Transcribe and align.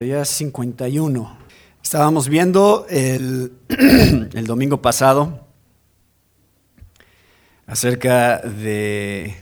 Día 0.00 0.24
51. 0.24 1.38
Estábamos 1.82 2.28
viendo 2.28 2.86
el, 2.88 3.50
el, 3.68 4.46
domingo 4.46 4.80
pasado 4.80 5.44
acerca 7.66 8.38
de 8.38 9.34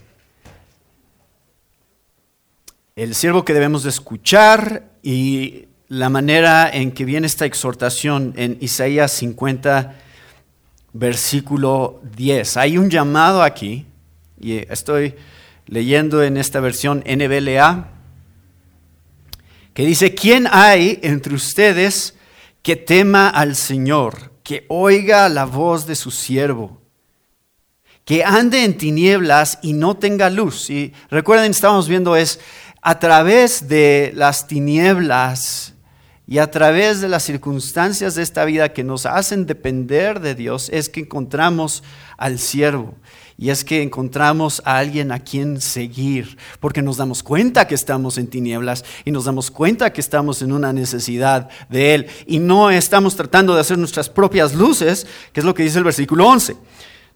el 2.96 3.14
siervo 3.14 3.44
que 3.44 3.52
debemos 3.52 3.82
de 3.82 3.90
escuchar 3.90 4.84
y 5.02 5.66
la 5.88 6.08
manera 6.08 6.70
en 6.72 6.92
que 6.92 7.04
viene 7.04 7.26
esta 7.26 7.44
exhortación 7.44 8.32
en 8.38 8.56
Isaías 8.62 9.12
50, 9.12 9.94
versículo 10.94 12.00
10. 12.16 12.56
Hay 12.56 12.78
un 12.78 12.88
llamado 12.88 13.42
aquí, 13.42 13.84
y 14.40 14.54
estoy 14.72 15.16
leyendo 15.66 16.22
en 16.22 16.38
esta 16.38 16.60
versión 16.60 17.04
NBLA, 17.06 17.95
que 19.76 19.84
dice, 19.84 20.14
¿quién 20.14 20.48
hay 20.50 20.98
entre 21.02 21.34
ustedes 21.34 22.14
que 22.62 22.76
tema 22.76 23.28
al 23.28 23.54
Señor, 23.54 24.32
que 24.42 24.64
oiga 24.70 25.28
la 25.28 25.44
voz 25.44 25.86
de 25.86 25.94
su 25.94 26.10
siervo, 26.10 26.80
que 28.06 28.24
ande 28.24 28.64
en 28.64 28.78
tinieblas 28.78 29.58
y 29.60 29.74
no 29.74 29.94
tenga 29.98 30.30
luz? 30.30 30.70
Y 30.70 30.94
recuerden, 31.10 31.50
estamos 31.50 31.88
viendo 31.88 32.16
es 32.16 32.40
a 32.80 32.98
través 32.98 33.68
de 33.68 34.12
las 34.14 34.46
tinieblas 34.46 35.74
y 36.26 36.38
a 36.38 36.50
través 36.50 37.02
de 37.02 37.10
las 37.10 37.24
circunstancias 37.24 38.14
de 38.14 38.22
esta 38.22 38.46
vida 38.46 38.72
que 38.72 38.82
nos 38.82 39.04
hacen 39.04 39.44
depender 39.44 40.20
de 40.20 40.34
Dios, 40.34 40.70
es 40.72 40.88
que 40.88 41.00
encontramos 41.00 41.84
al 42.16 42.38
siervo. 42.38 42.94
Y 43.38 43.50
es 43.50 43.64
que 43.64 43.82
encontramos 43.82 44.62
a 44.64 44.78
alguien 44.78 45.12
a 45.12 45.18
quien 45.18 45.60
seguir, 45.60 46.38
porque 46.58 46.80
nos 46.80 46.96
damos 46.96 47.22
cuenta 47.22 47.66
que 47.66 47.74
estamos 47.74 48.16
en 48.16 48.28
tinieblas 48.28 48.82
y 49.04 49.10
nos 49.10 49.26
damos 49.26 49.50
cuenta 49.50 49.92
que 49.92 50.00
estamos 50.00 50.40
en 50.40 50.52
una 50.52 50.72
necesidad 50.72 51.50
de 51.68 51.94
Él. 51.94 52.06
Y 52.26 52.38
no 52.38 52.70
estamos 52.70 53.14
tratando 53.14 53.54
de 53.54 53.60
hacer 53.60 53.76
nuestras 53.76 54.08
propias 54.08 54.54
luces, 54.54 55.06
que 55.34 55.40
es 55.40 55.46
lo 55.46 55.54
que 55.54 55.64
dice 55.64 55.78
el 55.78 55.84
versículo 55.84 56.26
11. 56.26 56.56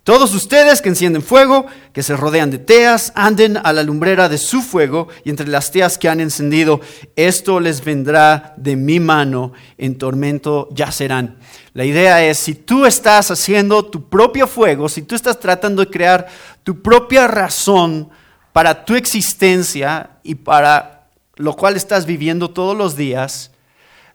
Todos 0.03 0.35
ustedes 0.35 0.81
que 0.81 0.89
encienden 0.89 1.23
fuego, 1.23 1.67
que 1.93 2.03
se 2.03 2.17
rodean 2.17 2.51
de 2.51 2.59
teas, 2.59 3.13
anden 3.15 3.59
a 3.59 3.73
la 3.75 3.83
lumbrera 3.83 4.31
de 4.31 4.39
su 4.39 4.63
fuego 4.63 5.09
y 5.25 5.31
entre 5.31 5.47
las 5.47 5.71
teas 5.71 5.99
que 5.99 6.09
han 6.09 6.21
encendido, 6.21 6.81
esto 7.17 7.61
les 7.61 7.85
vendrá 7.85 8.55
de 8.57 8.77
mi 8.77 8.99
mano, 8.99 9.53
en 9.77 9.99
tormento 9.99 10.69
ya 10.73 10.91
serán. 10.91 11.37
La 11.75 11.85
idea 11.85 12.25
es, 12.25 12.39
si 12.39 12.55
tú 12.55 12.87
estás 12.87 13.31
haciendo 13.31 13.85
tu 13.85 14.09
propio 14.09 14.47
fuego, 14.47 14.89
si 14.89 15.03
tú 15.03 15.15
estás 15.15 15.39
tratando 15.39 15.85
de 15.85 15.91
crear 15.91 16.29
tu 16.65 16.81
propia 16.81 17.29
razón 17.29 18.09
para 18.55 18.87
tu 18.87 18.95
existencia 18.95 20.11
y 20.23 20.35
para 20.35 21.09
lo 21.37 21.55
cual 21.57 21.77
estás 21.77 22.07
viviendo 22.07 22.51
todos 22.51 22.77
los 22.77 22.97
días, 22.97 23.51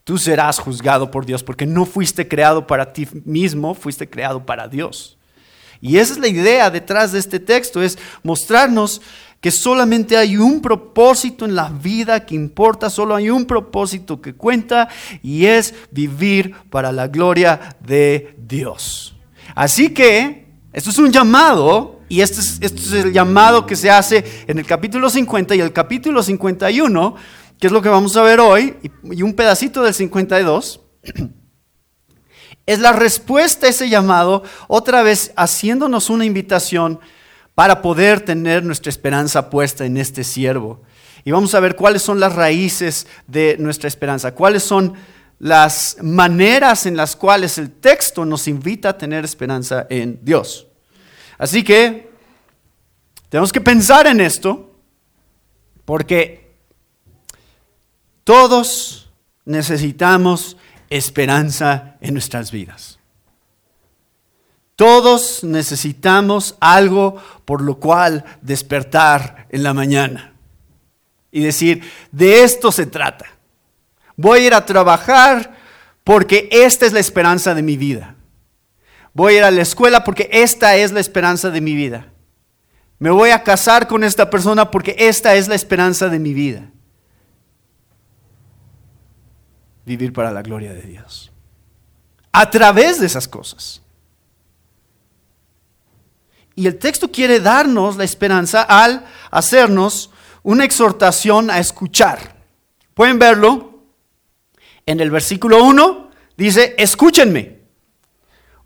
tú 0.04 0.18
serás 0.18 0.60
juzgado 0.60 1.12
por 1.12 1.26
Dios, 1.28 1.44
porque 1.44 1.66
no 1.66 1.86
fuiste 1.86 2.28
creado 2.28 2.66
para 2.66 2.92
ti 2.92 3.08
mismo, 3.24 3.76
fuiste 3.76 4.10
creado 4.10 4.46
para 4.46 4.68
Dios. 4.68 5.18
Y 5.82 5.98
esa 5.98 6.14
es 6.14 6.20
la 6.20 6.28
idea 6.28 6.70
detrás 6.70 7.12
de 7.12 7.20
este 7.20 7.40
texto, 7.40 7.82
es 7.82 7.98
mostrarnos 8.24 9.02
que 9.46 9.52
solamente 9.52 10.18
hay 10.18 10.38
un 10.38 10.60
propósito 10.60 11.46
en 11.46 11.54
la 11.54 11.70
vida 11.70 12.26
que 12.26 12.34
importa, 12.34 12.90
solo 12.90 13.16
hay 13.16 13.30
un 13.30 13.46
propósito 13.46 14.20
que 14.20 14.34
cuenta 14.34 14.90
y 15.22 15.46
es 15.46 15.76
vivir 15.92 16.56
para 16.72 16.92
la 16.92 17.08
gloria 17.08 17.78
de 17.86 18.36
Dios. 18.40 19.16
Así 19.54 19.90
que, 19.90 20.48
esto 20.74 20.90
es 20.90 20.98
un 20.98 21.12
llamado 21.12 22.00
y 22.10 22.22
este 22.22 22.42
es, 22.42 22.92
el 22.92 23.14
llamado 23.14 23.66
que 23.66 23.76
se 23.76 23.92
hace 23.92 24.26
en 24.48 24.58
el 24.58 24.66
capítulo 24.66 25.10
50 25.10 25.56
y 25.56 25.60
el 25.60 25.72
capítulo 25.72 26.24
51, 26.24 27.16
que 27.60 27.68
es 27.68 27.74
lo 27.74 27.82
que 27.82 27.90
vamos 27.90 28.18
a 28.18 28.24
ver 28.24 28.40
hoy, 28.40 28.76
y 29.04 29.22
un 29.22 29.34
pedacito 29.34 29.84
del 29.84 29.94
52. 29.94 30.82
Es 32.66 32.80
la 32.80 32.94
respuesta 32.94 33.68
a 33.68 33.70
ese 33.70 33.90
llamado, 33.90 34.44
otra 34.68 35.04
vez 35.04 35.32
haciéndonos 35.36 36.10
una 36.10 36.26
invitación 36.26 37.00
para 37.54 37.82
poder 37.82 38.22
tener 38.22 38.64
nuestra 38.64 38.90
esperanza 38.90 39.50
puesta 39.50 39.86
en 39.86 39.98
este 39.98 40.24
siervo. 40.24 40.82
Y 41.24 41.32
vamos 41.32 41.56
a 41.56 41.60
ver 41.60 41.76
cuáles 41.76 42.02
son 42.02 42.20
las 42.20 42.34
raíces 42.34 43.08
de 43.28 43.56
nuestra 43.60 43.88
esperanza, 43.88 44.34
cuáles 44.34 44.64
son 44.64 44.94
las 45.40 45.98
maneras 46.02 46.86
en 46.86 46.98
las 46.98 47.16
cuales 47.16 47.58
el 47.58 47.72
texto 47.72 48.26
nos 48.26 48.48
invita 48.48 48.90
a 48.90 48.98
tener 48.98 49.26
esperanza 49.26 49.86
en 49.90 50.20
Dios. 50.24 50.68
Así 51.38 51.64
que 51.64 52.12
tenemos 53.30 53.52
que 53.52 53.62
pensar 53.62 54.08
en 54.08 54.22
esto 54.22 54.72
porque 55.84 56.56
todos 58.24 59.10
necesitamos 59.46 60.58
esperanza 60.96 61.96
en 62.02 62.14
nuestras 62.14 62.52
vidas. 62.52 63.00
Todos 64.76 65.44
necesitamos 65.44 66.56
algo 66.60 67.22
por 67.46 67.62
lo 67.62 67.80
cual 67.80 68.26
despertar 68.42 69.48
en 69.50 69.64
la 69.64 69.74
mañana 69.74 70.34
y 71.32 71.42
decir, 71.42 71.84
de 72.12 72.44
esto 72.44 72.72
se 72.72 72.86
trata. 72.86 73.26
Voy 74.18 74.40
a 74.40 74.48
ir 74.48 74.54
a 74.54 74.66
trabajar 74.66 75.56
porque 76.04 76.50
esta 76.52 76.86
es 76.86 76.94
la 76.94 77.00
esperanza 77.00 77.54
de 77.54 77.62
mi 77.62 77.78
vida. 77.78 78.16
Voy 79.14 79.34
a 79.34 79.38
ir 79.38 79.44
a 79.44 79.52
la 79.52 79.62
escuela 79.62 80.04
porque 80.04 80.30
esta 80.32 80.76
es 80.76 80.92
la 80.92 81.00
esperanza 81.00 81.50
de 81.50 81.62
mi 81.62 81.74
vida. 81.74 82.08
Me 83.00 83.10
voy 83.10 83.30
a 83.30 83.44
casar 83.44 83.88
con 83.88 84.04
esta 84.04 84.30
persona 84.30 84.72
porque 84.72 84.96
esta 84.98 85.36
es 85.36 85.48
la 85.48 85.56
esperanza 85.56 86.10
de 86.10 86.20
mi 86.20 86.34
vida. 86.34 86.70
Vivir 89.86 90.12
para 90.12 90.32
la 90.32 90.42
gloria 90.42 90.74
de 90.74 90.82
Dios. 90.82 91.32
A 92.32 92.50
través 92.50 93.00
de 93.00 93.06
esas 93.06 93.28
cosas. 93.28 93.82
Y 96.56 96.68
el 96.68 96.78
texto 96.78 97.12
quiere 97.12 97.40
darnos 97.40 97.98
la 97.98 98.04
esperanza 98.04 98.62
al 98.64 99.06
hacernos 99.30 100.10
una 100.44 100.64
exhortación 100.64 101.50
a 101.50 101.60
escuchar. 101.60 102.36
Pueden 102.94 103.20
verlo 103.20 103.84
en 104.86 105.00
el 105.00 105.12
versículo 105.12 105.64
1, 105.64 106.12
dice, 106.38 106.76
escúchenme. 106.78 107.56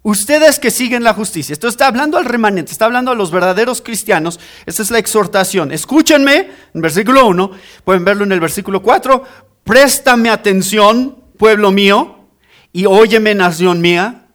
Ustedes 0.01 0.59
que 0.59 0.71
siguen 0.71 1.03
la 1.03 1.13
justicia. 1.13 1.51
Esto 1.51 1.67
está 1.67 1.87
hablando 1.87 2.17
al 2.17 2.25
remanente, 2.25 2.71
está 2.71 2.85
hablando 2.85 3.11
a 3.11 3.15
los 3.15 3.31
verdaderos 3.31 3.81
cristianos. 3.81 4.39
Esta 4.65 4.81
es 4.81 4.91
la 4.91 4.99
exhortación. 4.99 5.71
Escúchenme, 5.71 6.51
en 6.73 6.81
versículo 6.81 7.27
1. 7.27 7.51
Pueden 7.83 8.05
verlo 8.05 8.23
en 8.23 8.31
el 8.31 8.39
versículo 8.39 8.81
4 8.81 9.48
préstame 9.69 10.31
atención, 10.31 11.15
pueblo 11.37 11.69
mío, 11.69 12.25
y 12.73 12.87
óyeme, 12.87 13.35
nación 13.35 13.79
mía. 13.81 14.25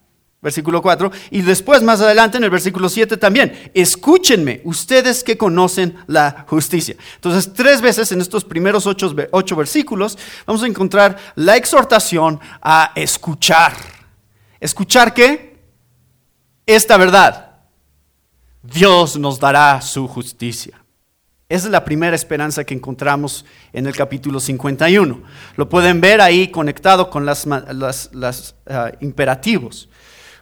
Versículo 0.40 0.80
4. 0.80 1.10
Y 1.32 1.42
después, 1.42 1.82
más 1.82 2.00
adelante, 2.00 2.36
en 2.36 2.44
el 2.44 2.50
versículo 2.50 2.88
7 2.88 3.16
también, 3.16 3.72
escúchenme, 3.74 4.60
ustedes 4.62 5.24
que 5.24 5.36
conocen 5.36 5.96
la 6.06 6.44
justicia. 6.46 6.94
Entonces, 7.16 7.52
tres 7.52 7.80
veces 7.80 8.12
en 8.12 8.20
estos 8.20 8.44
primeros 8.44 8.86
ocho, 8.86 9.12
ocho 9.32 9.56
versículos 9.56 10.16
vamos 10.46 10.62
a 10.62 10.68
encontrar 10.68 11.16
la 11.34 11.56
exhortación 11.56 12.38
a 12.62 12.92
escuchar. 12.94 13.72
¿Escuchar 14.60 15.14
qué? 15.14 15.58
Esta 16.64 16.96
verdad. 16.96 17.56
Dios 18.62 19.16
nos 19.16 19.40
dará 19.40 19.80
su 19.80 20.06
justicia. 20.06 20.83
Esa 21.48 21.66
es 21.66 21.72
la 21.72 21.84
primera 21.84 22.16
esperanza 22.16 22.64
que 22.64 22.72
encontramos 22.72 23.44
en 23.72 23.86
el 23.86 23.94
capítulo 23.94 24.40
51. 24.40 25.22
Lo 25.56 25.68
pueden 25.68 26.00
ver 26.00 26.22
ahí 26.22 26.48
conectado 26.48 27.10
con 27.10 27.26
los 27.26 27.46
ah, 28.66 28.92
imperativos. 29.00 29.90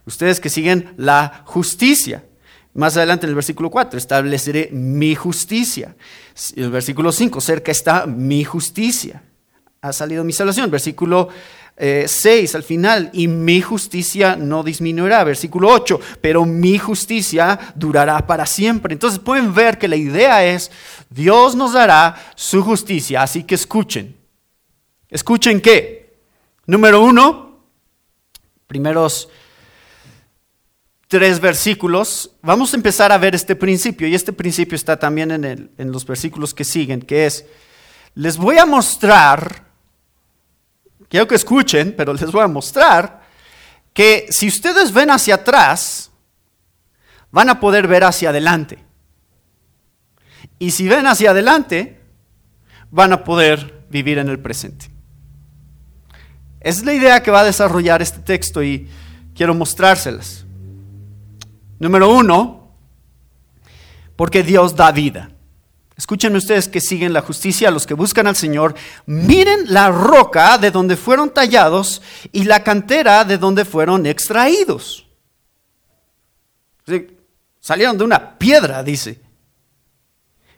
Ustedes 0.07 0.39
que 0.39 0.49
siguen 0.49 0.95
la 0.97 1.43
justicia. 1.45 2.25
Más 2.75 2.97
adelante 2.97 3.27
en 3.27 3.31
el 3.31 3.35
versículo 3.35 3.69
4, 3.69 3.99
estableceré 3.99 4.71
mi 4.73 5.15
justicia. 5.15 5.97
El 6.55 6.71
versículo 6.71 7.11
5, 7.11 7.41
cerca 7.41 7.73
está 7.73 8.07
mi 8.07 8.45
justicia. 8.45 9.25
Ha 9.81 9.93
salido 9.93 10.23
mi 10.23 10.33
salvación. 10.33 10.71
Versículo 10.71 11.29
6 11.77 12.55
eh, 12.55 12.57
al 12.57 12.63
final, 12.63 13.11
y 13.13 13.29
mi 13.29 13.61
justicia 13.61 14.37
no 14.37 14.63
disminuirá. 14.63 15.25
Versículo 15.25 15.69
8, 15.69 16.01
pero 16.21 16.45
mi 16.45 16.79
justicia 16.79 17.59
durará 17.75 18.27
para 18.27 18.47
siempre. 18.47 18.93
Entonces 18.93 19.19
pueden 19.19 19.55
ver 19.55 19.79
que 19.79 19.89
la 19.89 19.97
idea 19.97 20.45
es, 20.45 20.71
Dios 21.11 21.55
nos 21.55 21.73
dará 21.73 22.15
su 22.37 22.63
justicia, 22.63 23.23
así 23.23 23.45
que 23.45 23.55
escuchen. 23.55 24.17
¿Escuchen 25.09 25.61
qué? 25.61 26.19
Número 26.67 27.03
uno, 27.03 27.65
primeros 28.67 29.29
tres 31.09 31.41
versículos, 31.41 32.31
vamos 32.41 32.73
a 32.73 32.77
empezar 32.77 33.13
a 33.13 33.19
ver 33.19 33.35
este 33.35 33.55
principio, 33.55 34.09
y 34.09 34.15
este 34.15 34.33
principio 34.33 34.77
está 34.77 34.99
también 34.99 35.31
en, 35.31 35.71
en 35.77 35.93
los 35.93 36.07
versículos 36.07 36.55
que 36.55 36.65
siguen, 36.65 37.03
que 37.03 37.27
es, 37.27 37.45
les 38.15 38.39
voy 38.39 38.57
a 38.57 38.65
mostrar 38.65 39.72
quiero 41.13 41.29
que 41.29 41.35
escuchen, 41.35 41.95
pero 41.95 42.15
les 42.15 42.33
voy 42.33 42.41
a 42.41 42.49
mostrar 42.49 43.21
que 43.93 44.25
si 44.31 44.49
ustedes 44.49 44.95
ven 44.95 45.11
hacia 45.11 45.35
atrás, 45.35 46.11
van 47.31 47.51
a 47.51 47.61
poder 47.61 47.87
ver 47.87 48.03
hacia 48.03 48.31
adelante. 48.31 48.79
Y 50.59 50.71
si 50.71 50.89
ven 50.89 51.07
hacia 51.07 51.33
adelante, 51.33 52.01
van 52.91 53.13
a 53.13 53.25
poder 53.25 53.85
vivir 53.91 54.17
en 54.17 54.31
el 54.31 54.39
presente. 54.39 54.91
Es 56.61 56.83
la 56.83 56.95
idea 56.95 57.23
que 57.23 57.31
va 57.31 57.41
a 57.41 57.45
desarrollar 57.45 58.01
este 58.01 58.21
texto 58.21 58.63
y 58.63 58.89
quiero 59.35 59.55
mostrárselas. 59.55 60.47
Número 61.79 62.11
uno, 62.11 62.73
porque 64.17 64.43
Dios 64.43 64.75
da 64.75 64.91
vida. 64.93 65.32
Escuchen 65.97 66.35
ustedes 66.37 66.69
que 66.69 66.81
siguen 66.81 67.13
la 67.13 67.21
justicia, 67.21 67.71
los 67.71 67.87
que 67.87 67.95
buscan 67.95 68.27
al 68.27 68.37
Señor, 68.37 68.75
miren 69.07 69.73
la 69.73 69.91
roca 69.91 70.57
de 70.59 70.71
donde 70.71 70.97
fueron 70.97 71.31
tallados 71.31 72.03
y 72.33 72.45
la 72.45 72.65
cantera 72.65 73.25
de 73.25 73.39
donde 73.39 73.65
fueron 73.65 74.07
extraídos. 74.07 75.07
Salieron 77.61 77.97
de 77.99 78.05
una 78.05 78.39
piedra, 78.39 78.83
dice. 78.83 79.21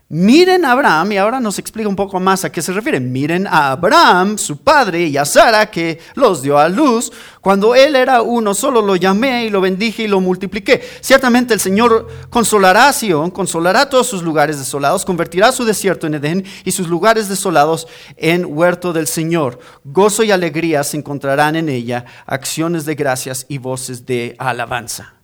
Miren 0.08 0.66
a 0.66 0.72
Abraham, 0.72 1.12
y 1.12 1.16
ahora 1.16 1.40
nos 1.40 1.58
explica 1.58 1.88
un 1.88 1.96
poco 1.96 2.20
más 2.20 2.44
a 2.44 2.52
qué 2.52 2.60
se 2.60 2.72
refiere. 2.72 3.00
Miren 3.00 3.46
a 3.46 3.72
Abraham, 3.72 4.36
su 4.36 4.58
padre, 4.58 5.06
y 5.06 5.16
a 5.16 5.24
Sara, 5.24 5.70
que 5.70 5.98
los 6.14 6.42
dio 6.42 6.58
a 6.58 6.68
luz. 6.68 7.10
Cuando 7.40 7.74
él 7.74 7.96
era 7.96 8.20
uno, 8.20 8.52
solo 8.52 8.82
lo 8.82 8.96
llamé 8.96 9.46
y 9.46 9.50
lo 9.50 9.62
bendije 9.62 10.02
y 10.02 10.08
lo 10.08 10.20
multipliqué. 10.20 10.82
Ciertamente 11.00 11.54
el 11.54 11.60
Señor 11.60 12.06
consolará 12.28 12.88
a 12.88 12.92
Sion, 12.92 13.30
consolará 13.30 13.88
todos 13.88 14.06
sus 14.06 14.22
lugares 14.22 14.58
desolados, 14.58 15.06
convertirá 15.06 15.52
su 15.52 15.64
desierto 15.64 16.06
en 16.06 16.14
Edén 16.14 16.44
y 16.64 16.72
sus 16.72 16.86
lugares 16.88 17.30
desolados 17.30 17.88
en 18.18 18.44
huerto 18.44 18.92
del 18.92 19.06
Señor. 19.06 19.58
Gozo 19.84 20.22
y 20.22 20.30
alegría 20.30 20.84
se 20.84 20.98
encontrarán 20.98 21.56
en 21.56 21.70
ella, 21.70 22.04
acciones 22.26 22.84
de 22.84 22.94
gracias 22.94 23.46
y 23.48 23.56
voces 23.56 24.04
de 24.04 24.36
alabanza. 24.38 25.14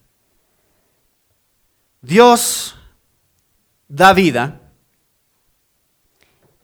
Dios 2.00 2.76
da 3.86 4.14
vida 4.14 4.60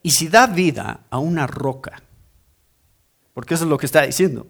y 0.07 0.13
si 0.13 0.29
da 0.29 0.47
vida 0.47 1.01
a 1.11 1.19
una 1.19 1.49
roca, 1.49 2.01
porque 3.35 3.55
eso 3.55 3.65
es 3.65 3.71
lo 3.71 3.77
que 3.77 3.87
está 3.87 4.03
diciendo, 4.03 4.47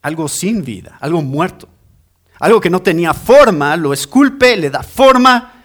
algo 0.00 0.28
sin 0.28 0.64
vida, 0.64 0.96
algo 0.98 1.20
muerto, 1.20 1.68
algo 2.40 2.58
que 2.58 2.70
no 2.70 2.80
tenía 2.80 3.12
forma, 3.12 3.76
lo 3.76 3.92
esculpe, 3.92 4.56
le 4.56 4.70
da 4.70 4.82
forma. 4.82 5.62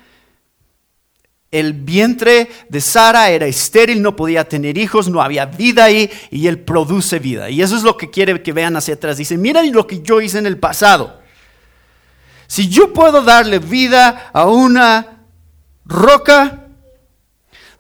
El 1.51 1.71
vientre 1.71 2.49
de 2.67 2.81
Sara 2.81 3.29
era 3.29 3.45
estéril, 3.45 4.01
no 4.01 4.13
podía 4.13 4.43
tener 4.43 4.77
hijos, 4.77 5.07
no 5.07 5.21
había 5.21 5.45
vida 5.45 5.85
ahí 5.85 6.11
y 6.31 6.47
él 6.47 6.59
produce 6.59 7.17
vida. 7.17 7.49
Y 7.49 7.61
eso 7.61 7.77
es 7.77 7.83
lo 7.83 7.95
que 7.95 8.09
quiere 8.09 8.43
que 8.43 8.51
vean 8.51 8.75
hacia 8.75 8.95
atrás. 8.95 9.15
Dice, 9.15 9.37
miren 9.37 9.71
lo 9.71 9.87
que 9.87 10.01
yo 10.01 10.19
hice 10.19 10.37
en 10.37 10.47
el 10.47 10.57
pasado. 10.57 11.21
Si 12.47 12.67
yo 12.67 12.91
puedo 12.91 13.21
darle 13.21 13.59
vida 13.59 14.31
a 14.33 14.47
una 14.47 15.27
roca, 15.85 16.60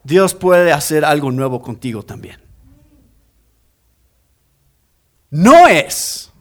Dios 0.03 0.33
puede 0.33 0.71
hacer 0.71 1.05
algo 1.05 1.31
nuevo 1.31 1.61
contigo 1.61 2.03
también. 2.03 2.39
No 5.29 5.67
es 5.67 6.31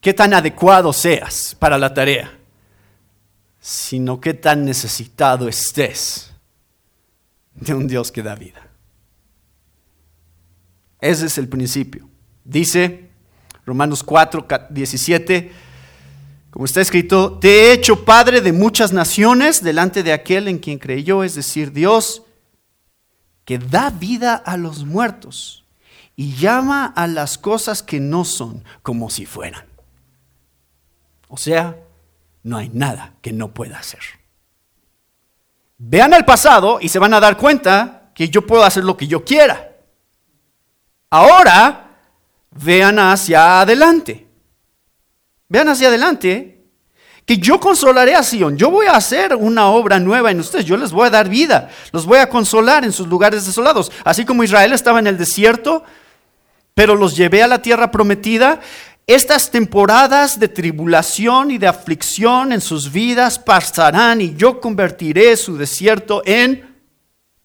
qué 0.00 0.12
tan 0.12 0.34
adecuado 0.34 0.92
seas 0.92 1.56
para 1.58 1.78
la 1.78 1.94
tarea, 1.94 2.36
sino 3.60 4.20
qué 4.20 4.34
tan 4.34 4.64
necesitado 4.64 5.48
estés 5.48 6.32
de 7.54 7.74
un 7.74 7.86
Dios 7.86 8.10
que 8.10 8.22
da 8.22 8.34
vida. 8.34 8.68
Ese 11.00 11.26
es 11.26 11.38
el 11.38 11.48
principio. 11.48 12.08
Dice 12.44 13.10
Romanos 13.64 14.02
4, 14.02 14.46
17, 14.70 15.52
como 16.50 16.64
está 16.64 16.80
escrito, 16.80 17.38
te 17.38 17.48
he 17.48 17.72
hecho 17.72 18.04
padre 18.04 18.40
de 18.40 18.52
muchas 18.52 18.92
naciones 18.92 19.62
delante 19.62 20.02
de 20.02 20.12
aquel 20.12 20.48
en 20.48 20.58
quien 20.58 20.78
creyó, 20.78 21.22
es 21.22 21.34
decir, 21.34 21.72
Dios 21.72 22.22
da 23.58 23.90
vida 23.90 24.34
a 24.34 24.56
los 24.56 24.84
muertos 24.84 25.64
y 26.16 26.34
llama 26.36 26.86
a 26.86 27.06
las 27.06 27.38
cosas 27.38 27.82
que 27.82 28.00
no 28.00 28.24
son 28.24 28.64
como 28.82 29.10
si 29.10 29.26
fueran. 29.26 29.66
O 31.28 31.36
sea, 31.36 31.76
no 32.42 32.58
hay 32.58 32.68
nada 32.68 33.14
que 33.22 33.32
no 33.32 33.54
pueda 33.54 33.78
hacer. 33.78 34.00
Vean 35.78 36.14
al 36.14 36.24
pasado 36.24 36.78
y 36.80 36.88
se 36.88 36.98
van 36.98 37.14
a 37.14 37.20
dar 37.20 37.36
cuenta 37.36 38.12
que 38.14 38.28
yo 38.28 38.46
puedo 38.46 38.64
hacer 38.64 38.84
lo 38.84 38.96
que 38.96 39.06
yo 39.06 39.24
quiera. 39.24 39.72
Ahora, 41.10 41.98
vean 42.50 42.98
hacia 42.98 43.60
adelante. 43.60 44.28
Vean 45.48 45.68
hacia 45.68 45.88
adelante 45.88 46.61
que 47.24 47.38
yo 47.38 47.60
consolaré 47.60 48.14
a 48.14 48.22
Sion. 48.22 48.56
Yo 48.56 48.70
voy 48.70 48.86
a 48.86 48.96
hacer 48.96 49.34
una 49.34 49.68
obra 49.68 49.98
nueva 49.98 50.30
en 50.30 50.40
ustedes. 50.40 50.64
Yo 50.64 50.76
les 50.76 50.90
voy 50.90 51.06
a 51.06 51.10
dar 51.10 51.28
vida. 51.28 51.70
Los 51.92 52.04
voy 52.04 52.18
a 52.18 52.28
consolar 52.28 52.84
en 52.84 52.92
sus 52.92 53.06
lugares 53.06 53.46
desolados. 53.46 53.92
Así 54.04 54.24
como 54.24 54.42
Israel 54.42 54.72
estaba 54.72 54.98
en 54.98 55.06
el 55.06 55.18
desierto, 55.18 55.84
pero 56.74 56.94
los 56.96 57.16
llevé 57.16 57.42
a 57.42 57.46
la 57.46 57.62
tierra 57.62 57.90
prometida. 57.90 58.60
Estas 59.06 59.50
temporadas 59.50 60.38
de 60.38 60.48
tribulación 60.48 61.50
y 61.50 61.58
de 61.58 61.66
aflicción 61.66 62.52
en 62.52 62.60
sus 62.60 62.90
vidas 62.90 63.38
pasarán 63.38 64.20
y 64.20 64.34
yo 64.34 64.60
convertiré 64.60 65.36
su 65.36 65.56
desierto 65.56 66.22
en 66.24 66.76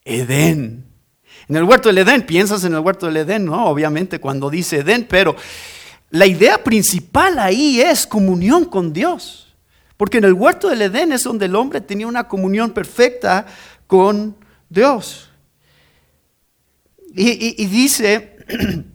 Edén. 0.05 0.85
En 1.49 1.55
el 1.55 1.63
huerto 1.63 1.89
del 1.89 1.99
Edén, 1.99 2.25
piensas 2.25 2.63
en 2.63 2.73
el 2.73 2.79
huerto 2.79 3.05
del 3.05 3.17
Edén, 3.17 3.45
¿no? 3.45 3.67
Obviamente 3.67 4.19
cuando 4.19 4.49
dice 4.49 4.77
Edén, 4.77 5.07
pero 5.09 5.35
la 6.09 6.25
idea 6.25 6.63
principal 6.63 7.39
ahí 7.39 7.81
es 7.81 8.05
comunión 8.05 8.65
con 8.65 8.93
Dios. 8.93 9.46
Porque 9.97 10.19
en 10.19 10.25
el 10.25 10.33
huerto 10.33 10.69
del 10.69 10.83
Edén 10.83 11.11
es 11.11 11.23
donde 11.23 11.47
el 11.47 11.55
hombre 11.55 11.81
tenía 11.81 12.07
una 12.07 12.27
comunión 12.27 12.71
perfecta 12.71 13.47
con 13.87 14.37
Dios. 14.69 15.31
Y, 17.13 17.65
dice, 17.65 18.37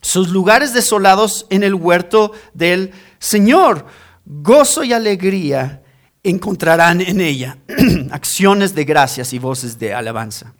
sus 0.00 0.28
lugares 0.28 0.72
desolados 0.72 1.46
en 1.50 1.64
el 1.64 1.74
huerto 1.74 2.32
del 2.54 2.92
Señor, 3.18 3.86
gozo 4.24 4.84
y 4.84 4.92
alegría 4.92 5.82
encontrarán 6.22 7.00
en 7.00 7.20
ella, 7.20 7.58
acciones 8.12 8.74
de 8.74 8.84
gracias 8.84 9.32
y 9.32 9.40
voces 9.40 9.80
de 9.80 9.94
alabanza. 9.94 10.54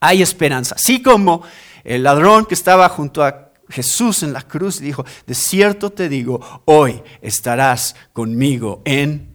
Hay 0.00 0.22
esperanza, 0.22 0.76
así 0.76 1.02
como 1.02 1.42
el 1.82 2.02
ladrón 2.04 2.46
que 2.46 2.54
estaba 2.54 2.88
junto 2.88 3.22
a 3.22 3.43
Jesús 3.68 4.22
en 4.22 4.32
la 4.32 4.42
cruz 4.42 4.80
dijo, 4.80 5.04
de 5.26 5.34
cierto 5.34 5.90
te 5.90 6.08
digo, 6.08 6.62
hoy 6.64 7.02
estarás 7.22 7.94
conmigo 8.12 8.82
en 8.84 9.34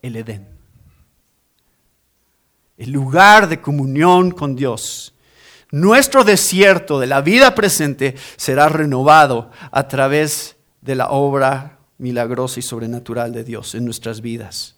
el 0.00 0.16
Edén. 0.16 0.48
El 2.76 2.90
lugar 2.90 3.48
de 3.48 3.60
comunión 3.60 4.30
con 4.30 4.56
Dios. 4.56 5.14
Nuestro 5.70 6.24
desierto 6.24 6.98
de 6.98 7.06
la 7.06 7.20
vida 7.20 7.54
presente 7.54 8.16
será 8.36 8.68
renovado 8.68 9.50
a 9.70 9.88
través 9.88 10.56
de 10.80 10.96
la 10.96 11.10
obra 11.10 11.78
milagrosa 11.98 12.60
y 12.60 12.62
sobrenatural 12.62 13.32
de 13.32 13.44
Dios 13.44 13.74
en 13.74 13.84
nuestras 13.84 14.20
vidas. 14.20 14.76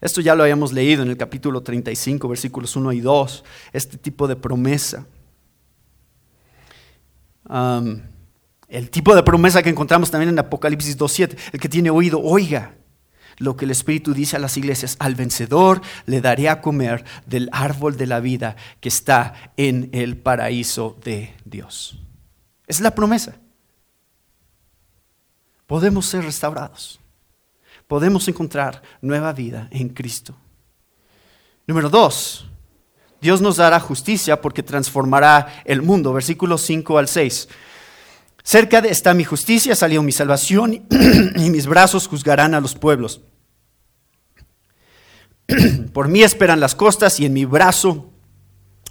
Esto 0.00 0.20
ya 0.20 0.34
lo 0.34 0.42
habíamos 0.42 0.72
leído 0.72 1.02
en 1.02 1.08
el 1.08 1.16
capítulo 1.16 1.62
35, 1.62 2.28
versículos 2.28 2.76
1 2.76 2.92
y 2.92 3.00
2, 3.00 3.44
este 3.72 3.96
tipo 3.96 4.28
de 4.28 4.36
promesa 4.36 5.06
el 7.48 8.90
tipo 8.90 9.14
de 9.14 9.22
promesa 9.22 9.62
que 9.62 9.70
encontramos 9.70 10.10
también 10.10 10.30
en 10.30 10.38
Apocalipsis 10.38 10.98
2.7, 10.98 11.36
el 11.52 11.60
que 11.60 11.68
tiene 11.68 11.90
oído, 11.90 12.20
oiga 12.20 12.74
lo 13.38 13.56
que 13.56 13.64
el 13.64 13.70
Espíritu 13.70 14.14
dice 14.14 14.36
a 14.36 14.38
las 14.38 14.56
iglesias, 14.56 14.96
al 15.00 15.14
vencedor 15.14 15.80
le 16.06 16.20
daré 16.20 16.48
a 16.48 16.60
comer 16.60 17.04
del 17.26 17.48
árbol 17.52 17.96
de 17.96 18.06
la 18.06 18.20
vida 18.20 18.56
que 18.80 18.88
está 18.88 19.52
en 19.56 19.90
el 19.92 20.16
paraíso 20.16 20.96
de 21.04 21.34
Dios. 21.44 21.98
Es 22.66 22.80
la 22.80 22.94
promesa. 22.94 23.36
Podemos 25.66 26.06
ser 26.06 26.24
restaurados. 26.24 27.00
Podemos 27.88 28.26
encontrar 28.28 28.82
nueva 29.00 29.32
vida 29.32 29.68
en 29.70 29.88
Cristo. 29.88 30.36
Número 31.66 31.88
dos, 31.88 32.46
Dios 33.24 33.40
nos 33.40 33.56
dará 33.56 33.80
justicia 33.80 34.38
porque 34.42 34.62
transformará 34.62 35.62
el 35.64 35.80
mundo. 35.80 36.12
Versículos 36.12 36.60
5 36.60 36.98
al 36.98 37.08
6. 37.08 37.48
Cerca 38.42 38.82
de 38.82 38.90
está 38.90 39.14
mi 39.14 39.24
justicia, 39.24 39.74
salió 39.74 40.02
mi 40.02 40.12
salvación 40.12 40.84
y 41.36 41.48
mis 41.48 41.66
brazos 41.66 42.06
juzgarán 42.06 42.52
a 42.52 42.60
los 42.60 42.74
pueblos. 42.74 43.22
Por 45.94 46.08
mí 46.08 46.22
esperan 46.22 46.60
las 46.60 46.74
costas 46.74 47.18
y 47.18 47.24
en 47.24 47.32
mi 47.32 47.46
brazo 47.46 48.10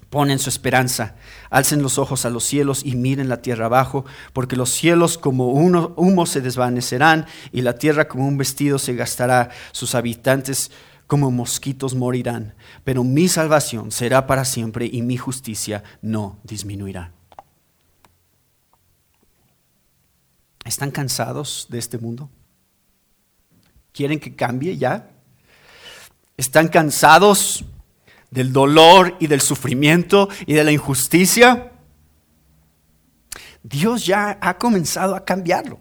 ponen 0.09 0.39
su 0.39 0.49
esperanza. 0.49 1.15
Alcen 1.51 1.83
los 1.83 1.99
ojos 1.99 2.25
a 2.25 2.31
los 2.31 2.43
cielos 2.43 2.81
y 2.83 2.95
miren 2.95 3.29
la 3.29 3.43
tierra 3.43 3.67
abajo, 3.67 4.03
porque 4.33 4.55
los 4.55 4.71
cielos 4.71 5.19
como 5.19 5.49
humo 5.49 6.25
se 6.25 6.41
desvanecerán 6.41 7.27
y 7.51 7.61
la 7.61 7.75
tierra 7.75 8.07
como 8.07 8.27
un 8.27 8.39
vestido 8.39 8.79
se 8.79 8.95
gastará. 8.95 9.51
Sus 9.73 9.93
habitantes 9.93 10.71
como 11.05 11.29
mosquitos 11.29 11.93
morirán, 11.93 12.55
pero 12.83 13.03
mi 13.03 13.27
salvación 13.27 13.91
será 13.91 14.27
para 14.27 14.45
siempre 14.45 14.89
y 14.91 15.01
mi 15.01 15.17
justicia 15.17 15.83
no 16.01 16.39
disminuirá. 16.43 17.11
¿Están 20.65 20.91
cansados 20.91 21.67
de 21.69 21.79
este 21.79 21.97
mundo? 21.97 22.29
¿Quieren 23.91 24.19
que 24.19 24.35
cambie 24.35 24.77
ya? 24.77 25.09
¿Están 26.37 26.67
cansados 26.67 27.65
del 28.33 28.51
dolor 28.51 29.15
y 29.19 29.27
del 29.27 29.41
sufrimiento 29.41 30.27
y 30.47 30.53
de 30.53 30.63
la 30.63 30.71
injusticia, 30.71 31.71
Dios 33.61 34.05
ya 34.05 34.39
ha 34.41 34.57
comenzado 34.57 35.15
a 35.15 35.23
cambiarlo. 35.23 35.79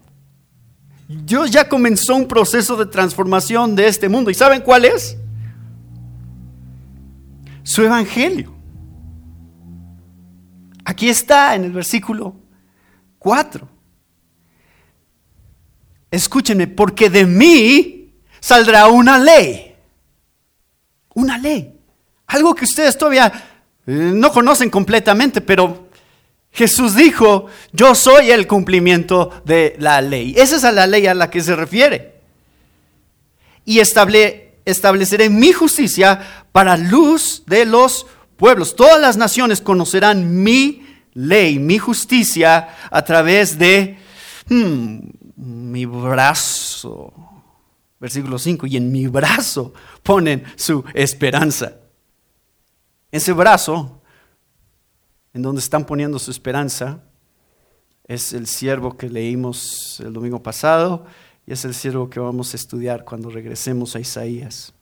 Dios 1.07 1.49
ya 1.49 1.67
comenzó 1.67 2.15
un 2.15 2.27
proceso 2.27 2.75
de 2.77 2.85
transformación 2.85 3.75
de 3.75 3.87
este 3.87 4.07
mundo. 4.07 4.29
¿Y 4.29 4.35
saben 4.35 4.61
cuál 4.61 4.85
es? 4.85 5.17
Su 7.63 7.83
evangelio. 7.83 8.53
Aquí 10.85 11.09
está 11.09 11.55
en 11.55 11.63
el 11.63 11.71
versículo 11.71 12.35
4. 13.19 13.67
Escúchenme, 16.11 16.67
porque 16.67 17.09
de 17.09 17.25
mí 17.25 18.13
saldrá 18.39 18.87
una 18.87 19.17
ley. 19.17 19.75
Una 21.15 21.37
ley. 21.37 21.79
Algo 22.27 22.53
que 22.53 22.65
ustedes 22.65 22.97
todavía 22.97 23.31
eh, 23.87 24.11
no 24.13 24.31
conocen 24.31 24.69
completamente, 24.69 25.41
pero 25.41 25.87
Jesús 26.51 26.95
dijo, 26.95 27.47
yo 27.71 27.95
soy 27.95 28.29
el 28.29 28.45
cumplimiento 28.45 29.41
de 29.45 29.75
la 29.79 30.01
ley. 30.01 30.35
Esa 30.37 30.57
es 30.57 30.63
a 30.63 30.71
la 30.71 30.85
ley 30.85 31.07
a 31.07 31.13
la 31.13 31.29
que 31.29 31.41
se 31.41 31.55
refiere. 31.55 32.21
Y 33.65 33.79
estableceré 34.65 35.29
mi 35.29 35.51
justicia 35.51 36.45
para 36.51 36.77
luz 36.77 37.43
de 37.45 37.65
los 37.65 38.05
pueblos. 38.37 38.75
Todas 38.75 38.99
las 38.99 39.17
naciones 39.17 39.61
conocerán 39.61 40.43
mi 40.43 40.85
ley, 41.13 41.59
mi 41.59 41.77
justicia 41.77 42.69
a 42.89 43.03
través 43.03 43.57
de 43.57 43.97
hmm, 44.49 44.99
mi 45.35 45.85
brazo. 45.85 47.13
Versículo 47.99 48.37
5, 48.37 48.67
y 48.67 48.77
en 48.77 48.91
mi 48.91 49.07
brazo 49.07 49.73
ponen 50.03 50.43
su 50.55 50.83
esperanza. 50.93 51.73
Ese 53.11 53.31
brazo 53.31 54.01
en 55.33 55.41
donde 55.41 55.61
están 55.61 55.85
poniendo 55.85 56.19
su 56.19 56.31
esperanza 56.31 56.99
es 58.05 58.33
el 58.33 58.47
siervo 58.47 58.97
que 58.97 59.09
leímos 59.09 60.01
el 60.01 60.11
domingo 60.11 60.43
pasado 60.43 61.05
y 61.45 61.53
es 61.53 61.65
el 61.65 61.73
siervo 61.73 62.09
que 62.09 62.19
vamos 62.19 62.53
a 62.53 62.57
estudiar 62.57 63.03
cuando 63.03 63.29
regresemos 63.29 63.95
a 63.95 63.99
Isaías. 63.99 64.73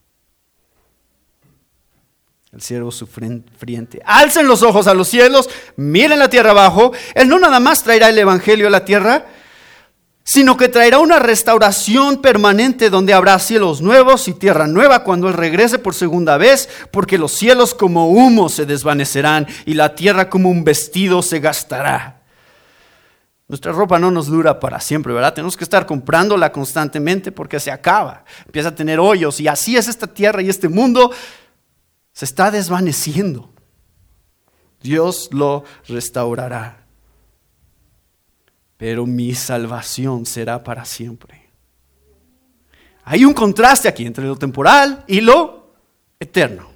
El 2.52 2.60
siervo 2.60 2.90
sufriente. 2.90 4.02
Alcen 4.04 4.46
los 4.46 4.62
ojos 4.62 4.86
a 4.86 4.94
los 4.94 5.08
cielos, 5.08 5.48
miren 5.76 6.18
la 6.18 6.28
tierra 6.28 6.50
abajo. 6.50 6.92
Él 7.14 7.28
no 7.28 7.38
nada 7.38 7.58
más 7.60 7.82
traerá 7.82 8.10
el 8.10 8.18
evangelio 8.18 8.66
a 8.66 8.70
la 8.70 8.84
tierra, 8.84 9.26
sino 10.22 10.56
que 10.56 10.68
traerá 10.68 10.98
una 10.98 11.18
restauración 11.18 12.20
permanente 12.20 12.90
donde 12.90 13.14
habrá 13.14 13.38
cielos 13.38 13.80
nuevos 13.80 14.28
y 14.28 14.34
tierra 14.34 14.66
nueva 14.66 15.02
cuando 15.02 15.28
Él 15.28 15.34
regrese 15.34 15.78
por 15.78 15.94
segunda 15.94 16.36
vez, 16.36 16.68
porque 16.90 17.18
los 17.18 17.32
cielos 17.32 17.74
como 17.74 18.08
humo 18.08 18.48
se 18.48 18.66
desvanecerán 18.66 19.48
y 19.64 19.74
la 19.74 19.94
tierra 19.94 20.28
como 20.28 20.50
un 20.50 20.62
vestido 20.62 21.22
se 21.22 21.40
gastará. 21.40 22.21
Nuestra 23.48 23.72
ropa 23.72 23.98
no 23.98 24.10
nos 24.10 24.26
dura 24.26 24.58
para 24.58 24.80
siempre, 24.80 25.12
¿verdad? 25.12 25.34
Tenemos 25.34 25.56
que 25.56 25.64
estar 25.64 25.84
comprándola 25.84 26.52
constantemente 26.52 27.32
porque 27.32 27.60
se 27.60 27.70
acaba, 27.70 28.24
empieza 28.46 28.70
a 28.70 28.74
tener 28.74 28.98
hoyos 28.98 29.40
y 29.40 29.48
así 29.48 29.76
es 29.76 29.88
esta 29.88 30.06
tierra 30.06 30.42
y 30.42 30.48
este 30.48 30.68
mundo 30.68 31.12
se 32.12 32.24
está 32.24 32.50
desvaneciendo. 32.50 33.50
Dios 34.80 35.28
lo 35.32 35.64
restaurará 35.86 36.82
pero 38.82 39.06
mi 39.06 39.32
salvación 39.32 40.26
será 40.26 40.64
para 40.64 40.84
siempre. 40.84 41.52
Hay 43.04 43.24
un 43.24 43.32
contraste 43.32 43.86
aquí 43.86 44.04
entre 44.04 44.24
lo 44.24 44.34
temporal 44.34 45.04
y 45.06 45.20
lo 45.20 45.76
eterno. 46.18 46.68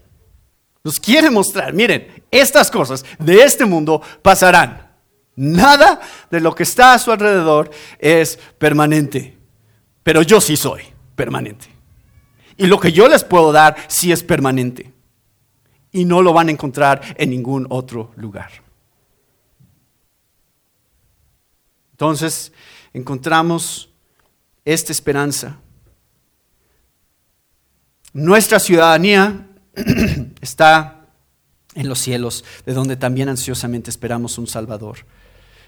Nos 0.85 1.01
quiere 1.01 1.31
mostrar, 1.31 1.73
miren, 1.73 2.25
estas 2.31 2.71
cosas 2.71 3.05
de 3.19 3.43
este 3.43 3.65
mundo 3.65 4.01
pasarán. 4.23 4.86
Nada 5.37 6.00
de 6.31 6.40
lo 6.40 6.55
que 6.55 6.62
está 6.62 6.95
a 6.95 6.99
su 6.99 7.12
alrededor 7.12 7.71
es 7.99 8.38
permanente, 8.59 9.37
pero 10.02 10.23
yo 10.23 10.40
sí 10.40 10.57
soy 10.57 10.83
permanente. 11.14 11.66
Y 12.57 12.66
lo 12.66 12.81
que 12.81 12.90
yo 12.90 13.07
les 13.09 13.23
puedo 13.23 13.52
dar 13.52 13.76
sí 13.88 14.12
es 14.12 14.23
permanente. 14.23 14.93
Y 15.93 16.05
no 16.05 16.23
lo 16.23 16.33
van 16.33 16.49
a 16.49 16.52
encontrar 16.52 17.02
en 17.16 17.31
ningún 17.31 17.66
otro 17.69 18.12
lugar. 18.16 18.50
Entonces 21.93 22.52
encontramos 22.93 23.90
esta 24.64 24.93
esperanza. 24.93 25.59
Nuestra 28.12 28.59
ciudadanía 28.59 29.47
está 30.40 31.07
en 31.75 31.88
los 31.88 31.99
cielos, 31.99 32.45
de 32.64 32.73
donde 32.73 32.97
también 32.97 33.28
ansiosamente 33.28 33.90
esperamos 33.90 34.38
un 34.38 34.47
Salvador, 34.47 35.05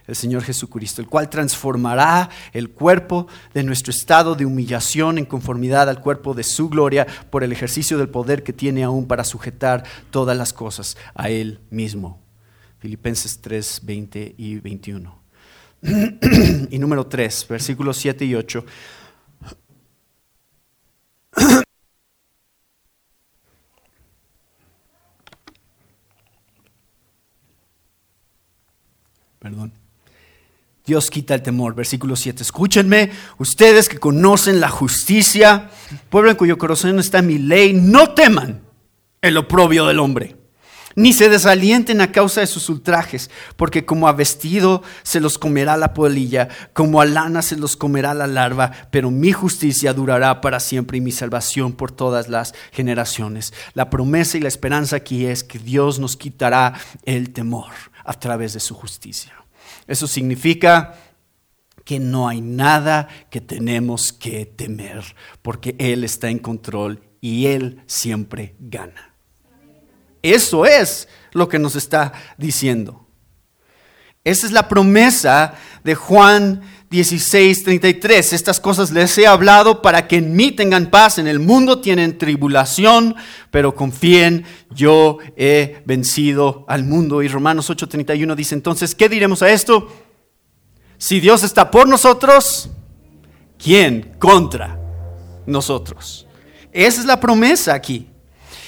el 0.09 0.17
Señor 0.17 0.43
Jesucristo, 0.43 1.01
el 1.03 1.07
cual 1.07 1.29
transformará 1.29 2.31
el 2.53 2.71
cuerpo 2.71 3.29
de 3.55 3.63
nuestro 3.63 3.93
estado 3.93 4.35
de 4.35 4.47
humillación 4.47 5.19
en 5.19 5.27
conformidad 5.27 5.89
al 5.89 6.01
cuerpo 6.01 6.35
de 6.35 6.43
su 6.43 6.69
gloria 6.71 7.07
por 7.31 7.45
el 7.45 7.53
ejercicio 7.53 7.99
del 7.99 8.09
poder 8.09 8.43
que 8.43 8.55
tiene 8.55 8.83
aún 8.83 9.07
para 9.07 9.23
sujetar 9.23 9.85
todas 10.11 10.37
las 10.37 10.53
cosas 10.55 10.97
a 11.15 11.29
Él 11.29 11.61
mismo. 11.71 12.19
Filipenses 12.79 13.41
3, 13.41 13.83
20 13.85 14.35
y 14.39 14.57
21. 14.61 15.19
y 16.71 16.79
número 16.79 17.07
3, 17.07 17.47
versículos 17.49 17.99
7 17.99 18.25
y 18.25 18.35
8. 18.35 18.65
Perdón. 29.39 29.88
Dios 30.89 31.11
quita 31.11 31.35
el 31.35 31.43
temor. 31.43 31.75
Versículo 31.75 32.17
7. 32.17 32.43
Escúchenme, 32.43 33.11
ustedes 33.37 33.91
que 33.91 33.99
conocen 33.99 34.59
la 34.59 34.71
justicia, 34.71 35.69
pueblo 36.09 36.31
en 36.31 36.37
cuyo 36.37 36.57
corazón 36.57 36.99
está 36.99 37.21
mi 37.21 37.37
ley, 37.37 37.75
no 37.75 38.15
teman 38.15 38.63
el 39.21 39.37
oprobio 39.37 39.87
del 39.87 39.99
hombre 39.99 40.35
ni 40.95 41.13
se 41.13 41.29
desalienten 41.29 42.01
a 42.01 42.11
causa 42.11 42.41
de 42.41 42.49
sus 42.49 42.69
ultrajes, 42.69 43.31
porque 43.55 43.87
como 43.87 44.09
a 44.09 44.13
vestido 44.13 44.83
se 45.05 45.21
los 45.21 45.39
comerá 45.39 45.77
la 45.77 45.95
polilla, 45.95 46.49
como 46.73 47.01
a 47.01 47.05
lana 47.05 47.41
se 47.41 47.57
los 47.57 47.77
comerá 47.77 48.15
la 48.15 48.27
larva, 48.27 48.73
pero 48.91 49.13
mi 49.13 49.31
justicia 49.31 49.95
durará 49.95 50.41
para 50.41 50.59
siempre 50.59 50.99
y 50.99 51.01
mi 51.01 51.13
salvación 51.13 51.73
por 51.73 51.93
todas 51.93 52.27
las 52.27 52.53
generaciones. 52.73 53.55
La 53.75 53.91
promesa 53.91 54.39
y 54.39 54.41
la 54.41 54.49
esperanza 54.49 54.97
aquí 54.97 55.27
es 55.27 55.45
que 55.45 55.61
Dios 55.61 56.01
nos 56.01 56.17
quitará 56.17 56.75
el 57.05 57.31
temor 57.31 57.71
a 58.05 58.15
través 58.15 58.55
de 58.55 58.61
su 58.61 58.75
justicia. 58.75 59.38
Eso 59.89 60.07
significa 60.07 60.95
que 61.85 61.99
no 61.99 62.29
hay 62.29 62.43
nada 62.43 63.09
que 63.31 63.41
tenemos 63.41 64.13
que 64.13 64.45
temer, 64.45 65.17
porque 65.43 65.75
Él 65.79 66.05
está 66.05 66.29
en 66.29 66.39
control 66.39 67.03
y 67.21 67.47
Él 67.47 67.83
siempre 67.87 68.55
gana. 68.61 69.15
Eso 70.23 70.67
es 70.67 71.09
lo 71.33 71.49
que 71.49 71.59
nos 71.59 71.77
está 71.77 72.13
diciendo. 72.37 73.07
Esa 74.25 74.47
es 74.47 74.53
la 74.53 74.69
promesa 74.69 75.55
de 75.85 75.95
Juan 75.95 76.61
16, 76.91 77.65
33. 77.65 78.33
Estas 78.33 78.61
cosas 78.61 78.91
les 78.91 79.17
he 79.19 79.27
hablado 79.27 79.83
para 79.83 80.09
que 80.09 80.17
en 80.17 80.35
mí 80.35 80.53
tengan 80.53 80.91
paz. 80.91 81.19
En 81.19 81.27
el 81.27 81.39
mundo 81.39 81.81
tienen 81.81 82.17
tribulación, 82.17 83.15
pero 83.51 83.75
confíen, 83.75 84.45
yo 84.71 85.19
he 85.37 85.83
vencido 85.85 86.65
al 86.67 86.85
mundo. 86.85 87.23
Y 87.23 87.29
Romanos 87.29 87.69
8, 87.69 87.89
31 87.89 88.35
dice 88.35 88.55
entonces, 88.55 88.95
¿qué 88.95 89.09
diremos 89.09 89.43
a 89.43 89.51
esto? 89.51 89.89
Si 90.97 91.21
Dios 91.21 91.43
está 91.43 91.71
por 91.71 91.87
nosotros, 91.89 92.71
¿quién 93.63 94.15
contra 94.19 94.81
nosotros? 95.47 96.27
Esa 96.73 97.01
es 97.01 97.07
la 97.07 97.21
promesa 97.21 97.75
aquí. 97.75 98.09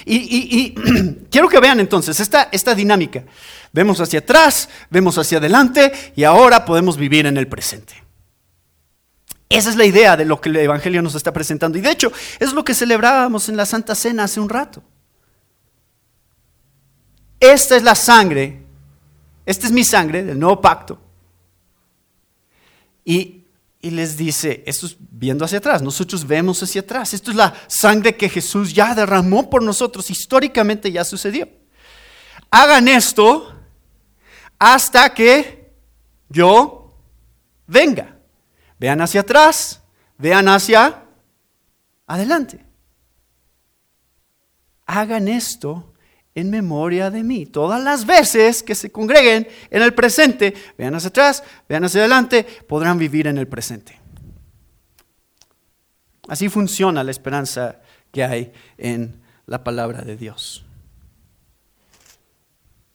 Y, 0.05 0.75
quiero 1.31 1.49
que 1.49 1.61
vean 1.61 1.81
entonces 1.81 2.21
esta, 2.21 2.49
esta 2.53 2.75
dinámica. 2.75 3.25
Vemos 3.73 4.01
hacia 4.01 4.19
atrás, 4.19 4.69
vemos 4.91 5.17
hacia 5.17 5.39
adelante 5.39 5.93
y 6.17 6.25
ahora 6.25 6.65
podemos 6.65 6.97
vivir 6.97 7.27
en 7.27 7.37
el 7.37 7.47
presente. 7.47 8.10
Esa 9.51 9.69
es 9.69 9.77
la 9.77 9.85
idea 9.85 10.17
de 10.17 10.25
lo 10.25 10.41
que 10.41 10.49
el 10.49 10.57
Evangelio 10.57 11.03
nos 11.03 11.15
está 11.15 11.33
presentando. 11.33 11.77
Y 11.77 11.83
de 11.83 11.91
hecho, 11.91 12.11
es 12.39 12.55
lo 12.55 12.65
que 12.65 12.73
celebrábamos 12.73 13.51
en 13.51 13.59
la 13.59 13.67
Santa 13.67 13.95
Cena 13.95 14.25
hace 14.25 14.41
un 14.41 14.49
rato. 14.49 14.83
Esta 17.39 17.77
es 17.77 17.83
la 17.83 17.95
sangre, 17.95 18.63
esta 19.45 19.67
es 19.67 19.73
mi 19.73 19.85
sangre 19.85 20.25
del 20.25 20.39
nuevo 20.39 20.59
pacto. 20.63 20.99
Y 23.05 23.41
y 23.83 23.91
les 23.91 24.17
dice, 24.17 24.63
esto 24.67 24.87
es 24.87 24.97
viendo 24.99 25.45
hacia 25.45 25.59
atrás, 25.59 25.81
nosotros 25.81 26.27
vemos 26.27 26.63
hacia 26.63 26.83
atrás, 26.83 27.15
esto 27.15 27.31
es 27.31 27.37
la 27.37 27.55
sangre 27.67 28.15
que 28.15 28.29
Jesús 28.29 28.75
ya 28.75 28.95
derramó 28.95 29.49
por 29.49 29.63
nosotros, 29.63 30.11
históricamente 30.11 30.93
ya 30.93 31.03
sucedió. 31.03 31.49
Hagan 32.51 32.89
esto 32.89 33.55
hasta 34.59 35.15
que 35.15 35.73
yo 36.29 36.95
venga. 37.67 38.17
Vean 38.81 39.03
hacia 39.03 39.21
atrás, 39.21 39.83
vean 40.17 40.49
hacia 40.49 41.05
adelante. 42.07 42.65
Hagan 44.87 45.29
esto 45.29 45.93
en 46.35 46.49
memoria 46.49 47.11
de 47.11 47.23
mí. 47.23 47.45
Todas 47.45 47.85
las 47.85 48.07
veces 48.07 48.63
que 48.63 48.75
se 48.75 48.91
congreguen 48.91 49.47
en 49.69 49.83
el 49.83 49.93
presente, 49.93 50.55
vean 50.79 50.95
hacia 50.95 51.11
atrás, 51.11 51.45
vean 51.69 51.85
hacia 51.85 52.01
adelante, 52.01 52.45
podrán 52.67 52.99
vivir 52.99 53.27
en 53.27 53.37
el 53.37 53.47
presente. 53.47 54.01
Así 56.27 56.49
funciona 56.49 57.05
la 57.05 57.11
esperanza 57.11 57.81
que 58.11 58.25
hay 58.25 58.53
en 58.79 59.21
la 59.45 59.63
palabra 59.63 60.03
de 60.03 60.17
Dios. 60.17 60.65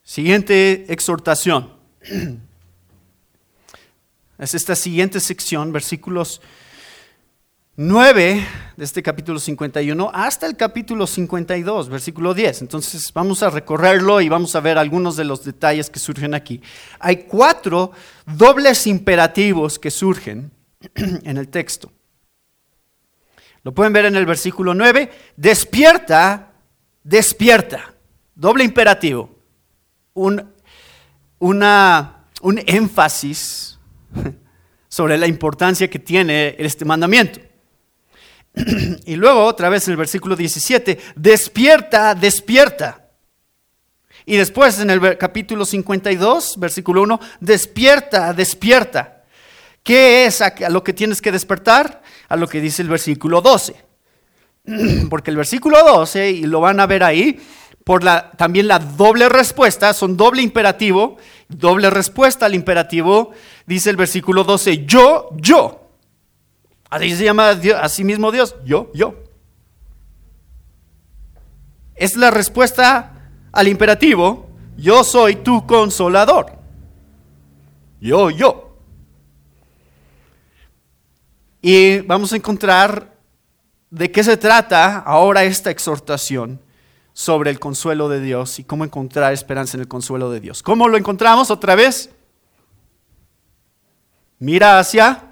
Siguiente 0.01 0.91
exhortación. 0.91 1.73
Es 4.37 4.53
esta 4.53 4.75
siguiente 4.75 5.21
sección, 5.21 5.71
versículos 5.71 6.41
9 7.77 8.45
de 8.75 8.83
este 8.83 9.01
capítulo 9.01 9.39
51 9.39 10.11
hasta 10.13 10.45
el 10.45 10.57
capítulo 10.57 11.07
52, 11.07 11.87
versículo 11.87 12.33
10. 12.33 12.63
Entonces 12.63 13.13
vamos 13.13 13.43
a 13.43 13.49
recorrerlo 13.49 14.19
y 14.19 14.27
vamos 14.27 14.53
a 14.57 14.59
ver 14.59 14.77
algunos 14.77 15.15
de 15.15 15.23
los 15.23 15.45
detalles 15.45 15.89
que 15.89 15.99
surgen 15.99 16.33
aquí. 16.33 16.61
Hay 16.99 17.23
cuatro 17.23 17.93
dobles 18.25 18.87
imperativos 18.87 19.79
que 19.79 19.89
surgen 19.89 20.51
en 20.95 21.37
el 21.37 21.47
texto. 21.47 21.93
Lo 23.63 23.73
pueden 23.73 23.93
ver 23.93 24.03
en 24.03 24.17
el 24.17 24.25
versículo 24.25 24.73
9. 24.73 25.09
Despierta, 25.37 26.51
despierta. 27.03 27.93
Doble 28.35 28.65
imperativo. 28.65 29.29
Un, 30.13 30.53
una, 31.39 32.25
un 32.41 32.61
énfasis 32.65 33.74
sobre 34.87 35.17
la 35.17 35.27
importancia 35.27 35.89
que 35.89 35.99
tiene 35.99 36.55
este 36.59 36.85
mandamiento. 36.85 37.39
Y 39.05 39.15
luego, 39.15 39.43
otra 39.43 39.69
vez 39.69 39.87
en 39.87 39.91
el 39.91 39.97
versículo 39.97 40.35
17, 40.35 40.97
despierta, 41.15 42.15
despierta. 42.15 43.09
Y 44.25 44.37
después 44.37 44.79
en 44.79 44.89
el 44.89 45.17
capítulo 45.17 45.65
52, 45.65 46.59
versículo 46.59 47.03
1, 47.03 47.19
despierta, 47.39 48.33
despierta. 48.33 49.23
¿Qué 49.83 50.25
es 50.25 50.41
a 50.41 50.53
lo 50.69 50.83
que 50.83 50.93
tienes 50.93 51.21
que 51.21 51.31
despertar? 51.31 52.01
A 52.27 52.35
lo 52.35 52.47
que 52.47 52.59
dice 52.59 52.81
el 52.81 52.89
versículo 52.89 53.41
12. 53.41 53.75
Porque 55.09 55.29
el 55.29 55.37
versículo 55.37 55.77
12, 55.83 56.31
y 56.31 56.41
lo 56.45 56.59
van 56.59 56.79
a 56.79 56.87
ver 56.87 57.03
ahí, 57.03 57.39
por 57.85 58.03
la, 58.03 58.31
también 58.31 58.67
la 58.67 58.79
doble 58.79 59.29
respuesta, 59.29 59.93
son 59.93 60.17
doble 60.17 60.41
imperativo, 60.41 61.17
doble 61.47 61.91
respuesta 61.91 62.47
al 62.47 62.55
imperativo, 62.55 63.31
dice 63.67 63.91
el 63.91 63.95
versículo 63.95 64.43
12, 64.43 64.85
yo, 64.85 65.29
yo. 65.35 65.87
Así 66.89 67.15
se 67.15 67.23
llama 67.23 67.53
Dios, 67.53 67.77
así 67.79 68.03
mismo 68.03 68.31
Dios, 68.31 68.55
yo, 68.65 68.91
yo. 68.95 69.13
Es 71.93 72.17
la 72.17 72.31
respuesta 72.31 73.29
al 73.51 73.67
imperativo, 73.67 74.49
yo 74.77 75.03
soy 75.03 75.35
tu 75.35 75.67
consolador. 75.67 76.53
Yo, 78.01 78.31
yo. 78.31 78.77
Y 81.61 81.99
vamos 81.99 82.33
a 82.33 82.35
encontrar 82.35 83.13
de 83.91 84.11
qué 84.11 84.23
se 84.23 84.37
trata 84.37 84.97
ahora 84.97 85.43
esta 85.43 85.69
exhortación 85.69 86.64
sobre 87.15 87.49
el 87.49 87.59
consuelo 87.61 88.09
de 88.09 88.19
Dios 88.19 88.59
y 88.59 88.65
cómo 88.65 88.83
encontrar 88.83 89.31
esperanza 89.31 89.77
en 89.77 89.81
el 89.81 89.87
consuelo 89.87 90.29
de 90.29 90.41
Dios. 90.41 90.61
¿Cómo 90.61 90.89
lo 90.89 90.97
encontramos 90.97 91.49
otra 91.49 91.73
vez? 91.73 92.09
Mira 94.37 94.79
hacia 94.79 95.23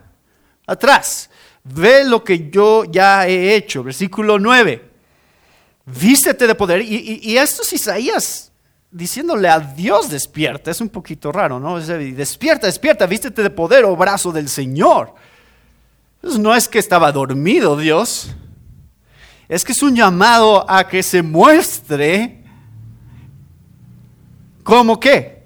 atrás. 0.66 1.30
Ve 1.62 2.06
lo 2.06 2.24
que 2.24 2.50
yo 2.50 2.86
ya 2.86 3.28
he 3.28 3.54
hecho. 3.54 3.84
Versículo 3.84 4.40
9. 4.40 4.92
Vístete 5.86 6.48
de 6.48 6.56
poder. 6.56 6.82
Y, 6.82 7.38
esto 7.38 7.63
es 7.63 7.74
Isaías 7.74 8.54
diciéndole 8.90 9.50
a 9.50 9.60
Dios 9.60 10.10
despierta. 10.10 10.72
Es 10.72 10.80
un 10.80 10.88
poquito 10.88 11.34
raro, 11.34 11.60
¿no? 11.60 11.82
Despierta, 11.82 12.66
despierta, 12.66 13.06
vístete 13.06 13.44
de 13.44 13.50
poder, 13.50 13.84
oh 13.84 13.98
brazo 13.98 14.32
del 14.32 14.48
Señor. 14.48 15.15
no 16.22 16.56
es 16.56 16.69
que 16.69 16.80
estaba 16.80 17.12
dormido 17.12 17.76
Dios 17.76 18.34
es 19.49 19.63
que 19.63 19.71
es 19.71 19.84
un 19.84 19.95
llamado 19.95 20.69
a 20.69 20.88
que 20.88 21.03
se 21.03 21.21
muestre 21.21 22.43
como 24.63 24.99
qué, 24.99 25.43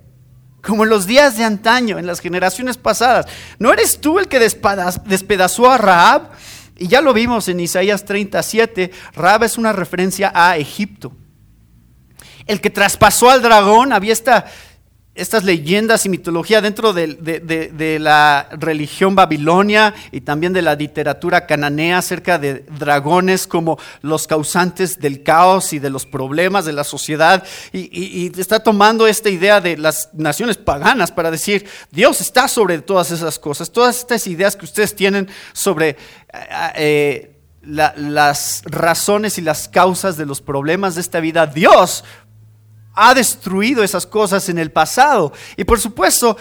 como 0.62 0.84
en 0.84 0.90
los 0.90 1.08
días 1.08 1.38
de 1.38 1.44
antaño, 1.44 1.98
en 1.98 2.06
las 2.06 2.20
generaciones 2.20 2.78
pasadas. 2.78 3.26
¿No 3.60 3.74
eres 3.74 4.00
tú 4.00 4.20
el 4.20 4.28
que 4.28 4.40
despedazó 4.40 5.72
a 5.72 5.78
Raab? 5.78 6.30
Y 6.78 6.88
ya 6.88 7.02
lo 7.02 7.14
vimos 7.14 7.48
en 7.48 7.60
Isaías 7.60 8.06
37, 8.06 8.92
Raab 9.14 9.44
es 9.44 9.58
una 9.58 9.74
referencia 9.74 10.32
a 10.34 10.58
Egipto. 10.58 11.12
El 12.46 12.62
que 12.62 12.70
traspasó 12.70 13.30
al 13.30 13.42
dragón, 13.42 13.92
había 13.92 14.14
esta 14.14 14.46
estas 15.18 15.44
leyendas 15.44 16.06
y 16.06 16.10
mitología 16.10 16.62
dentro 16.62 16.94
de, 16.94 17.98
la 18.00 18.48
religión 18.52 19.16
babilonia 19.16 19.94
y 20.12 20.22
también 20.22 20.54
de 20.54 20.62
la 20.62 20.76
literatura 20.76 21.46
cananea 21.46 21.98
acerca 21.98 22.38
de 22.40 22.66
dragones 22.80 23.48
como 23.48 23.80
los 24.02 24.28
causantes 24.28 25.00
del 25.00 25.24
caos 25.24 25.74
y 25.74 25.80
de 25.80 25.90
los 25.90 26.06
problemas 26.06 26.66
de 26.66 26.74
la 26.74 26.84
sociedad. 26.84 27.44
Y, 27.74 28.32
está 28.40 28.60
tomando 28.60 29.08
esta 29.08 29.30
idea 29.30 29.60
de 29.60 29.78
las 29.78 30.10
naciones 30.14 30.58
paganas 30.58 31.12
para 31.12 31.32
decir, 31.32 31.68
Dios 31.92 32.22
está 32.22 32.48
sobre 32.48 32.80
todas 32.80 33.12
esas 33.12 33.40
cosas, 33.40 33.72
todas 33.72 33.98
estas 34.00 34.28
ideas 34.28 34.56
que 34.56 34.66
ustedes 34.66 34.96
tienen 34.96 35.28
sobre... 35.54 35.98
Eh, 36.34 36.74
eh, 36.76 37.34
las 37.70 38.62
razones 38.66 39.38
y 39.38 39.42
las 39.42 39.68
causas 39.68 40.16
de 40.16 40.26
los 40.26 40.40
problemas 40.40 40.96
de 40.96 41.02
esta 41.02 41.20
vida, 41.20 41.46
Dios 41.48 42.06
ha 43.00 43.14
destruido 43.14 43.84
esas 43.84 44.08
cosas 44.08 44.50
en 44.50 44.58
el 44.58 44.72
pasado. 44.72 45.32
Y 45.56 45.64
por 45.64 45.80
supuesto, 45.80 46.36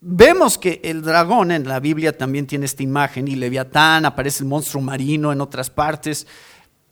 vemos 0.00 0.56
que 0.56 0.80
el 0.82 1.02
dragón 1.02 1.52
en 1.52 1.68
la 1.68 1.80
Biblia 1.80 2.16
también 2.16 2.46
tiene 2.46 2.64
esta 2.64 2.82
imagen 2.82 3.28
y 3.28 3.36
Leviatán, 3.36 4.06
aparece 4.06 4.42
el 4.42 4.48
monstruo 4.48 4.82
marino 4.82 5.32
en 5.32 5.42
otras 5.42 5.68
partes, 5.68 6.26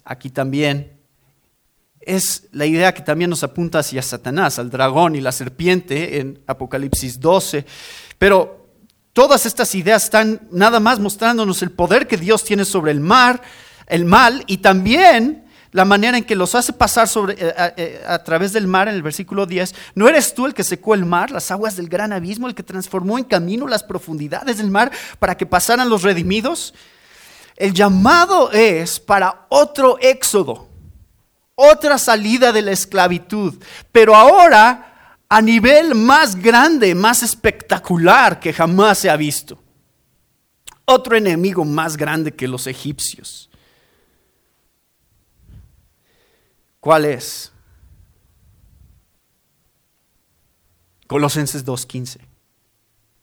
aquí 0.04 0.28
también. 0.28 1.00
Es 1.98 2.46
la 2.52 2.66
idea 2.66 2.92
que 2.92 3.00
también 3.00 3.30
nos 3.30 3.42
apunta 3.42 3.78
hacia 3.78 4.02
Satanás, 4.02 4.58
al 4.58 4.70
dragón 4.70 5.16
y 5.16 5.22
la 5.22 5.32
serpiente 5.32 6.20
en 6.20 6.42
Apocalipsis 6.46 7.18
12. 7.18 7.64
Pero 8.18 8.68
todas 9.14 9.46
estas 9.46 9.74
ideas 9.74 10.04
están 10.04 10.46
nada 10.52 10.78
más 10.78 11.00
mostrándonos 11.00 11.62
el 11.62 11.70
poder 11.70 12.06
que 12.06 12.18
Dios 12.18 12.44
tiene 12.44 12.66
sobre 12.66 12.92
el 12.92 13.00
mar, 13.00 13.40
el 13.86 14.04
mal 14.04 14.44
y 14.46 14.58
también 14.58 15.45
la 15.76 15.84
manera 15.84 16.16
en 16.16 16.24
que 16.24 16.34
los 16.34 16.54
hace 16.54 16.72
pasar 16.72 17.06
sobre, 17.06 17.34
eh, 17.34 17.54
eh, 17.76 18.02
a, 18.08 18.18
través 18.24 18.54
del 18.54 18.66
mar 18.66 18.88
en 18.88 18.94
el 18.94 19.02
versículo 19.02 19.44
10. 19.44 19.74
¿No 19.94 20.08
eres 20.08 20.32
tú 20.32 20.46
el 20.46 20.54
que 20.54 20.64
secó 20.64 20.94
el 20.94 21.04
mar, 21.04 21.30
las 21.30 21.50
aguas 21.50 21.76
del 21.76 21.90
gran 21.90 22.14
abismo, 22.14 22.48
el 22.48 22.54
que 22.54 22.62
transformó 22.62 23.18
en 23.18 23.24
camino 23.24 23.68
las 23.68 23.82
profundidades 23.82 24.56
del 24.56 24.70
mar 24.70 24.90
para 25.18 25.36
que 25.36 25.44
pasaran 25.44 25.90
los 25.90 26.02
redimidos? 26.02 26.72
El 27.56 27.74
llamado 27.74 28.50
es 28.52 28.98
para 28.98 29.44
otro 29.50 29.98
éxodo, 30.00 30.66
otra 31.54 31.98
salida 31.98 32.52
de 32.52 32.62
la 32.62 32.72
esclavitud, 32.72 33.62
pero 33.92 34.16
ahora 34.16 35.18
a 35.28 35.42
nivel 35.42 35.94
más 35.94 36.36
grande, 36.36 36.94
más 36.94 37.22
espectacular 37.22 38.40
que 38.40 38.54
jamás 38.54 38.96
se 38.96 39.10
ha 39.10 39.16
visto. 39.16 39.58
Otro 40.86 41.18
enemigo 41.18 41.66
más 41.66 41.98
grande 41.98 42.32
que 42.32 42.48
los 42.48 42.66
egipcios. 42.66 43.50
¿Cuál 46.86 47.04
es? 47.04 47.50
Colosenses 51.08 51.66
2.15. 51.66 52.20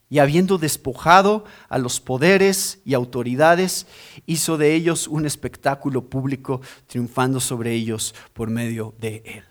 Y 0.09 0.19
habiendo 0.19 0.57
despojado 0.57 1.45
a 1.69 1.77
los 1.77 2.01
poderes 2.01 2.81
y 2.83 2.93
autoridades, 2.93 3.87
hizo 4.25 4.57
de 4.57 4.75
ellos 4.75 5.07
un 5.07 5.25
espectáculo 5.25 6.09
público, 6.09 6.59
triunfando 6.87 7.39
sobre 7.39 7.71
ellos 7.71 8.13
por 8.33 8.49
medio 8.49 8.95
de 8.99 9.23
él. 9.23 9.45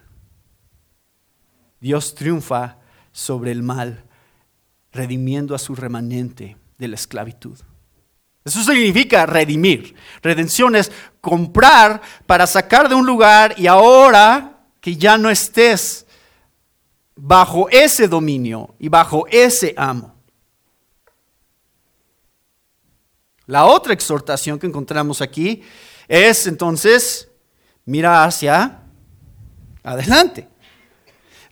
Dios 1.81 2.15
triunfa 2.15 2.81
sobre 3.13 3.51
el 3.51 3.63
mal, 3.63 4.05
redimiendo 4.93 5.55
a 5.55 5.59
su 5.59 5.75
remanente 5.75 6.59
de 6.77 6.89
la 6.89 6.97
esclavitud. 6.97 7.59
Eso 8.45 8.63
significa 8.63 9.25
redimir. 9.27 9.95
Redención 10.23 10.75
es 10.75 10.91
comprar 11.21 12.01
para 12.27 12.47
sacar 12.47 12.89
de 12.89 12.95
un 12.95 13.07
lugar 13.07 13.55
y 13.57 13.67
ahora 13.67 14.59
que 14.81 14.97
ya 14.97 15.17
no 15.17 15.31
estés 15.31 16.07
bajo 17.15 17.69
ese 17.71 18.09
dominio 18.09 18.75
y 18.79 18.89
bajo 18.89 19.27
ese 19.31 19.75
amo. 19.77 20.17
La 23.47 23.67
otra 23.67 23.93
exhortación 23.93 24.59
que 24.59 24.67
encontramos 24.67 25.21
aquí 25.21 25.63
es 26.09 26.47
entonces, 26.47 27.29
mira 27.85 28.25
hacia 28.25 28.83
adelante. 29.83 30.49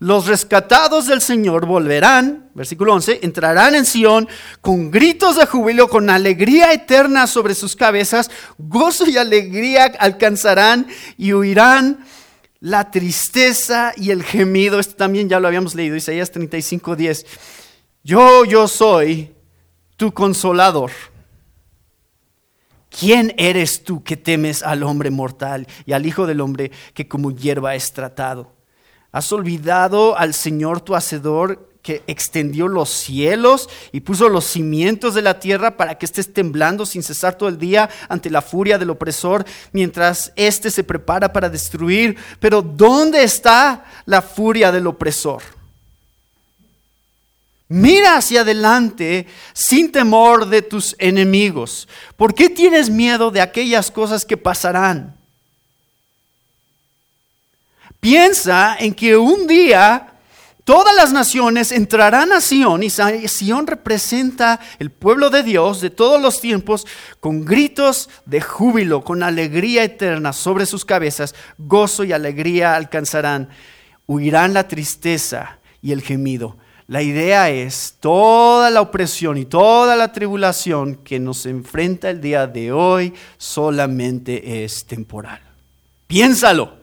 Los 0.00 0.26
rescatados 0.26 1.08
del 1.08 1.20
Señor 1.20 1.66
volverán, 1.66 2.48
versículo 2.54 2.94
11, 2.94 3.20
entrarán 3.22 3.74
en 3.74 3.84
Sión 3.84 4.30
con 4.62 4.90
gritos 4.90 5.36
de 5.36 5.44
júbilo, 5.44 5.90
con 5.90 6.08
alegría 6.08 6.72
eterna 6.72 7.26
sobre 7.26 7.54
sus 7.54 7.76
cabezas, 7.76 8.30
gozo 8.56 9.06
y 9.06 9.18
alegría 9.18 9.92
alcanzarán 9.98 10.86
y 11.18 11.34
huirán 11.34 12.02
la 12.60 12.90
tristeza 12.90 13.92
y 13.94 14.10
el 14.10 14.22
gemido. 14.22 14.80
Esto 14.80 14.94
también 14.94 15.28
ya 15.28 15.38
lo 15.38 15.48
habíamos 15.48 15.74
leído, 15.74 15.96
Isaías 15.96 16.30
35, 16.30 16.96
10. 16.96 17.26
Yo, 18.02 18.46
yo 18.46 18.68
soy 18.68 19.34
tu 19.98 20.12
consolador. 20.12 20.92
¿Quién 22.88 23.34
eres 23.36 23.84
tú 23.84 24.02
que 24.02 24.16
temes 24.16 24.62
al 24.62 24.82
hombre 24.82 25.10
mortal 25.10 25.66
y 25.84 25.92
al 25.92 26.06
Hijo 26.06 26.26
del 26.26 26.40
Hombre 26.40 26.70
que 26.94 27.06
como 27.06 27.32
hierba 27.32 27.74
es 27.74 27.92
tratado? 27.92 28.59
¿Has 29.12 29.32
olvidado 29.32 30.16
al 30.16 30.34
Señor 30.34 30.80
tu 30.80 30.94
Hacedor 30.94 31.68
que 31.82 32.02
extendió 32.06 32.68
los 32.68 32.90
cielos 32.90 33.68
y 33.90 34.00
puso 34.00 34.28
los 34.28 34.44
cimientos 34.44 35.14
de 35.14 35.22
la 35.22 35.40
tierra 35.40 35.76
para 35.76 35.96
que 35.96 36.04
estés 36.06 36.32
temblando 36.32 36.84
sin 36.84 37.02
cesar 37.02 37.36
todo 37.36 37.48
el 37.48 37.58
día 37.58 37.88
ante 38.08 38.30
la 38.30 38.42
furia 38.42 38.78
del 38.78 38.90
opresor 38.90 39.44
mientras 39.72 40.32
éste 40.36 40.70
se 40.70 40.84
prepara 40.84 41.32
para 41.32 41.48
destruir? 41.48 42.16
Pero 42.38 42.62
¿dónde 42.62 43.24
está 43.24 43.84
la 44.04 44.22
furia 44.22 44.70
del 44.70 44.86
opresor? 44.86 45.42
Mira 47.66 48.16
hacia 48.16 48.40
adelante 48.40 49.26
sin 49.52 49.92
temor 49.92 50.48
de 50.48 50.62
tus 50.62 50.96
enemigos. 50.98 51.88
¿Por 52.16 52.34
qué 52.34 52.48
tienes 52.48 52.90
miedo 52.90 53.30
de 53.30 53.40
aquellas 53.40 53.90
cosas 53.90 54.24
que 54.24 54.36
pasarán? 54.36 55.19
Piensa 58.00 58.76
en 58.78 58.94
que 58.94 59.16
un 59.16 59.46
día 59.46 60.14
todas 60.64 60.94
las 60.94 61.12
naciones 61.12 61.70
entrarán 61.70 62.32
a 62.32 62.40
Sión 62.40 62.82
y 62.82 62.90
Sión 62.90 63.66
representa 63.66 64.58
el 64.78 64.90
pueblo 64.90 65.30
de 65.30 65.42
Dios 65.42 65.80
de 65.80 65.90
todos 65.90 66.20
los 66.20 66.40
tiempos 66.40 66.86
con 67.20 67.44
gritos 67.44 68.08
de 68.26 68.40
júbilo, 68.40 69.04
con 69.04 69.22
alegría 69.22 69.84
eterna 69.84 70.32
sobre 70.32 70.66
sus 70.66 70.84
cabezas, 70.84 71.34
gozo 71.58 72.04
y 72.04 72.12
alegría 72.12 72.74
alcanzarán. 72.74 73.48
Huirán 74.06 74.54
la 74.54 74.66
tristeza 74.66 75.58
y 75.82 75.92
el 75.92 76.02
gemido 76.02 76.56
la 76.90 77.02
idea 77.02 77.50
es 77.50 77.98
toda 78.00 78.68
la 78.68 78.80
opresión 78.80 79.38
y 79.38 79.44
toda 79.44 79.94
la 79.94 80.10
tribulación 80.10 80.96
que 80.96 81.20
nos 81.20 81.46
enfrenta 81.46 82.10
el 82.10 82.20
día 82.20 82.48
de 82.48 82.72
hoy 82.72 83.14
solamente 83.38 84.64
es 84.64 84.84
temporal. 84.86 85.40
Piénsalo. 86.08 86.79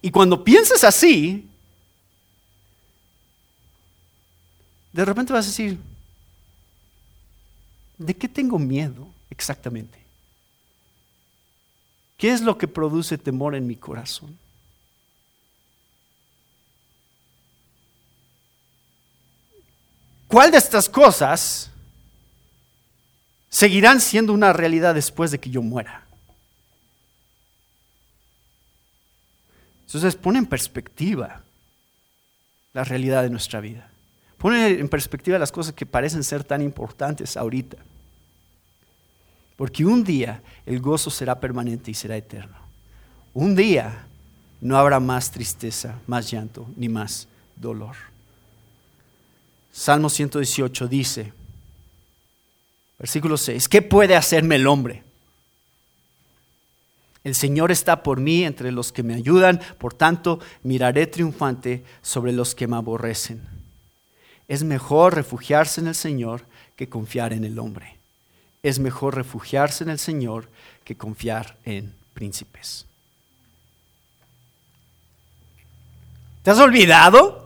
Y 0.00 0.10
cuando 0.10 0.42
pienses 0.42 0.84
así, 0.84 1.48
de 4.92 5.04
repente 5.04 5.32
vas 5.32 5.44
a 5.46 5.48
decir, 5.48 5.78
¿de 7.98 8.14
qué 8.14 8.28
tengo 8.28 8.58
miedo 8.58 9.08
exactamente? 9.30 9.98
¿Qué 12.16 12.30
es 12.30 12.40
lo 12.40 12.56
que 12.56 12.68
produce 12.68 13.18
temor 13.18 13.54
en 13.54 13.66
mi 13.66 13.76
corazón? 13.76 14.38
¿Cuál 20.28 20.50
de 20.50 20.58
estas 20.58 20.88
cosas 20.88 21.70
seguirán 23.50 24.00
siendo 24.00 24.32
una 24.32 24.52
realidad 24.52 24.94
después 24.94 25.30
de 25.30 25.38
que 25.38 25.50
yo 25.50 25.60
muera? 25.60 26.06
Entonces 29.92 30.16
pone 30.16 30.38
en 30.38 30.46
perspectiva 30.46 31.42
la 32.72 32.82
realidad 32.82 33.22
de 33.22 33.28
nuestra 33.28 33.60
vida. 33.60 33.90
Pone 34.38 34.70
en 34.70 34.88
perspectiva 34.88 35.38
las 35.38 35.52
cosas 35.52 35.74
que 35.74 35.84
parecen 35.84 36.24
ser 36.24 36.44
tan 36.44 36.62
importantes 36.62 37.36
ahorita. 37.36 37.76
Porque 39.54 39.84
un 39.84 40.02
día 40.02 40.42
el 40.64 40.80
gozo 40.80 41.10
será 41.10 41.38
permanente 41.38 41.90
y 41.90 41.94
será 41.94 42.16
eterno. 42.16 42.56
Un 43.34 43.54
día 43.54 44.06
no 44.62 44.78
habrá 44.78 44.98
más 44.98 45.30
tristeza, 45.30 45.98
más 46.06 46.30
llanto, 46.30 46.66
ni 46.74 46.88
más 46.88 47.28
dolor. 47.54 47.96
Salmo 49.72 50.08
118 50.08 50.88
dice, 50.88 51.34
versículo 52.98 53.36
6, 53.36 53.68
¿qué 53.68 53.82
puede 53.82 54.16
hacerme 54.16 54.56
el 54.56 54.66
hombre? 54.66 55.02
El 57.24 57.34
Señor 57.34 57.70
está 57.70 58.02
por 58.02 58.20
mí 58.20 58.44
entre 58.44 58.72
los 58.72 58.92
que 58.92 59.02
me 59.02 59.14
ayudan, 59.14 59.60
por 59.78 59.94
tanto 59.94 60.40
miraré 60.62 61.06
triunfante 61.06 61.84
sobre 62.02 62.32
los 62.32 62.54
que 62.54 62.66
me 62.66 62.76
aborrecen. 62.76 63.42
Es 64.48 64.64
mejor 64.64 65.14
refugiarse 65.14 65.80
en 65.80 65.86
el 65.86 65.94
Señor 65.94 66.44
que 66.74 66.88
confiar 66.88 67.32
en 67.32 67.44
el 67.44 67.58
hombre. 67.58 67.96
Es 68.62 68.78
mejor 68.78 69.14
refugiarse 69.14 69.84
en 69.84 69.90
el 69.90 69.98
Señor 69.98 70.48
que 70.84 70.96
confiar 70.96 71.56
en 71.64 71.94
príncipes. 72.14 72.86
¿Te 76.42 76.50
has 76.50 76.58
olvidado 76.58 77.42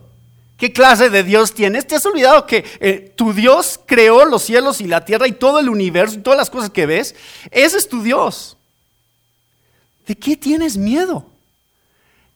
¿Qué 0.56 0.72
clase 0.72 1.10
de 1.10 1.22
Dios 1.22 1.52
tienes? 1.52 1.86
¿Te 1.86 1.96
has 1.96 2.06
olvidado 2.06 2.46
que 2.46 2.64
eh, 2.80 3.12
tu 3.14 3.34
Dios 3.34 3.78
creó 3.84 4.24
los 4.24 4.42
cielos 4.42 4.80
y 4.80 4.86
la 4.86 5.04
tierra 5.04 5.28
y 5.28 5.32
todo 5.32 5.58
el 5.58 5.68
universo 5.68 6.16
y 6.16 6.22
todas 6.22 6.38
las 6.38 6.48
cosas 6.48 6.70
que 6.70 6.86
ves? 6.86 7.14
Ese 7.50 7.76
es 7.76 7.88
tu 7.88 8.02
Dios. 8.02 8.55
¿De 10.06 10.16
qué 10.16 10.36
tienes 10.36 10.76
miedo? 10.76 11.26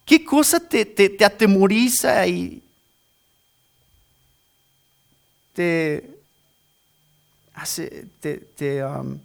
¿Qué 0.05 0.25
cosa 0.25 0.59
te, 0.59 1.17
atemoriza 1.25 2.27
y 2.27 2.63
te 5.55 6.19
hace, 7.55 8.07
te, 8.21 8.85
um, 8.85 9.19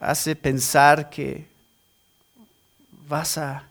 hace 0.00 0.34
pensar 0.34 1.08
que 1.08 1.46
vas 3.08 3.38
a 3.38 3.68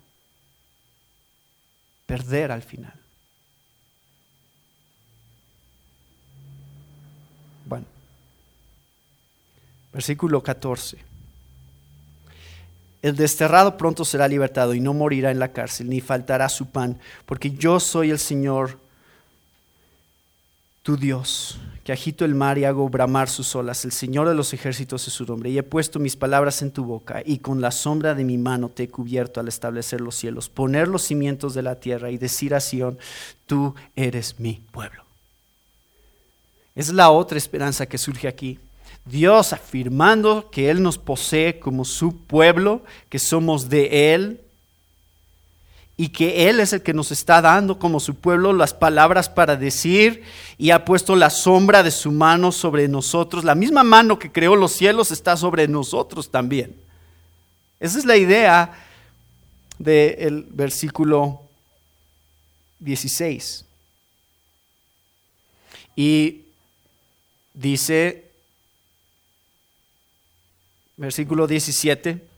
perder 2.06 2.52
al 2.52 2.64
final? 2.64 2.94
Versículo 9.96 10.44
14. 10.44 11.15
El 13.06 13.16
desterrado 13.16 13.78
pronto 13.78 14.04
será 14.04 14.28
libertado 14.28 14.74
y 14.74 14.80
no 14.80 14.92
morirá 14.92 15.30
en 15.30 15.38
la 15.38 15.52
cárcel, 15.52 15.88
ni 15.88 16.02
faltará 16.02 16.50
su 16.50 16.66
pan, 16.66 16.98
porque 17.28 17.52
yo 17.52 17.80
soy 17.80 18.10
el 18.10 18.18
Señor, 18.18 18.80
tu 20.82 20.98
Dios, 20.98 21.60
que 21.84 21.92
agito 21.92 22.26
el 22.26 22.34
mar 22.34 22.58
y 22.58 22.66
hago 22.66 22.90
bramar 22.90 23.30
sus 23.30 23.56
olas. 23.56 23.86
El 23.86 23.92
Señor 23.92 24.28
de 24.28 24.34
los 24.34 24.56
ejércitos 24.56 25.08
es 25.08 25.14
su 25.14 25.24
nombre. 25.24 25.52
Y 25.52 25.58
he 25.60 25.62
puesto 25.62 26.00
mis 26.00 26.16
palabras 26.16 26.64
en 26.64 26.72
tu 26.72 26.84
boca, 26.84 27.22
y 27.24 27.38
con 27.38 27.62
la 27.62 27.70
sombra 27.70 28.16
de 28.16 28.24
mi 28.24 28.40
mano 28.40 28.70
te 28.70 28.82
he 28.82 28.90
cubierto 28.90 29.40
al 29.40 29.50
establecer 29.50 30.02
los 30.02 30.16
cielos, 30.16 30.50
poner 30.50 30.88
los 30.88 31.04
cimientos 31.04 31.54
de 31.54 31.62
la 31.62 31.76
tierra 31.76 32.10
y 32.10 32.18
decir 32.18 32.56
a 32.56 32.60
Sión, 32.60 32.98
tú 33.46 33.76
eres 33.96 34.40
mi 34.40 34.64
pueblo. 34.72 35.04
Es 36.74 36.92
la 36.92 37.12
otra 37.12 37.38
esperanza 37.38 37.86
que 37.86 38.00
surge 38.00 38.28
aquí. 38.28 38.60
Dios 39.06 39.54
afirmando 39.54 40.50
que 40.50 40.70
Él 40.72 40.82
nos 40.82 40.98
posee 40.98 41.60
como 41.60 41.86
su 41.86 42.18
pueblo, 42.18 42.84
que 43.10 43.20
somos 43.20 43.70
de 43.70 44.14
Él 44.14 44.42
y 45.96 46.10
que 46.10 46.50
Él 46.50 46.60
es 46.60 46.74
el 46.74 46.82
que 46.82 46.94
nos 46.94 47.12
está 47.12 47.40
dando 47.42 47.78
como 47.78 48.00
su 48.00 48.16
pueblo 48.16 48.52
las 48.52 48.74
palabras 48.74 49.30
para 49.30 49.56
decir 49.56 50.24
y 50.58 50.72
ha 50.72 50.84
puesto 50.84 51.16
la 51.16 51.30
sombra 51.30 51.84
de 51.84 51.92
su 51.92 52.12
mano 52.12 52.52
sobre 52.52 52.88
nosotros. 52.88 53.44
La 53.44 53.56
misma 53.56 53.84
mano 53.84 54.18
que 54.18 54.32
creó 54.32 54.56
los 54.56 54.72
cielos 54.72 55.12
está 55.12 55.38
sobre 55.38 55.68
nosotros 55.68 56.32
también. 56.32 56.76
Esa 57.80 58.00
es 58.00 58.06
la 58.06 58.18
idea 58.18 58.74
del 59.78 60.48
versículo 60.50 61.42
16. 62.80 63.66
Y 65.96 66.42
dice 67.54 68.25
versículo 70.98 71.48
17. 71.48 72.35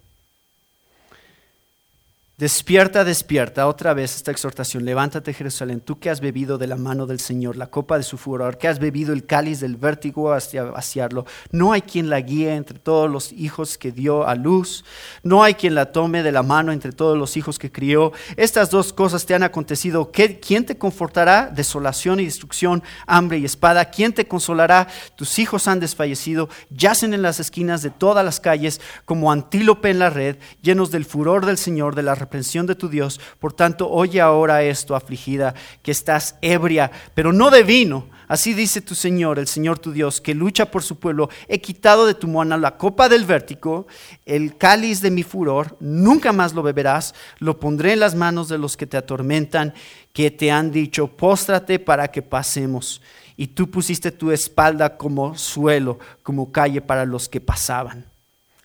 Despierta, 2.40 3.04
despierta, 3.04 3.66
otra 3.66 3.96
vez 3.96 4.16
esta 4.16 4.30
exhortación. 4.30 4.86
Levántate, 4.86 5.34
Jerusalén, 5.34 5.82
tú 5.82 5.98
que 5.98 6.12
has 6.12 6.22
bebido 6.22 6.60
de 6.60 6.68
la 6.68 6.76
mano 6.76 7.08
del 7.08 7.20
Señor 7.20 7.56
la 7.56 7.72
copa 7.72 7.98
de 7.98 8.04
su 8.04 8.20
furor, 8.20 8.60
que 8.60 8.68
has 8.68 8.78
bebido 8.78 9.12
el 9.12 9.26
cáliz 9.26 9.60
del 9.60 9.76
vértigo 9.76 10.32
hasta 10.32 10.66
vaciarlo. 10.66 11.26
No 11.50 11.74
hay 11.74 11.82
quien 11.82 12.12
la 12.12 12.22
guíe 12.22 12.54
entre 12.54 12.78
todos 12.78 13.10
los 13.10 13.32
hijos 13.32 13.80
que 13.80 13.92
dio 13.92 14.28
a 14.28 14.36
luz. 14.36 14.86
No 15.24 15.42
hay 15.42 15.56
quien 15.56 15.74
la 15.74 15.92
tome 15.92 16.22
de 16.22 16.32
la 16.32 16.44
mano 16.44 16.72
entre 16.72 16.92
todos 16.92 17.18
los 17.18 17.38
hijos 17.38 17.58
que 17.58 17.72
crió. 17.72 18.14
Estas 18.36 18.70
dos 18.70 18.94
cosas 18.94 19.26
te 19.26 19.34
han 19.34 19.42
acontecido. 19.42 20.12
¿Quién 20.12 20.64
te 20.64 20.78
confortará? 20.78 21.48
Desolación 21.48 22.20
y 22.20 22.26
destrucción, 22.26 22.84
hambre 23.08 23.40
y 23.40 23.46
espada. 23.46 23.86
¿Quién 23.86 24.14
te 24.14 24.28
consolará? 24.28 24.88
Tus 25.16 25.40
hijos 25.40 25.68
han 25.68 25.80
desfallecido, 25.80 26.50
yacen 26.70 27.16
en 27.16 27.24
las 27.24 27.40
esquinas 27.40 27.82
de 27.82 27.90
todas 27.90 28.24
las 28.24 28.40
calles 28.40 28.80
como 29.06 29.32
antílope 29.32 29.90
en 29.90 29.98
la 29.98 30.12
red, 30.12 30.38
llenos 30.62 30.92
del 30.92 31.04
furor 31.04 31.44
del 31.44 31.58
Señor, 31.58 31.96
de 31.96 32.04
la 32.04 32.27
reprensión 32.28 32.68
de 32.68 32.76
tu 32.76 32.90
Dios. 32.90 33.22
Por 33.40 33.54
tanto, 33.54 33.90
oye 33.90 34.20
ahora 34.20 34.62
esto, 34.62 34.96
afligida, 34.96 35.56
que 35.82 35.92
estás 35.92 36.36
ebria, 36.42 36.92
pero 37.14 37.32
no 37.32 37.50
de 37.50 37.64
vino. 37.64 38.10
Así 38.28 38.54
dice 38.54 38.82
tu 38.82 38.94
Señor, 38.94 39.40
el 39.40 39.48
Señor 39.48 39.80
tu 39.80 39.94
Dios, 39.94 40.20
que 40.20 40.36
lucha 40.36 40.70
por 40.70 40.84
su 40.84 41.00
pueblo. 41.00 41.30
He 41.48 41.62
quitado 41.62 42.06
de 42.06 42.14
tu 42.14 42.28
mano 42.28 42.58
la 42.58 42.78
copa 42.78 43.08
del 43.08 43.24
vértigo, 43.24 43.88
el 44.26 44.58
cáliz 44.58 45.00
de 45.00 45.10
mi 45.10 45.24
furor. 45.24 45.78
Nunca 45.80 46.34
más 46.34 46.54
lo 46.54 46.62
beberás. 46.62 47.16
Lo 47.40 47.58
pondré 47.58 47.94
en 47.94 48.02
las 48.02 48.16
manos 48.16 48.50
de 48.50 48.58
los 48.58 48.76
que 48.76 48.86
te 48.86 48.98
atormentan, 48.98 49.74
que 50.12 50.30
te 50.30 50.52
han 50.52 50.72
dicho, 50.72 51.08
póstrate 51.08 51.80
para 51.80 52.10
que 52.10 52.22
pasemos. 52.22 53.02
Y 53.38 53.48
tú 53.48 53.72
pusiste 53.72 54.12
tu 54.12 54.32
espalda 54.32 54.98
como 54.98 55.38
suelo, 55.38 55.98
como 56.22 56.52
calle 56.52 56.82
para 56.82 57.06
los 57.06 57.30
que 57.30 57.40
pasaban. 57.40 58.07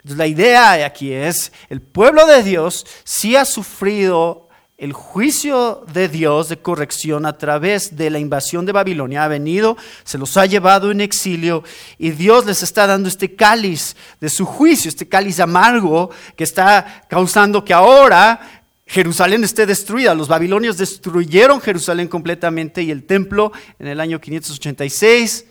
La 0.03 0.27
idea 0.27 0.85
aquí 0.85 1.13
es, 1.13 1.53
el 1.69 1.81
pueblo 1.81 2.25
de 2.25 2.43
Dios 2.43 2.85
sí 3.05 3.37
ha 3.37 3.45
sufrido 3.45 4.49
el 4.77 4.91
juicio 4.91 5.85
de 5.93 6.09
Dios 6.09 6.49
de 6.49 6.57
corrección 6.57 7.25
a 7.25 7.37
través 7.37 7.95
de 7.95 8.09
la 8.09 8.19
invasión 8.19 8.65
de 8.65 8.73
Babilonia. 8.73 9.23
Ha 9.23 9.29
venido, 9.29 9.77
se 10.03 10.17
los 10.17 10.35
ha 10.35 10.45
llevado 10.45 10.91
en 10.91 10.99
exilio 10.99 11.63
y 11.97 12.11
Dios 12.11 12.45
les 12.45 12.63
está 12.63 12.85
dando 12.85 13.07
este 13.07 13.33
cáliz 13.33 13.95
de 14.19 14.27
su 14.27 14.45
juicio, 14.45 14.89
este 14.89 15.07
cáliz 15.07 15.39
amargo 15.39 16.09
que 16.35 16.43
está 16.43 17.05
causando 17.07 17.63
que 17.63 17.73
ahora 17.73 18.65
Jerusalén 18.85 19.45
esté 19.45 19.65
destruida. 19.65 20.13
Los 20.15 20.27
babilonios 20.27 20.77
destruyeron 20.77 21.61
Jerusalén 21.61 22.09
completamente 22.09 22.83
y 22.83 22.91
el 22.91 23.05
templo 23.05 23.53
en 23.79 23.87
el 23.87 24.01
año 24.01 24.19
586 24.19 25.45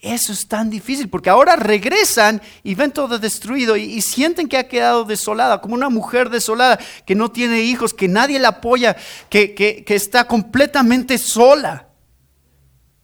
eso 0.00 0.32
es 0.32 0.46
tan 0.46 0.70
difícil 0.70 1.08
porque 1.08 1.28
ahora 1.28 1.56
regresan 1.56 2.40
y 2.62 2.76
ven 2.76 2.92
todo 2.92 3.18
destruido 3.18 3.76
y, 3.76 4.00
sienten 4.00 4.48
que 4.48 4.56
ha 4.56 4.68
quedado 4.68 5.04
desolada, 5.04 5.60
como 5.60 5.74
una 5.74 5.88
mujer 5.88 6.30
desolada, 6.30 6.78
que 7.04 7.16
no 7.16 7.32
tiene 7.32 7.62
hijos, 7.62 7.94
que 7.94 8.06
nadie 8.06 8.38
la 8.38 8.48
apoya, 8.48 8.96
que, 9.28 9.54
que 9.54 9.84
está 9.88 10.28
completamente 10.28 11.18
sola, 11.18 11.88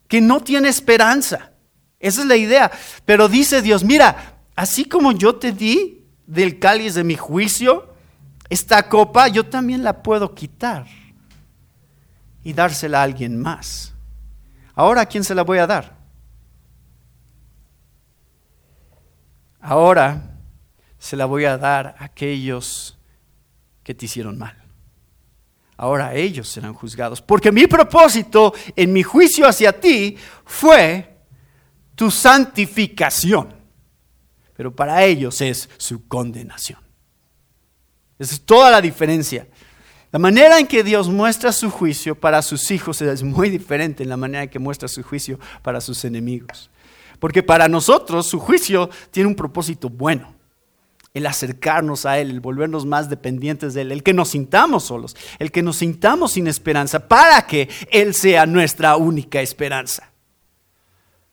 que 0.07 0.20
no 0.20 0.40
tiene 0.40 0.68
esperanza. 0.68 1.50
Esa 1.98 2.20
es 2.20 2.26
la 2.28 2.37
idea. 2.37 2.70
Pero 3.04 3.28
dice 3.28 3.61
Dios, 3.61 3.83
mira, 3.83 4.37
así 4.54 4.85
como 4.85 5.11
yo 5.11 5.35
te 5.37 5.50
di 5.50 6.07
del 6.26 6.61
cáliz 6.61 6.94
de 6.94 7.02
mi 7.02 7.16
juicio, 7.16 7.92
esta 8.50 8.88
copa 8.88 9.26
yo 9.26 9.46
también 9.46 9.83
la 9.83 10.02
puedo 10.02 10.35
quitar 10.35 10.87
y 12.44 12.52
dársela 12.52 13.00
a 13.00 13.02
alguien 13.02 13.40
más. 13.40 13.94
Ahora, 14.74 15.02
¿a 15.02 15.07
quién 15.07 15.24
se 15.24 15.35
la 15.35 15.42
voy 15.42 15.59
a 15.59 15.66
dar? 15.66 15.93
Ahora 19.66 20.20
se 20.98 21.16
la 21.16 21.24
voy 21.24 21.46
a 21.46 21.57
dar 21.57 21.96
a 21.98 22.05
aquellos 22.05 22.98
que 23.83 23.94
te 23.94 24.05
hicieron 24.05 24.37
mal. 24.37 24.55
Ahora 25.79 26.14
ellos 26.14 26.48
serán 26.50 26.74
juzgados. 26.74 27.22
Porque 27.22 27.50
mi 27.50 27.66
propósito 27.66 28.53
en 28.77 28.92
mi 28.92 29.03
juicio 29.03 29.48
hacia 29.48 29.72
ti 29.72 30.18
fue 30.44 31.16
tu 31.94 32.11
santificación. 32.11 33.55
Pero 34.55 34.77
para 34.77 35.03
ellos 35.03 35.40
es 35.40 35.70
su 35.79 36.07
condenación. 36.09 36.79
Esa 38.18 38.35
es 38.35 38.42
toda 38.42 38.70
la 38.70 38.83
diferencia. 38.83 39.48
La 40.12 40.18
manera 40.18 40.59
en 40.59 40.66
que 40.66 40.85
Dios 40.85 41.09
muestra 41.09 41.53
su 41.53 41.70
juicio 41.70 42.14
para 42.14 42.42
sus 42.42 42.70
hijos 42.70 43.00
es 43.00 43.22
muy 43.22 43.48
diferente 43.48 44.03
en 44.03 44.11
la 44.11 44.18
manera 44.18 44.42
en 44.42 44.50
que 44.50 44.59
muestra 44.59 44.88
su 44.88 45.03
juicio 45.03 45.40
para 45.62 45.81
sus 45.81 46.05
enemigos. 46.05 46.70
Porque 47.24 47.42
para 47.42 47.68
nosotros 47.68 48.26
su 48.26 48.38
juicio 48.38 48.90
tiene 49.10 49.30
un 49.30 49.34
propósito 49.34 49.88
bueno. 49.88 50.34
El 51.14 51.24
acercarnos 51.24 52.04
a 52.04 52.18
Él, 52.18 52.28
el 52.28 52.40
volvernos 52.40 52.84
más 52.84 53.08
dependientes 53.08 53.72
de 53.72 53.80
Él, 53.80 53.92
el 53.92 54.02
que 54.02 54.12
nos 54.12 54.28
sintamos 54.28 54.84
solos, 54.84 55.16
el 55.38 55.50
que 55.50 55.62
nos 55.62 55.76
sintamos 55.76 56.32
sin 56.32 56.48
esperanza, 56.48 57.08
para 57.08 57.46
que 57.46 57.70
Él 57.90 58.12
sea 58.12 58.44
nuestra 58.44 58.98
única 58.98 59.40
esperanza. 59.40 60.12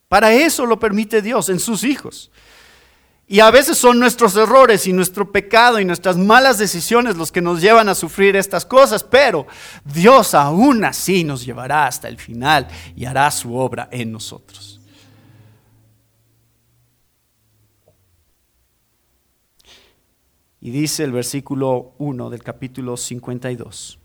Para 0.08 0.32
eso 0.32 0.66
lo 0.66 0.80
permite 0.80 1.22
Dios 1.22 1.50
en 1.50 1.60
sus 1.60 1.84
hijos. 1.84 2.32
Y 3.28 3.42
a 3.42 3.52
veces 3.52 3.78
son 3.78 4.00
nuestros 4.00 4.38
errores 4.38 4.88
y 4.88 4.94
nuestro 4.94 5.30
pecado 5.30 5.78
y 5.78 5.84
nuestras 5.84 6.16
malas 6.16 6.58
decisiones 6.58 7.18
los 7.18 7.34
que 7.34 7.42
nos 7.42 7.60
llevan 7.60 7.90
a 7.90 7.96
sufrir 7.96 8.38
estas 8.38 8.66
cosas, 8.66 9.04
pero 9.04 9.46
Dios 9.84 10.36
aún 10.36 10.86
así 10.86 11.26
nos 11.26 11.44
llevará 11.44 11.86
hasta 11.86 12.08
el 12.08 12.18
final 12.18 12.70
y 12.96 13.04
hará 13.04 13.30
su 13.30 13.58
obra 13.58 13.90
en 13.92 14.14
nosotros. 14.14 14.71
Y 20.62 20.70
dice 20.70 21.04
el 21.04 21.12
versículo 21.12 21.96
1 21.98 22.30
del 22.30 22.44
capítulo 22.44 22.96
52. 22.96 24.00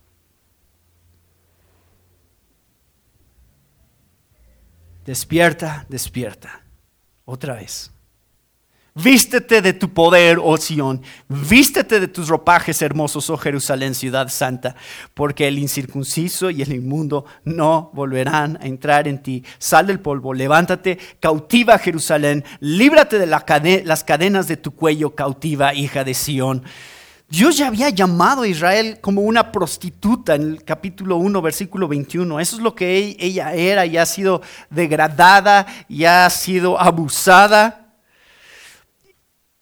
Despierta, 5.04 5.86
despierta, 5.88 6.64
otra 7.26 7.54
vez. 7.54 7.92
Vístete 8.98 9.60
de 9.60 9.74
tu 9.74 9.92
poder, 9.92 10.38
oh 10.42 10.56
Sión. 10.56 11.02
Vístete 11.28 12.00
de 12.00 12.08
tus 12.08 12.28
ropajes 12.28 12.80
hermosos, 12.80 13.28
oh 13.28 13.36
Jerusalén, 13.36 13.94
ciudad 13.94 14.28
santa, 14.28 14.74
porque 15.12 15.46
el 15.46 15.58
incircunciso 15.58 16.48
y 16.48 16.62
el 16.62 16.72
inmundo 16.72 17.26
no 17.44 17.90
volverán 17.92 18.58
a 18.58 18.66
entrar 18.66 19.06
en 19.06 19.22
ti. 19.22 19.44
Sal 19.58 19.88
del 19.88 20.00
polvo, 20.00 20.32
levántate, 20.32 20.98
cautiva 21.20 21.78
Jerusalén, 21.78 22.42
líbrate 22.60 23.18
de 23.18 23.26
las 23.26 24.04
cadenas 24.04 24.48
de 24.48 24.56
tu 24.56 24.70
cuello, 24.74 25.14
cautiva 25.14 25.74
hija 25.74 26.02
de 26.02 26.14
Sión. 26.14 26.64
Dios 27.28 27.58
ya 27.58 27.66
había 27.66 27.90
llamado 27.90 28.42
a 28.42 28.48
Israel 28.48 28.98
como 29.02 29.20
una 29.20 29.52
prostituta 29.52 30.36
en 30.36 30.42
el 30.42 30.64
capítulo 30.64 31.18
1, 31.18 31.42
versículo 31.42 31.86
21. 31.86 32.40
Eso 32.40 32.56
es 32.56 32.62
lo 32.62 32.74
que 32.74 33.14
ella 33.18 33.52
era 33.52 33.84
y 33.84 33.98
ha 33.98 34.06
sido 34.06 34.40
degradada 34.70 35.66
y 35.86 36.04
ha 36.04 36.30
sido 36.30 36.80
abusada 36.80 37.85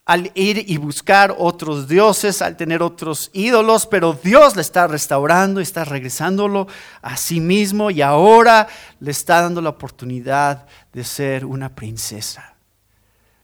al 0.05 0.31
ir 0.35 0.71
y 0.71 0.77
buscar 0.77 1.35
otros 1.39 1.89
dioses, 1.89 2.43
al 2.43 2.57
tener 2.57 2.83
otros 2.83 3.31
ídolos, 3.33 3.87
pero 3.87 4.13
Dios 4.13 4.55
le 4.55 4.63
está 4.63 4.87
restaurando, 4.87 5.61
está 5.61 5.85
regresándolo 5.85 6.67
a 7.01 7.17
sí 7.17 7.41
mismo 7.41 7.91
y 7.91 8.03
ahora 8.03 8.69
le 9.01 9.11
está 9.11 9.41
dando 9.41 9.63
la 9.63 9.71
oportunidad 9.71 10.67
de 10.93 11.05
ser 11.05 11.47
una 11.47 11.75
princesa, 11.75 12.55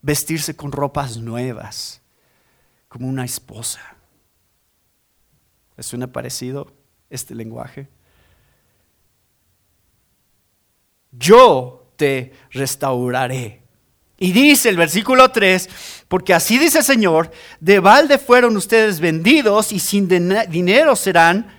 vestirse 0.03 0.55
con 0.55 0.71
ropas 0.71 1.17
nuevas, 1.17 2.03
como 2.89 3.09
una 3.09 3.25
esposa. 3.25 3.81
¿Les 5.79 5.87
suena 5.87 6.13
parecido 6.13 6.71
este 7.09 7.35
lenguaje? 7.35 7.89
Yo 11.11 11.91
te 11.97 12.35
restauraré 12.51 13.60
y 14.23 14.33
dice 14.33 14.69
el 14.69 14.77
versículo 14.77 15.31
3, 15.31 16.05
porque 16.07 16.35
así 16.35 16.59
dice 16.59 16.79
el 16.79 16.85
Señor, 16.85 17.31
de 17.59 17.81
balde 17.81 18.19
fueron 18.19 18.55
ustedes 18.55 19.01
vendidos 19.01 19.73
y 19.73 19.79
sin 19.81 20.07
dinero 20.09 20.95
serán 20.95 21.51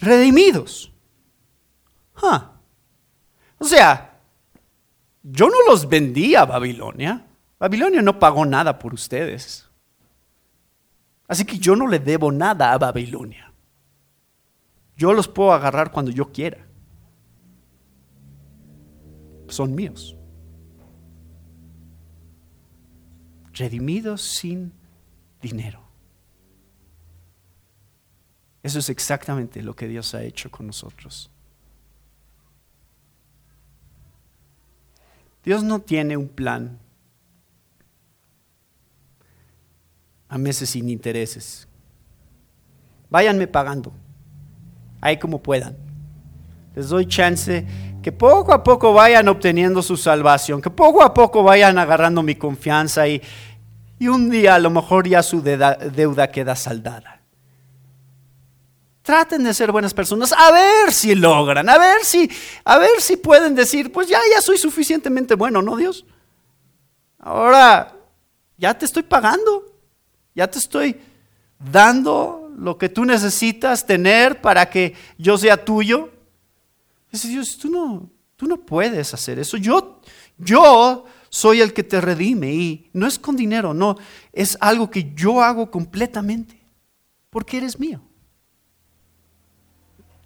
redimidos. 0.00 0.92
O 3.58 3.64
sea, 3.64 4.18
yo 5.22 5.48
no 5.48 5.56
los 5.68 5.88
vendí 5.88 6.34
a 6.34 6.44
Babilonia. 6.44 7.24
Babilonia 7.60 8.02
no 8.02 8.18
pagó 8.18 8.44
nada 8.44 8.76
por 8.76 8.92
ustedes. 8.92 9.70
Así 11.28 11.44
que 11.44 11.58
yo 11.58 11.76
no 11.76 11.86
le 11.86 12.00
debo 12.00 12.32
nada 12.32 12.72
a 12.72 12.78
Babilonia. 12.78 13.52
Yo 14.96 15.12
los 15.12 15.28
puedo 15.28 15.52
agarrar 15.52 15.92
cuando 15.92 16.10
yo 16.10 16.32
quiera. 16.32 16.66
Son 19.46 19.72
míos. 19.76 20.17
Redimidos 23.58 24.22
sin 24.22 24.72
dinero. 25.42 25.82
Eso 28.62 28.78
es 28.78 28.88
exactamente 28.88 29.62
lo 29.62 29.74
que 29.74 29.88
Dios 29.88 30.14
ha 30.14 30.22
hecho 30.22 30.50
con 30.50 30.66
nosotros. 30.66 31.30
Dios 35.44 35.62
no 35.62 35.80
tiene 35.80 36.16
un 36.16 36.28
plan 36.28 36.78
a 40.28 40.36
meses 40.36 40.70
sin 40.70 40.88
intereses. 40.90 41.66
Váyanme 43.08 43.46
pagando, 43.46 43.92
ahí 45.00 45.18
como 45.18 45.42
puedan. 45.42 45.76
Les 46.74 46.88
doy 46.88 47.06
chance 47.06 47.66
que 48.02 48.12
poco 48.12 48.52
a 48.52 48.62
poco 48.62 48.92
vayan 48.92 49.28
obteniendo 49.28 49.82
su 49.82 49.96
salvación, 49.96 50.62
que 50.62 50.70
poco 50.70 51.02
a 51.02 51.12
poco 51.12 51.42
vayan 51.42 51.78
agarrando 51.78 52.22
mi 52.22 52.36
confianza 52.36 53.08
y, 53.08 53.20
y 53.98 54.08
un 54.08 54.30
día 54.30 54.54
a 54.54 54.58
lo 54.58 54.70
mejor 54.70 55.08
ya 55.08 55.22
su 55.22 55.42
deuda, 55.42 56.30
queda 56.30 56.54
saldada. 56.54 57.20
Traten 59.02 59.42
de 59.42 59.54
ser 59.54 59.72
buenas 59.72 59.94
personas, 59.94 60.32
a 60.32 60.52
ver 60.52 60.92
si 60.92 61.14
logran, 61.14 61.68
a 61.68 61.78
ver 61.78 62.04
si, 62.04 62.30
a 62.64 62.78
ver 62.78 63.00
si 63.00 63.16
pueden 63.16 63.54
decir, 63.54 63.90
pues 63.90 64.06
ya, 64.06 64.20
ya 64.32 64.40
soy 64.42 64.58
suficientemente 64.58 65.34
bueno, 65.34 65.62
¿no, 65.62 65.76
Dios? 65.76 66.04
Ahora, 67.18 67.94
ya 68.58 68.76
te 68.76 68.84
estoy 68.84 69.02
pagando, 69.02 69.64
ya 70.34 70.46
te 70.48 70.58
estoy 70.58 71.00
dando 71.58 72.50
lo 72.56 72.76
que 72.76 72.88
tú 72.88 73.04
necesitas 73.04 73.86
tener 73.86 74.40
para 74.40 74.68
que 74.68 74.94
yo 75.16 75.38
sea 75.38 75.64
tuyo. 75.64 76.10
Dice 77.10 77.28
Dios, 77.28 77.56
tú 77.58 77.70
no, 77.70 78.10
tú 78.36 78.46
no 78.46 78.58
puedes 78.58 79.14
hacer 79.14 79.38
eso. 79.38 79.56
Yo, 79.56 80.00
yo 80.36 81.04
soy 81.30 81.60
el 81.60 81.72
que 81.72 81.84
te 81.84 82.00
redime 82.00 82.52
y 82.52 82.90
no 82.92 83.06
es 83.06 83.18
con 83.18 83.36
dinero, 83.36 83.74
no, 83.74 83.96
es 84.32 84.56
algo 84.60 84.90
que 84.90 85.12
yo 85.14 85.42
hago 85.42 85.70
completamente, 85.70 86.60
porque 87.30 87.58
eres 87.58 87.78
mío. 87.78 88.00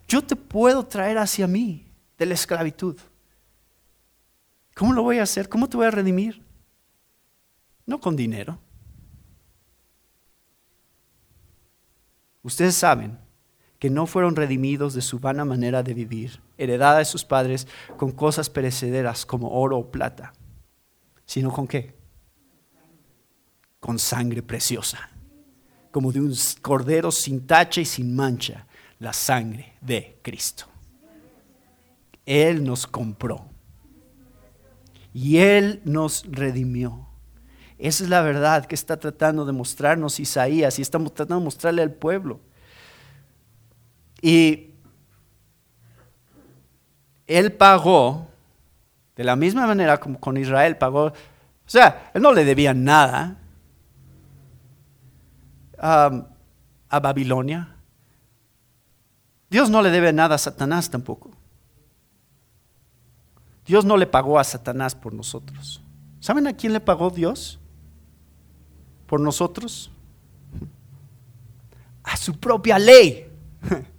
Yo 0.09 0.23
te 0.23 0.37
puedo 0.37 0.85
traer 0.87 1.19
hacia 1.19 1.47
mí 1.47 1.87
de 2.19 2.27
la 2.27 2.35
esclavitud. 2.35 2.99
¿Cómo 4.75 4.93
lo 4.93 5.03
voy 5.03 5.19
a 5.19 5.23
hacer? 5.23 5.49
¿Cómo 5.49 5.69
te 5.69 5.77
voy 5.77 5.87
a 5.87 5.91
redimir? 5.91 6.43
No 7.87 8.01
con 8.01 8.17
dinero. 8.17 8.59
Ustedes 12.43 12.75
saben 12.75 13.22
que 13.83 13.91
no 13.91 14.07
fueron 14.07 14.37
redimidos 14.37 14.95
de 14.95 15.03
su 15.03 15.19
vana 15.19 15.45
manera 15.45 15.83
de 15.83 15.93
vivir, 15.93 16.41
heredada 16.57 16.99
de 16.99 17.05
sus 17.05 17.25
padres 17.25 17.67
con 17.97 18.13
cosas 18.13 18.49
perecederas 18.49 19.27
como 19.27 19.61
oro 19.61 19.77
o 19.77 19.91
plata, 19.91 20.35
sino 21.27 21.51
con 21.51 21.67
qué? 21.67 21.93
Con 23.81 23.99
sangre 23.99 24.41
preciosa, 24.41 25.11
como 25.91 26.13
de 26.13 26.21
un 26.21 26.33
cordero 26.61 27.11
sin 27.11 27.45
tacha 27.45 27.81
y 27.81 27.85
sin 27.85 28.15
mancha, 28.15 28.69
la 29.01 29.13
sangre 29.13 29.73
de 29.81 30.17
Cristo. 30.23 30.67
Él 32.25 32.63
nos 32.63 32.87
compró 32.87 33.47
y 35.13 35.39
Él 35.39 35.83
nos 35.85 36.25
redimió. 36.31 37.09
Esa 37.79 38.05
es 38.05 38.11
la 38.11 38.23
verdad 38.23 38.67
que 38.67 38.77
está 38.77 38.97
tratando 38.97 39.45
de 39.45 39.51
mostrarnos 39.51 40.21
Isaías 40.21 40.79
y 40.79 40.83
estamos 40.83 41.13
tratando 41.13 41.41
de 41.41 41.47
mostrarle 41.47 41.83
al 41.83 41.91
pueblo. 41.91 42.39
Y 44.23 44.71
Él 47.27 47.53
pagó, 47.53 48.29
de 49.17 49.25
la 49.25 49.37
misma 49.37 49.67
manera 49.67 50.01
como 50.01 50.19
con 50.19 50.39
Israel 50.39 50.79
pagó, 50.79 51.09
o 51.09 51.13
sea, 51.67 52.11
Él 52.15 52.23
no 52.23 52.33
le 52.33 52.47
debía 52.47 52.73
nada 52.73 53.37
a, 55.79 56.27
a 56.89 57.01
Babilonia. 57.01 57.77
Dios 59.51 59.69
no 59.69 59.83
le 59.83 59.91
debe 59.91 60.15
nada 60.15 60.37
a 60.37 60.39
Satanás 60.39 60.89
tampoco. 60.89 61.31
Dios 63.67 63.85
no 63.85 63.99
le 63.99 64.07
pagó 64.07 64.39
a 64.39 64.45
Satanás 64.45 64.95
por 64.95 65.13
nosotros. 65.13 65.83
¿Saben 66.21 66.47
a 66.47 66.55
quién 66.55 66.73
le 66.73 66.81
pagó 66.81 67.11
Dios? 67.11 67.59
por 69.13 69.21
nosotros? 69.21 69.91
A 72.03 72.17
su 72.17 72.41
propia 72.41 72.79
ley. 72.79 73.31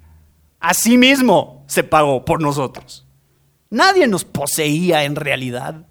A 0.64 0.74
sí 0.74 0.98
mismo 0.98 1.66
se 1.68 1.84
pagó 1.84 2.24
por 2.24 2.42
nosotros. 2.42 3.06
Nadie 3.70 4.08
nos 4.08 4.24
poseía 4.24 5.04
en 5.04 5.18
realidad. 5.18 5.86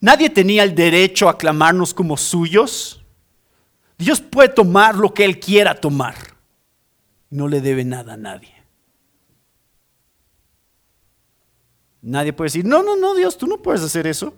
Nadie 0.00 0.30
tenía 0.30 0.64
el 0.64 0.74
derecho 0.74 1.28
a 1.28 1.38
clamarnos 1.38 1.94
como 1.94 2.16
suyos. 2.16 3.04
Dios 3.98 4.20
puede 4.20 4.48
tomar 4.48 4.96
lo 4.96 5.14
que 5.14 5.24
Él 5.24 5.38
quiera 5.38 5.80
tomar. 5.80 6.16
No 7.30 7.46
le 7.46 7.60
debe 7.60 7.84
nada 7.84 8.14
a 8.14 8.16
nadie. 8.16 8.52
Nadie 12.02 12.32
puede 12.32 12.46
decir, 12.46 12.64
no, 12.64 12.82
no, 12.82 12.96
no, 12.96 13.14
Dios, 13.14 13.38
tú 13.38 13.46
no 13.46 13.62
puedes 13.62 13.82
hacer 13.82 14.08
eso. 14.08 14.34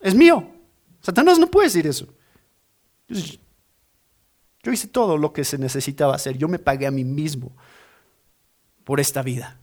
Es 0.00 0.14
mío. 0.14 0.48
Satanás 1.00 1.40
no 1.40 1.48
puede 1.48 1.66
decir 1.66 1.88
eso. 1.88 2.06
Yo 4.62 4.72
hice 4.72 4.88
todo 4.88 5.16
lo 5.16 5.32
que 5.32 5.44
se 5.44 5.58
necesitaba 5.58 6.14
hacer. 6.14 6.38
Yo 6.38 6.48
me 6.48 6.58
pagué 6.58 6.86
a 6.86 6.90
mí 6.90 7.04
mismo 7.04 7.52
por 8.84 9.00
esta 9.00 9.22
vida. 9.22 9.58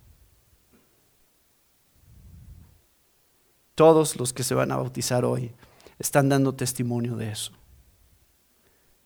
Todos 3.75 4.17
los 4.17 4.33
que 4.33 4.43
se 4.43 4.55
van 4.55 4.71
a 4.71 4.77
bautizar 4.77 5.23
hoy 5.23 5.51
están 5.97 6.27
dando 6.27 6.53
testimonio 6.53 7.15
de 7.15 7.31
eso. 7.31 7.53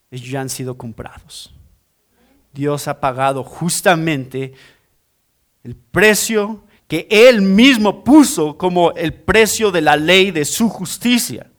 Ellos 0.10 0.30
ya 0.30 0.42
han 0.42 0.50
sido 0.50 0.78
comprados. 0.78 1.54
Dios 2.54 2.88
ha 2.88 3.00
pagado 3.00 3.44
justamente 3.44 4.54
el 5.64 5.76
precio 5.76 6.64
que 6.88 7.08
Él 7.10 7.42
mismo 7.42 8.04
puso 8.04 8.58
como 8.58 8.92
el 8.92 9.14
precio 9.14 9.72
de 9.72 9.82
la 9.82 9.96
ley 9.96 10.32
de 10.32 10.46
su 10.46 10.70
justicia 10.70 11.50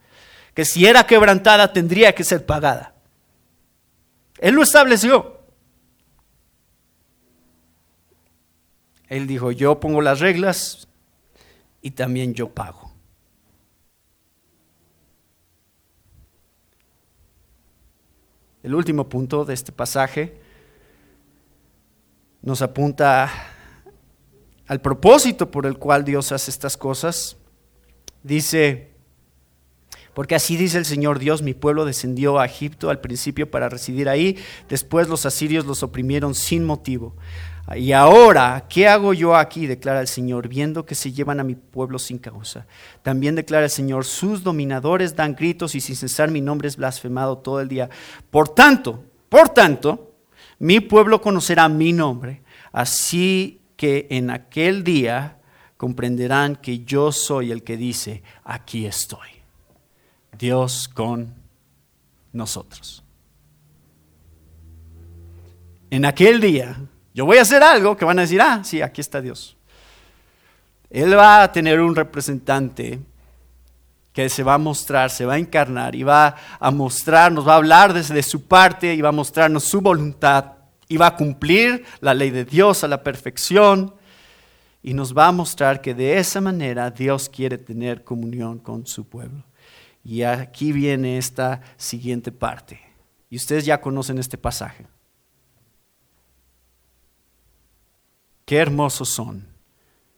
que 0.54 0.64
si 0.64 0.86
era 0.86 1.04
quebrantada 1.04 1.72
tendría 1.72 2.14
que 2.14 2.24
ser 2.24 2.46
pagada. 2.46 2.93
Él 4.44 4.56
lo 4.56 4.62
estableció. 4.62 5.40
Él 9.08 9.26
dijo, 9.26 9.52
yo 9.52 9.80
pongo 9.80 10.02
las 10.02 10.20
reglas 10.20 10.86
y 11.80 11.92
también 11.92 12.34
yo 12.34 12.50
pago. 12.50 12.92
El 18.62 18.74
último 18.74 19.08
punto 19.08 19.46
de 19.46 19.54
este 19.54 19.72
pasaje 19.72 20.38
nos 22.42 22.60
apunta 22.60 23.32
al 24.66 24.82
propósito 24.82 25.50
por 25.50 25.64
el 25.64 25.78
cual 25.78 26.04
Dios 26.04 26.32
hace 26.32 26.50
estas 26.50 26.76
cosas. 26.76 27.38
Dice, 28.22 28.93
porque 30.14 30.34
así 30.34 30.56
dice 30.56 30.78
el 30.78 30.84
Señor 30.84 31.18
Dios, 31.18 31.42
mi 31.42 31.54
pueblo 31.54 31.84
descendió 31.84 32.38
a 32.38 32.46
Egipto 32.46 32.90
al 32.90 33.00
principio 33.00 33.50
para 33.50 33.68
residir 33.68 34.08
ahí, 34.08 34.38
después 34.68 35.08
los 35.08 35.26
asirios 35.26 35.66
los 35.66 35.82
oprimieron 35.82 36.34
sin 36.34 36.64
motivo. 36.64 37.14
Y 37.76 37.92
ahora, 37.92 38.66
¿qué 38.68 38.88
hago 38.88 39.14
yo 39.14 39.34
aquí? 39.34 39.66
declara 39.66 40.00
el 40.00 40.06
Señor, 40.06 40.48
viendo 40.48 40.84
que 40.84 40.94
se 40.94 41.12
llevan 41.12 41.40
a 41.40 41.44
mi 41.44 41.54
pueblo 41.54 41.98
sin 41.98 42.18
causa. 42.18 42.66
También 43.02 43.34
declara 43.34 43.64
el 43.64 43.70
Señor, 43.70 44.04
sus 44.04 44.42
dominadores 44.42 45.16
dan 45.16 45.34
gritos 45.34 45.74
y 45.74 45.80
sin 45.80 45.96
cesar 45.96 46.30
mi 46.30 46.42
nombre 46.42 46.68
es 46.68 46.76
blasfemado 46.76 47.38
todo 47.38 47.60
el 47.60 47.68
día. 47.68 47.88
Por 48.30 48.50
tanto, 48.50 49.04
por 49.30 49.48
tanto, 49.48 50.14
mi 50.58 50.80
pueblo 50.80 51.22
conocerá 51.22 51.68
mi 51.70 51.92
nombre, 51.92 52.42
así 52.70 53.62
que 53.76 54.06
en 54.10 54.30
aquel 54.30 54.84
día 54.84 55.38
comprenderán 55.78 56.56
que 56.56 56.84
yo 56.84 57.12
soy 57.12 57.50
el 57.50 57.62
que 57.62 57.78
dice, 57.78 58.22
aquí 58.44 58.86
estoy. 58.86 59.33
Dios 60.38 60.88
con 60.88 61.34
nosotros. 62.32 63.02
En 65.90 66.04
aquel 66.04 66.40
día, 66.40 66.76
yo 67.14 67.24
voy 67.24 67.38
a 67.38 67.42
hacer 67.42 67.62
algo 67.62 67.96
que 67.96 68.04
van 68.04 68.18
a 68.18 68.22
decir, 68.22 68.40
ah, 68.40 68.62
sí, 68.64 68.82
aquí 68.82 69.00
está 69.00 69.20
Dios. 69.20 69.56
Él 70.90 71.16
va 71.16 71.42
a 71.42 71.52
tener 71.52 71.80
un 71.80 71.94
representante 71.94 73.00
que 74.12 74.28
se 74.28 74.42
va 74.44 74.54
a 74.54 74.58
mostrar, 74.58 75.10
se 75.10 75.26
va 75.26 75.34
a 75.34 75.38
encarnar 75.38 75.94
y 75.94 76.04
va 76.04 76.36
a 76.60 76.70
mostrarnos, 76.70 77.46
va 77.46 77.54
a 77.54 77.56
hablar 77.56 77.92
desde 77.92 78.22
su 78.22 78.46
parte 78.46 78.94
y 78.94 79.00
va 79.00 79.08
a 79.08 79.12
mostrarnos 79.12 79.64
su 79.64 79.80
voluntad 79.80 80.52
y 80.88 80.96
va 80.96 81.08
a 81.08 81.16
cumplir 81.16 81.84
la 82.00 82.14
ley 82.14 82.30
de 82.30 82.44
Dios 82.44 82.84
a 82.84 82.88
la 82.88 83.02
perfección 83.02 83.94
y 84.82 84.94
nos 84.94 85.16
va 85.16 85.28
a 85.28 85.32
mostrar 85.32 85.80
que 85.80 85.94
de 85.94 86.18
esa 86.18 86.40
manera 86.40 86.90
Dios 86.90 87.28
quiere 87.28 87.58
tener 87.58 88.04
comunión 88.04 88.58
con 88.58 88.86
su 88.86 89.08
pueblo. 89.08 89.42
Y 90.04 90.22
aquí 90.22 90.72
viene 90.72 91.18
esta 91.18 91.62
siguiente 91.76 92.30
parte. 92.30 92.80
Y 93.30 93.36
ustedes 93.36 93.64
ya 93.64 93.80
conocen 93.80 94.18
este 94.18 94.36
pasaje. 94.36 94.86
Qué 98.44 98.58
hermosos 98.58 99.08
son 99.08 99.46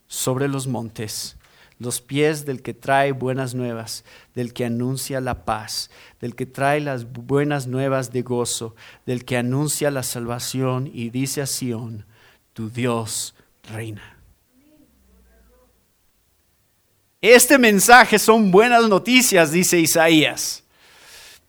sobre 0.07 0.49
los 0.49 0.66
montes 0.66 1.37
los 1.79 2.01
pies 2.01 2.46
del 2.46 2.62
que 2.62 2.75
trae 2.75 3.12
buenas 3.12 3.55
nuevas, 3.55 4.05
del 4.35 4.53
que 4.53 4.64
anuncia 4.64 5.20
la 5.20 5.44
paz, 5.44 5.90
del 6.20 6.35
que 6.35 6.46
trae 6.46 6.81
las 6.81 7.12
buenas 7.12 7.66
nuevas 7.66 8.12
de 8.12 8.22
gozo, 8.22 8.75
del 9.05 9.25
que 9.25 9.37
anuncia 9.37 9.90
la 9.90 10.03
salvación 10.03 10.90
y 10.92 11.11
dice 11.11 11.42
a 11.42 11.46
Sión, 11.46 12.07
tu 12.55 12.70
Dios 12.70 13.35
reina. 13.70 14.15
Este 17.35 17.59
mensaje 17.59 18.21
son 18.21 18.53
buenas 18.53 18.89
noticias, 18.89 19.51
dice 19.51 19.81
Isaías. 19.81 20.62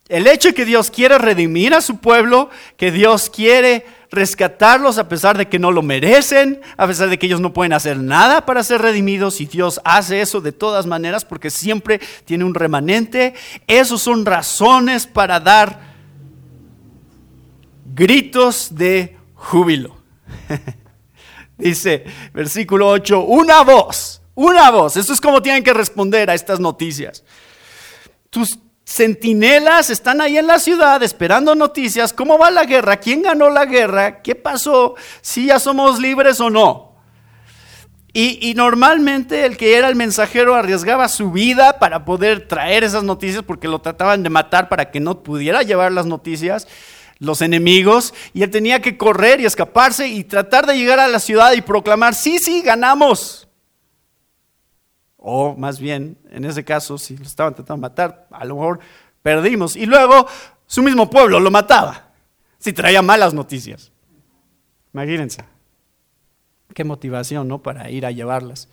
El 0.09 0.25
hecho 0.25 0.47
de 0.47 0.53
que 0.55 0.65
Dios 0.65 0.89
quiere 0.89 1.19
redimir 1.19 1.75
a 1.75 1.81
su 1.81 1.97
pueblo, 1.97 2.49
que 2.77 2.91
Dios 2.91 3.29
quiere 3.29 3.85
rescatarlos 4.09 4.97
a 4.97 5.07
pesar 5.07 5.37
de 5.37 5.47
que 5.47 5.59
no 5.59 5.71
lo 5.71 5.83
merecen, 5.83 6.61
a 6.77 6.87
pesar 6.87 7.11
de 7.11 7.19
que 7.19 7.27
ellos 7.27 7.41
no 7.41 7.53
pueden 7.53 7.73
hacer 7.73 7.97
nada 7.99 8.43
para 8.43 8.63
ser 8.63 8.81
redimidos 8.81 9.39
y 9.39 9.45
Dios 9.45 9.79
hace 9.83 10.21
eso 10.21 10.41
de 10.41 10.51
todas 10.51 10.87
maneras 10.87 11.25
porque 11.25 11.51
siempre 11.51 11.99
tiene 12.25 12.43
un 12.43 12.55
remanente. 12.55 13.35
Esos 13.67 14.01
son 14.01 14.25
razones 14.25 15.05
para 15.05 15.39
dar 15.39 15.79
gritos 17.93 18.69
de 18.71 19.15
júbilo. 19.35 19.95
Dice 21.59 22.03
versículo 22.33 22.89
8, 22.89 23.19
una 23.19 23.61
voz 23.61 24.21
una 24.37 24.69
voz. 24.69 24.95
Eso 24.97 25.11
es 25.11 25.19
como 25.19 25.41
tienen 25.41 25.63
que 25.63 25.73
responder 25.73 26.29
a 26.29 26.35
estas 26.35 26.59
noticias. 26.59 27.23
Tus, 28.29 28.59
centinelas 28.87 29.89
están 29.89 30.21
ahí 30.21 30.37
en 30.37 30.47
la 30.47 30.59
ciudad 30.59 31.01
esperando 31.03 31.55
noticias. 31.55 32.13
¿Cómo 32.13 32.37
va 32.37 32.51
la 32.51 32.63
guerra? 32.63 32.97
¿Quién 32.97 33.23
ganó 33.23 33.49
la 33.49 33.65
guerra? 33.65 34.21
¿Qué 34.21 34.35
pasó? 34.35 34.95
¿Si 35.21 35.47
ya 35.47 35.59
somos 35.59 35.99
libres 35.99 36.39
o 36.39 36.49
no? 36.49 36.93
Y, 38.13 38.39
y, 38.49 38.53
normalmente 38.53 39.45
el 39.45 39.57
que 39.57 39.75
era 39.75 39.89
el 39.89 39.95
mensajero 39.95 40.55
arriesgaba 40.55 41.09
su 41.09 41.31
vida 41.31 41.77
para 41.77 42.05
poder 42.05 42.47
traer 42.47 42.83
esas 42.83 43.03
noticias 43.03 43.43
porque 43.43 43.67
lo 43.67 43.79
trataban 43.79 44.23
de 44.23 44.29
matar 44.29 44.69
para 44.69 44.89
que 44.89 44.99
no 44.99 45.21
pudiera 45.21 45.61
llevar 45.61 45.91
las 45.91 46.05
noticias 46.05 46.67
los 47.19 47.41
enemigos 47.41 48.13
y 48.33 48.43
él 48.43 48.51
tenía 48.51 48.81
que 48.81 48.95
correr 48.95 49.41
y 49.41 49.45
escaparse 49.45 50.07
y 50.07 50.23
tratar 50.23 50.67
de 50.67 50.77
llegar 50.77 50.99
a 50.99 51.07
la 51.07 51.19
ciudad 51.19 51.53
y 51.53 51.61
proclamar, 51.61 52.13
sí, 52.13 52.37
sí, 52.37 52.61
ganamos. 52.61 53.46
O 55.17 55.55
más 55.55 55.79
bien, 55.79 56.17
en 56.29 56.45
ese 56.45 56.63
caso, 56.63 56.97
si 56.97 57.17
lo 57.17 57.25
estaban 57.25 57.53
tratando 57.55 57.81
de 57.81 57.89
matar, 57.89 58.27
a 58.31 58.45
lo 58.45 58.55
mejor 58.55 58.79
perdimos. 59.21 59.75
Y 59.75 59.85
luego 59.85 60.27
su 60.65 60.81
mismo 60.83 61.09
pueblo 61.09 61.39
lo 61.39 61.51
mataba, 61.51 62.11
si 62.59 62.71
traía 62.71 63.01
malas 63.01 63.33
noticias. 63.33 63.91
Imagínense. 64.93 65.43
Qué 66.73 66.83
motivación, 66.83 67.47
¿no? 67.47 67.61
Para 67.61 67.89
ir 67.89 68.05
a 68.05 68.11
llevarlas. 68.11 68.69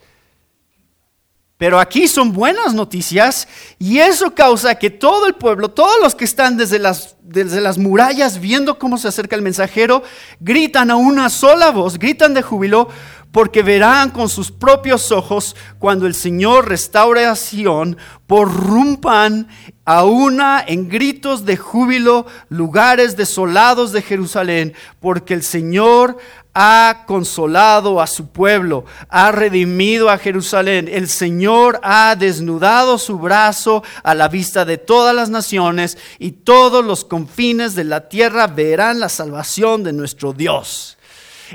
Pero 1.57 1.79
aquí 1.79 2.09
son 2.09 2.33
buenas 2.33 2.75
noticias 2.75 3.47
y 3.79 3.99
eso 3.99 4.35
causa 4.35 4.75
que 4.75 4.91
todo 4.91 5.27
el 5.27 5.35
pueblo, 5.35 5.71
todos 5.71 5.95
los 6.03 6.15
que 6.15 6.25
están 6.25 6.57
desde 6.57 6.81
las, 6.81 7.17
desde 7.23 7.61
las 7.61 7.79
murallas 7.79 8.41
viendo 8.41 8.79
cómo 8.79 8.99
se 8.99 9.07
acerca 9.07 9.37
el 9.37 9.43
mensajero, 9.43 10.03
gritan 10.41 10.91
a 10.91 10.97
una 10.97 11.31
sola 11.31 11.71
voz, 11.71 11.99
gritan 11.99 12.35
de 12.35 12.43
júbilo, 12.43 12.89
porque 13.35 13.65
verán 13.65 14.11
con 14.11 14.29
sus 14.29 14.53
propios 14.53 15.11
ojos 15.11 15.57
cuando 15.81 16.07
el 16.07 16.15
Señor 16.15 16.69
restaure 16.69 17.27
a 17.27 17.35
Sion, 17.35 17.99
porrumpan 18.29 19.49
a 19.85 20.05
una 20.05 20.65
en 20.65 20.89
gritos 20.89 21.45
de 21.45 21.57
júbilo 21.57 22.27
lugares 22.49 23.17
desolados 23.17 23.91
de 23.91 24.03
Jerusalén, 24.03 24.73
porque 25.01 25.35
el 25.35 25.43
Señor 25.43 26.17
ha 26.55 27.03
consolado 27.09 28.01
a 28.01 28.07
su 28.07 28.29
pueblo, 28.29 28.85
ha 29.09 29.33
redimido 29.33 30.11
a 30.11 30.19
Jerusalén. 30.19 30.89
El 30.89 31.09
Señor 31.09 31.81
ha 31.83 32.15
desnudado 32.15 32.99
su 32.99 33.19
brazo 33.19 33.83
a 34.05 34.15
la 34.15 34.29
vista 34.29 34.65
de 34.65 34.79
todas 34.79 35.13
las 35.13 35.29
naciones 35.29 35.99
y 36.21 36.31
todos 36.31 36.85
los 36.85 37.05
confines 37.05 37.75
de 37.75 37.83
la 37.83 38.09
tierra 38.09 38.47
verán 38.47 39.01
la 39.01 39.09
salvación 39.09 39.83
de 39.83 39.93
nuestro 39.93 40.33
Dios. 40.33 40.99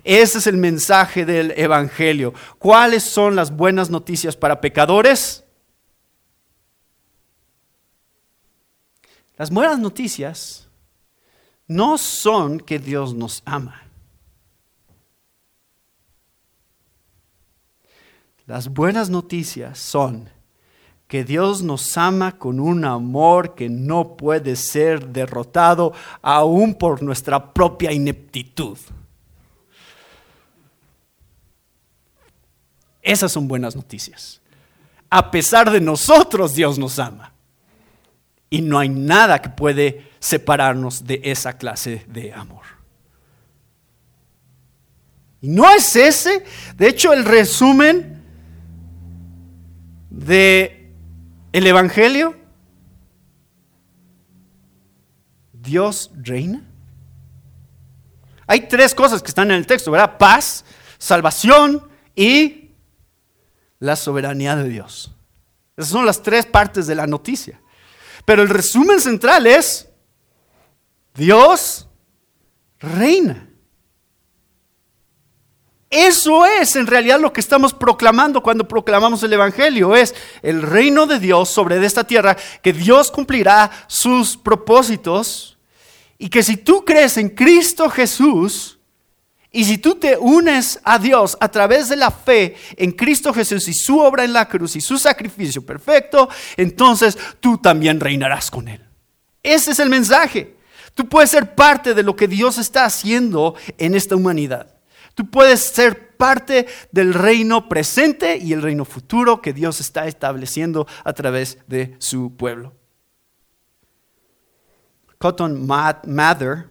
Ese 0.04 0.38
es 0.38 0.48
el 0.48 0.58
mensaje 0.58 1.26
del 1.26 1.54
Evangelio. 1.58 2.34
¿Cuáles 2.58 3.04
son 3.04 3.36
las 3.36 3.56
buenas 3.56 3.90
noticias 3.90 4.36
para 4.36 4.62
pecadores? 4.62 5.44
Las 9.38 9.50
buenas 9.50 9.80
noticias 9.80 10.68
no 11.68 11.98
son 11.98 12.60
que 12.60 12.80
Dios 12.80 13.14
nos 13.14 13.42
ama. 13.46 13.82
Las 18.46 18.68
buenas 18.68 19.10
noticias 19.10 19.78
son 19.78 20.28
que 21.08 21.24
Dios 21.24 21.64
nos 21.64 21.98
ama 21.98 22.38
con 22.38 22.60
un 22.60 22.84
amor 22.84 23.56
que 23.56 23.70
no 23.70 24.18
puede 24.18 24.56
ser 24.56 25.08
derrotado 25.08 25.94
aún 26.22 26.74
por 26.74 27.02
nuestra 27.02 27.54
propia 27.54 27.92
ineptitud. 27.92 28.78
Esas 33.10 33.32
son 33.32 33.48
buenas 33.48 33.76
noticias. 33.76 34.40
A 35.10 35.32
pesar 35.32 35.72
de 35.72 35.82
nosotros, 35.82 36.54
Dios 36.54 36.78
nos 36.78 37.00
ama. 37.00 37.34
Y 38.52 38.62
no 38.62 38.78
hay 38.78 38.90
nada 38.90 39.42
que 39.42 39.50
puede 39.50 40.12
separarnos 40.20 41.08
de 41.08 41.20
esa 41.24 41.58
clase 41.58 42.06
de 42.08 42.32
amor. 42.32 42.62
Y 45.42 45.48
no 45.48 45.68
es 45.72 45.96
ese, 45.96 46.46
de 46.78 46.88
hecho, 46.88 47.12
el 47.12 47.26
resumen 47.26 48.22
de 50.12 50.94
el 51.52 51.66
evangelio. 51.66 52.38
Dios 55.52 56.12
reina. 56.16 56.62
Hay 58.46 58.68
tres 58.68 58.94
cosas 58.94 59.24
que 59.24 59.30
están 59.30 59.50
en 59.50 59.58
el 59.58 59.66
texto, 59.66 59.90
¿verdad? 59.90 60.16
Paz, 60.20 60.64
salvación 61.00 61.90
y 62.16 62.59
la 63.80 63.96
soberanía 63.96 64.56
de 64.56 64.70
Dios. 64.70 65.16
Esas 65.76 65.92
son 65.92 66.06
las 66.06 66.22
tres 66.22 66.46
partes 66.46 66.88
de 66.88 66.96
la 66.96 67.08
noticia. 67.08 67.62
Pero 68.26 68.42
el 68.42 68.50
resumen 68.50 69.00
central 69.00 69.48
es, 69.48 69.88
Dios 71.16 71.88
reina. 72.80 73.50
Eso 75.90 76.46
es 76.46 76.76
en 76.76 76.86
realidad 76.86 77.20
lo 77.20 77.34
que 77.34 77.42
estamos 77.42 77.74
proclamando 77.74 78.44
cuando 78.44 78.68
proclamamos 78.68 79.24
el 79.24 79.34
Evangelio. 79.34 79.96
Es 79.96 80.14
el 80.44 80.62
reino 80.62 81.08
de 81.08 81.20
Dios 81.20 81.50
sobre 81.50 81.84
esta 81.84 82.04
tierra, 82.04 82.38
que 82.62 82.74
Dios 82.74 83.10
cumplirá 83.10 83.72
sus 83.88 84.38
propósitos 84.38 85.58
y 86.20 86.30
que 86.30 86.44
si 86.44 86.58
tú 86.58 86.86
crees 86.86 87.18
en 87.18 87.30
Cristo 87.30 87.90
Jesús, 87.90 88.79
y 89.52 89.66
si 89.66 89.80
tú 89.80 89.96
te 89.96 90.16
unes 90.16 90.80
a 90.84 91.00
Dios 91.00 91.36
a 91.40 91.50
través 91.50 91.90
de 91.90 91.96
la 91.96 92.12
fe 92.12 92.56
en 92.78 92.92
Cristo 92.92 93.34
Jesús 93.34 93.68
y 93.68 93.74
su 93.74 94.00
obra 94.00 94.24
en 94.24 94.34
la 94.34 94.48
cruz 94.48 94.76
y 94.76 94.82
su 94.82 95.00
sacrificio 95.00 95.66
perfecto, 95.66 96.30
entonces 96.56 97.18
tú 97.40 97.58
también 97.58 98.00
reinarás 98.00 98.52
con 98.52 98.68
Él. 98.68 98.86
Ese 99.42 99.72
es 99.72 99.80
el 99.80 99.90
mensaje. 99.90 100.56
Tú 100.94 101.10
puedes 101.10 101.32
ser 101.32 101.56
parte 101.56 101.96
de 101.96 102.04
lo 102.04 102.16
que 102.16 102.28
Dios 102.28 102.60
está 102.60 102.86
haciendo 102.86 103.56
en 103.78 103.96
esta 103.96 104.16
humanidad. 104.16 104.76
Tú 105.16 105.30
puedes 105.30 105.62
ser 105.62 106.16
parte 106.16 106.68
del 106.92 107.14
reino 107.14 107.68
presente 107.68 108.38
y 108.38 108.54
el 108.54 108.62
reino 108.62 108.86
futuro 108.86 109.42
que 109.42 109.54
Dios 109.54 109.80
está 109.80 110.06
estableciendo 110.08 110.86
a 111.04 111.14
través 111.14 111.58
de 111.68 111.96
su 111.98 112.36
pueblo. 112.36 112.76
Cotton 115.18 115.66
Mather 115.66 116.70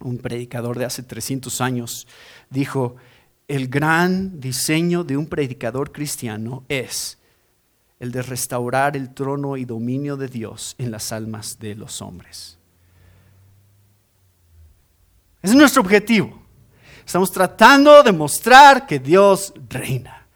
un 0.00 0.18
predicador 0.18 0.78
de 0.78 0.84
hace 0.84 1.02
300 1.02 1.60
años, 1.60 2.06
dijo, 2.50 2.96
el 3.48 3.68
gran 3.68 4.40
diseño 4.40 5.04
de 5.04 5.16
un 5.16 5.26
predicador 5.26 5.92
cristiano 5.92 6.64
es 6.68 7.18
el 7.98 8.12
de 8.12 8.22
restaurar 8.22 8.96
el 8.96 9.14
trono 9.14 9.56
y 9.56 9.64
dominio 9.64 10.16
de 10.16 10.28
Dios 10.28 10.74
en 10.78 10.90
las 10.90 11.12
almas 11.12 11.58
de 11.58 11.74
los 11.74 12.02
hombres. 12.02 12.58
Ese 15.42 15.52
es 15.52 15.58
nuestro 15.58 15.82
objetivo. 15.82 16.42
Estamos 17.04 17.30
tratando 17.30 18.02
de 18.02 18.12
mostrar 18.12 18.86
que 18.86 18.98
Dios 18.98 19.54
reina. 19.68 20.26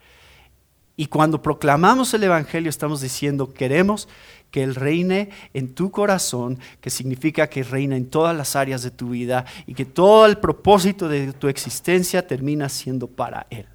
Y 0.97 1.07
cuando 1.07 1.43
proclamamos 1.43 2.15
el 2.15 2.25
Evangelio 2.25 2.71
estamos 2.71 3.01
diciendo, 3.01 3.53
queremos 3.53 4.09
que 4.51 4.63
Él 4.63 4.75
reine 4.75 5.31
en 5.55 5.75
tu 5.75 5.91
corazón, 5.91 6.59
que 6.81 6.91
significa 6.91 7.49
que 7.49 7.63
reina 7.63 7.97
en 7.97 8.11
todas 8.11 8.37
las 8.37 8.57
áreas 8.57 8.83
de 8.83 8.91
tu 8.91 9.11
vida 9.11 9.45
y 9.67 9.75
que 9.75 9.85
todo 9.85 10.27
el 10.27 10.39
propósito 10.39 11.09
de 11.09 11.33
tu 11.33 11.49
existencia 11.49 12.27
termina 12.27 12.69
siendo 12.69 13.07
para 13.07 13.47
Él 13.51 13.67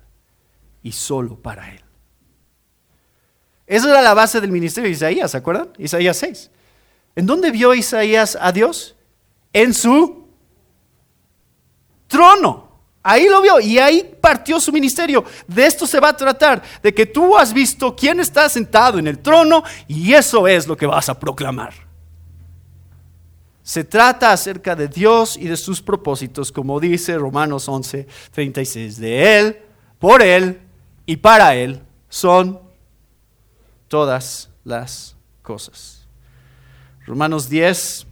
y 0.83 0.91
solo 0.91 1.35
para 1.35 1.71
Él. 1.71 1.81
Esa 3.67 3.89
era 3.89 4.01
la 4.01 4.13
base 4.13 4.41
del 4.41 4.51
ministerio 4.51 4.89
de 4.89 4.95
Isaías, 4.95 5.31
¿se 5.31 5.37
acuerdan? 5.37 5.69
Isaías 5.77 6.17
6. 6.17 6.51
¿En 7.15 7.25
dónde 7.25 7.49
vio 7.51 7.73
Isaías 7.73 8.37
a 8.39 8.51
Dios? 8.51 8.95
En 9.53 9.73
su 9.73 10.27
trono. 12.07 12.64
Ahí 13.07 13.29
lo 13.29 13.39
vio 13.39 13.59
y 13.59 13.77
ahí 13.77 14.17
partió 14.19 14.59
su 14.59 14.71
ministerio. 14.71 15.23
De 15.45 15.67
esto 15.67 15.85
se 15.85 15.99
va 15.99 16.09
a 16.09 16.17
tratar, 16.17 16.63
de 16.81 16.91
que 16.91 17.05
tú 17.05 17.37
has 17.37 17.53
visto 17.53 17.95
quién 17.95 18.19
está 18.19 18.49
sentado 18.49 18.97
en 18.97 19.05
el 19.05 19.19
trono 19.19 19.63
y 19.87 20.11
eso 20.11 20.47
es 20.47 20.65
lo 20.65 20.75
que 20.75 20.87
vas 20.87 21.07
a 21.07 21.19
proclamar. 21.19 21.71
Se 23.61 23.83
trata 23.83 24.31
acerca 24.31 24.75
de 24.75 24.87
Dios 24.87 25.37
y 25.37 25.47
de 25.47 25.55
sus 25.55 25.83
propósitos, 25.83 26.51
como 26.51 26.79
dice 26.79 27.15
Romanos 27.15 27.69
11, 27.69 28.07
36. 28.31 28.99
De 28.99 29.37
Él, 29.37 29.59
por 29.99 30.23
Él 30.23 30.61
y 31.05 31.17
para 31.17 31.53
Él 31.53 31.83
son 32.09 32.59
todas 33.87 34.49
las 34.63 35.15
cosas. 35.43 36.07
Romanos 37.05 37.49
10, 37.49 38.07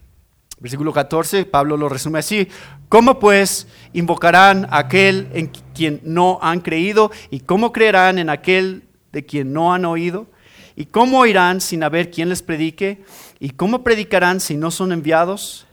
versículo 0.60 0.94
14, 0.94 1.46
Pablo 1.46 1.78
lo 1.78 1.90
resume 1.90 2.20
así. 2.20 2.48
¿Cómo 2.94 3.18
pues 3.18 3.66
invocarán 3.94 4.66
a 4.66 4.78
aquel 4.78 5.28
en 5.34 5.48
quien 5.74 6.00
no 6.04 6.38
han 6.44 6.62
creído? 6.62 7.10
¿Y 7.32 7.40
cómo 7.40 7.72
creerán 7.74 8.20
en 8.20 8.30
aquel 8.30 8.84
de 9.12 9.26
quien 9.26 9.52
no 9.52 9.74
han 9.74 9.84
oído? 9.86 10.28
¿Y 10.76 10.86
cómo 10.86 11.18
oirán 11.18 11.60
sin 11.60 11.82
haber 11.82 12.12
quien 12.12 12.30
les 12.30 12.44
predique? 12.44 13.04
¿Y 13.40 13.50
cómo 13.50 13.84
predicarán 13.84 14.40
si 14.40 14.58
no 14.58 14.70
son 14.70 14.92
enviados? 14.92 15.66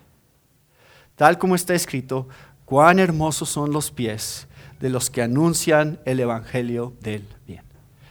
Tal 1.14 1.36
como 1.36 1.56
está 1.56 1.74
escrito, 1.74 2.26
cuán 2.64 2.98
hermosos 2.98 3.50
son 3.50 3.70
los 3.70 3.90
pies 3.90 4.48
de 4.80 4.88
los 4.88 5.10
que 5.10 5.20
anuncian 5.20 6.00
el 6.06 6.20
Evangelio 6.20 6.94
del 7.02 7.26
bien. 7.46 7.64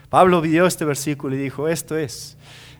Pablo 0.09 0.39
vio 0.39 0.67
este 0.67 0.85
versículo 0.85 1.35
y 1.35 1.39
dijo, 1.39 1.67
esto 1.67 1.97
es 1.97 2.37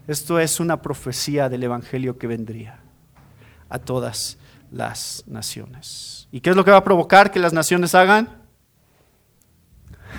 Esto 0.08 0.38
es 0.38 0.60
una 0.60 0.80
profecía 0.84 1.50
del 1.50 1.64
Evangelio 1.64 2.20
que 2.20 2.28
vendría 2.28 2.82
a 3.68 3.80
todas 3.80 4.39
las 4.72 5.24
naciones. 5.28 6.28
¿Y 6.32 6.42
qué 6.42 6.52
es 6.52 6.56
lo 6.56 6.64
que 6.64 6.72
va 6.72 6.78
a 6.78 6.84
provocar 6.84 7.32
que 7.32 7.40
las 7.40 7.54
naciones 7.54 7.96
hagan? 7.96 8.44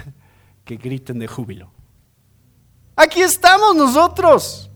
Que 0.64 0.76
griten 0.76 1.18
de 1.18 1.26
júbilo. 1.26 1.72
Aquí 2.94 3.22
estamos 3.22 3.74
nosotros. 3.74 4.70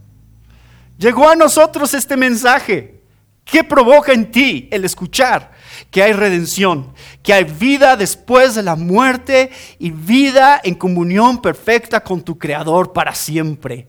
Llegó 0.98 1.28
a 1.28 1.36
nosotros 1.36 1.94
este 1.94 2.16
mensaje. 2.16 3.02
¿Qué 3.44 3.62
provoca 3.62 4.12
en 4.12 4.30
ti 4.30 4.68
el 4.72 4.84
escuchar 4.84 5.52
que 5.90 6.02
hay 6.02 6.14
redención, 6.14 6.94
que 7.22 7.34
hay 7.34 7.44
vida 7.44 7.96
después 7.96 8.54
de 8.54 8.62
la 8.62 8.74
muerte 8.74 9.50
y 9.78 9.90
vida 9.90 10.60
en 10.64 10.74
comunión 10.74 11.42
perfecta 11.42 12.02
con 12.02 12.22
tu 12.22 12.38
Creador 12.38 12.92
para 12.92 13.14
siempre? 13.14 13.88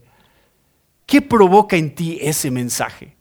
¿Qué 1.06 1.22
provoca 1.22 1.78
en 1.78 1.96
ti 1.96 2.18
ese 2.22 2.52
mensaje? 2.52 3.15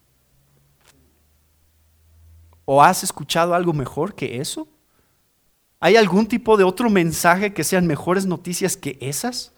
¿O 2.65 2.83
has 2.83 3.03
escuchado 3.03 3.55
algo 3.55 3.73
mejor 3.73 4.15
que 4.15 4.41
eso? 4.41 4.69
¿Hay 5.81 5.97
algún 5.97 6.27
tipo 6.27 6.57
de 6.57 6.65
otro 6.65 6.89
mensaje 6.89 7.53
que 7.53 7.65
sean 7.65 7.87
mejores 7.87 8.25
noticias 8.25 8.77
que 8.77 8.97
esas? 9.01 9.53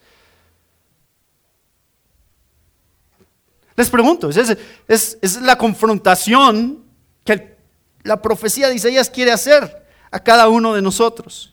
Les 3.77 3.91
pregunto, 3.91 4.31
es, 4.31 5.41
la 5.43 5.57
confrontación 5.57 6.83
que 7.25 7.57
la 8.03 8.21
profecía 8.23 8.69
de 8.69 8.75
Isaías 8.75 9.11
quiere 9.11 9.33
hacer 9.33 9.87
a 10.11 10.19
cada 10.19 10.49
uno 10.49 10.73
de 10.75 10.81
nosotros. 10.83 11.53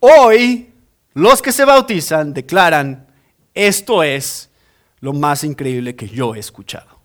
Hoy, 0.00 0.72
los 1.14 1.40
que 1.40 1.52
se 1.52 1.64
bautizan 1.64 2.34
declaran, 2.34 3.06
esto 3.54 4.02
es 4.02 4.50
lo 5.06 5.12
más 5.12 5.44
increíble 5.44 5.94
que 5.94 6.08
yo 6.08 6.34
he 6.34 6.40
escuchado. 6.40 6.98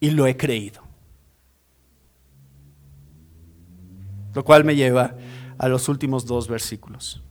Y 0.00 0.12
lo 0.12 0.26
he 0.26 0.38
creído. 0.38 0.82
Lo 4.32 4.42
cual 4.42 4.64
me 4.64 4.74
lleva 4.74 5.14
a 5.58 5.68
los 5.68 5.90
últimos 5.90 6.24
dos 6.24 6.48
versículos. 6.48 7.22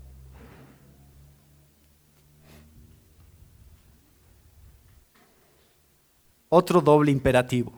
otro 6.52 6.82
doble 6.82 7.12
imperativo. 7.12 7.72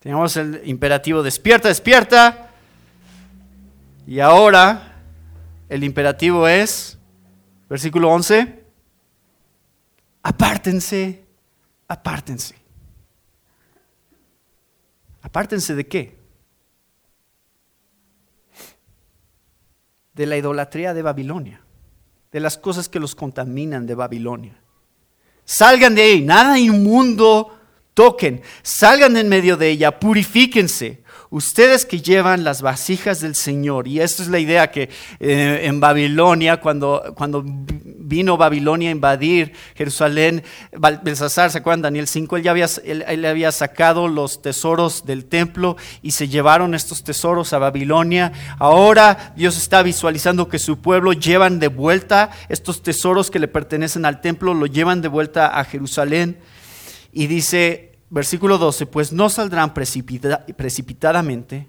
Tenemos 0.00 0.34
el 0.36 0.62
imperativo 0.64 1.22
despierta, 1.22 1.68
despierta. 1.68 2.50
Y 4.06 4.20
ahora 4.20 5.02
el 5.70 5.82
imperativo 5.82 6.46
es, 6.46 6.98
versículo 7.70 8.10
11, 8.10 8.63
apártense, 10.24 11.22
apártense. 11.86 12.56
¿Apártense 15.22 15.74
de 15.74 15.86
qué? 15.86 16.18
De 20.14 20.26
la 20.26 20.36
idolatría 20.36 20.94
de 20.94 21.02
Babilonia, 21.02 21.60
de 22.32 22.40
las 22.40 22.58
cosas 22.58 22.88
que 22.88 23.00
los 23.00 23.14
contaminan 23.14 23.86
de 23.86 23.94
Babilonia. 23.94 24.56
Salgan 25.44 25.94
de 25.94 26.02
ahí, 26.02 26.22
nada 26.22 26.58
inmundo 26.58 27.58
toquen, 27.92 28.42
salgan 28.62 29.16
en 29.16 29.28
medio 29.28 29.56
de 29.56 29.70
ella, 29.70 30.00
purifíquense. 30.00 31.03
Ustedes 31.30 31.84
que 31.86 32.00
llevan 32.00 32.44
las 32.44 32.62
vasijas 32.62 33.20
del 33.20 33.34
Señor, 33.34 33.88
y 33.88 34.00
esta 34.00 34.22
es 34.22 34.28
la 34.28 34.38
idea 34.38 34.70
que 34.70 34.88
eh, 35.20 35.60
en 35.64 35.80
Babilonia, 35.80 36.60
cuando, 36.60 37.12
cuando 37.16 37.44
vino 37.44 38.36
Babilonia 38.36 38.90
a 38.90 38.92
invadir 38.92 39.52
Jerusalén, 39.74 40.44
Belsasar, 41.02 41.50
¿se 41.50 41.58
acuerdan? 41.58 41.82
Daniel 41.82 42.06
5, 42.06 42.36
él 42.36 42.42
ya 42.42 42.50
había, 42.50 42.66
él, 42.84 43.24
había 43.24 43.50
sacado 43.52 44.08
los 44.08 44.42
tesoros 44.42 45.06
del 45.06 45.24
templo 45.24 45.76
y 46.02 46.12
se 46.12 46.28
llevaron 46.28 46.74
estos 46.74 47.02
tesoros 47.02 47.52
a 47.52 47.58
Babilonia. 47.58 48.32
Ahora 48.58 49.32
Dios 49.36 49.56
está 49.56 49.82
visualizando 49.82 50.48
que 50.48 50.58
su 50.58 50.78
pueblo 50.78 51.12
llevan 51.12 51.58
de 51.58 51.68
vuelta 51.68 52.30
estos 52.48 52.82
tesoros 52.82 53.30
que 53.30 53.38
le 53.38 53.48
pertenecen 53.48 54.04
al 54.04 54.20
templo, 54.20 54.54
lo 54.54 54.66
llevan 54.66 55.00
de 55.00 55.08
vuelta 55.08 55.58
a 55.58 55.64
Jerusalén. 55.64 56.38
Y 57.12 57.26
dice, 57.26 57.93
versículo 58.14 58.58
12, 58.58 58.86
pues 58.86 59.12
no 59.12 59.28
saldrán 59.28 59.74
precipitadamente. 59.74 61.68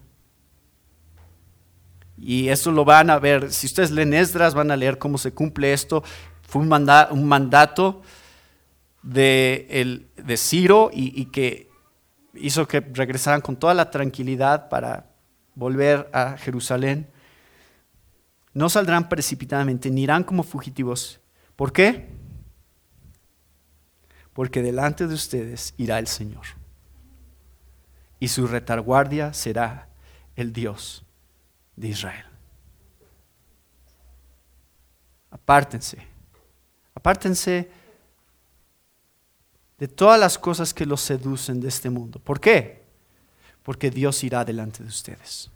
Y 2.17 2.49
esto 2.49 2.71
lo 2.71 2.85
van 2.85 3.09
a 3.09 3.17
ver, 3.17 3.51
si 3.51 3.65
ustedes 3.65 3.89
leen 3.91 4.13
Esdras, 4.13 4.53
van 4.53 4.69
a 4.69 4.77
leer 4.77 4.99
cómo 4.99 5.17
se 5.17 5.33
cumple 5.33 5.73
esto. 5.73 6.03
Fue 6.47 6.61
un, 6.61 6.71
un 6.71 7.27
mandato 7.27 8.03
de, 9.01 9.67
el, 9.69 10.07
de 10.15 10.37
Ciro 10.37 10.91
y, 10.93 11.19
y 11.19 11.25
que 11.25 11.69
hizo 12.35 12.67
que 12.67 12.79
regresaran 12.79 13.41
con 13.41 13.55
toda 13.57 13.73
la 13.73 13.89
tranquilidad 13.89 14.69
para 14.69 15.07
volver 15.55 16.09
a 16.13 16.37
Jerusalén. 16.37 17.07
No 18.53 18.69
saldrán 18.69 19.09
precipitadamente, 19.09 19.89
ni 19.89 20.03
irán 20.03 20.23
como 20.23 20.43
fugitivos. 20.43 21.19
¿Por 21.55 21.73
qué? 21.73 22.07
Porque 24.35 24.61
delante 24.61 25.07
de 25.07 25.13
ustedes 25.13 25.73
irá 25.77 25.97
el 25.97 26.07
Señor. 26.07 26.43
Y 28.19 28.27
su 28.27 28.45
retaguardia 28.47 29.33
será 29.33 29.87
el 30.35 30.51
Dios 30.51 31.05
de 31.77 31.87
Israel. 31.87 32.25
Apártense, 35.31 36.05
apártense 36.93 37.71
de 39.77 39.87
todas 39.87 40.19
las 40.19 40.37
cosas 40.37 40.73
que 40.73 40.85
los 40.85 40.99
seducen 40.99 41.61
de 41.61 41.69
este 41.69 41.89
mundo. 41.89 42.19
¿Por 42.19 42.41
qué? 42.41 42.83
Porque 43.63 43.89
Dios 43.89 44.21
irá 44.25 44.43
delante 44.43 44.83
de 44.83 44.89
ustedes. 44.89 45.49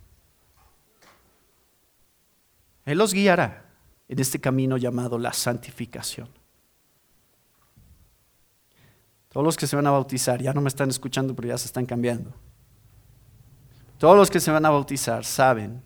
Él 2.85 2.97
los 2.97 3.13
guiará 3.13 3.65
en 4.07 4.19
este 4.19 4.39
camino 4.39 4.77
llamado 4.77 5.17
la 5.17 5.33
santificación. 5.33 6.38
Todos 9.29 9.45
los 9.45 9.57
que 9.57 9.67
se 9.67 9.75
van 9.75 9.85
a 9.87 9.91
bautizar, 9.91 10.41
ya 10.41 10.53
no 10.53 10.61
me 10.61 10.69
están 10.69 10.89
escuchando, 10.89 11.35
pero 11.35 11.49
ya 11.49 11.57
se 11.57 11.67
están 11.67 11.85
cambiando. 11.85 12.33
Todos 13.99 14.17
los 14.17 14.31
que 14.31 14.39
se 14.39 14.49
van 14.49 14.65
a 14.65 14.69
bautizar 14.69 15.23
saben 15.23 15.83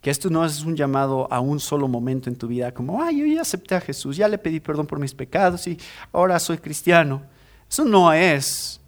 que 0.00 0.10
esto 0.10 0.30
no 0.30 0.44
es 0.44 0.62
un 0.62 0.74
llamado 0.74 1.28
a 1.30 1.40
un 1.40 1.60
solo 1.60 1.86
momento 1.86 2.28
en 2.28 2.36
tu 2.36 2.48
vida, 2.48 2.72
como, 2.72 3.02
ay, 3.02 3.20
yo 3.20 3.26
ya 3.26 3.42
acepté 3.42 3.74
a 3.74 3.80
Jesús, 3.80 4.16
ya 4.16 4.26
le 4.26 4.38
pedí 4.38 4.58
perdón 4.58 4.86
por 4.86 4.98
mis 4.98 5.14
pecados 5.14 5.66
y 5.66 5.78
ahora 6.12 6.40
soy 6.40 6.58
cristiano. 6.58 7.22
Eso 7.70 7.84
no 7.84 8.12
es 8.12 8.80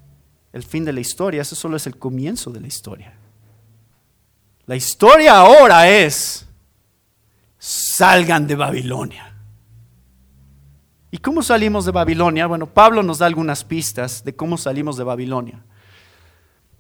el 0.53 0.63
fin 0.63 0.85
de 0.85 0.93
la 0.93 1.01
historia, 1.01 1.43
eso 1.43 1.55
solo 1.55 1.77
es 1.77 1.87
el 1.87 1.97
comienzo 1.99 2.51
de 2.51 2.61
la 2.61 2.67
historia. 2.67 3.13
La 4.67 4.77
historia 4.77 5.39
ahora 5.39 5.89
es, 5.89 6.47
salgan 7.59 8.47
de 8.47 8.57
Babilonia. 8.57 9.34
¿Y 11.15 11.19
cómo 11.19 11.45
salimos 11.45 11.85
de 11.85 11.93
Babilonia? 11.93 12.49
Bueno, 12.49 12.67
Pablo 12.67 13.01
nos 13.05 13.19
da 13.19 13.27
algunas 13.27 13.63
pistas 13.63 14.25
de 14.25 14.35
cómo 14.35 14.59
salimos 14.59 14.97
de 14.97 15.05
Babilonia. 15.05 15.63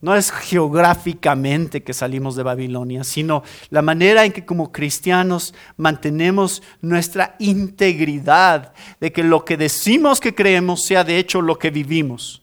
No 0.00 0.16
es 0.16 0.32
geográficamente 0.32 1.84
que 1.84 1.94
salimos 1.94 2.34
de 2.34 2.42
Babilonia, 2.42 3.04
sino 3.04 3.44
la 3.70 3.80
manera 3.80 4.24
en 4.24 4.32
que 4.32 4.44
como 4.44 4.72
cristianos 4.72 5.54
mantenemos 5.76 6.64
nuestra 6.80 7.36
integridad 7.38 8.72
de 8.98 9.12
que 9.12 9.22
lo 9.22 9.44
que 9.44 9.56
decimos 9.56 10.18
que 10.18 10.34
creemos 10.34 10.82
sea 10.82 11.04
de 11.04 11.18
hecho 11.18 11.40
lo 11.40 11.56
que 11.56 11.70
vivimos. 11.70 12.42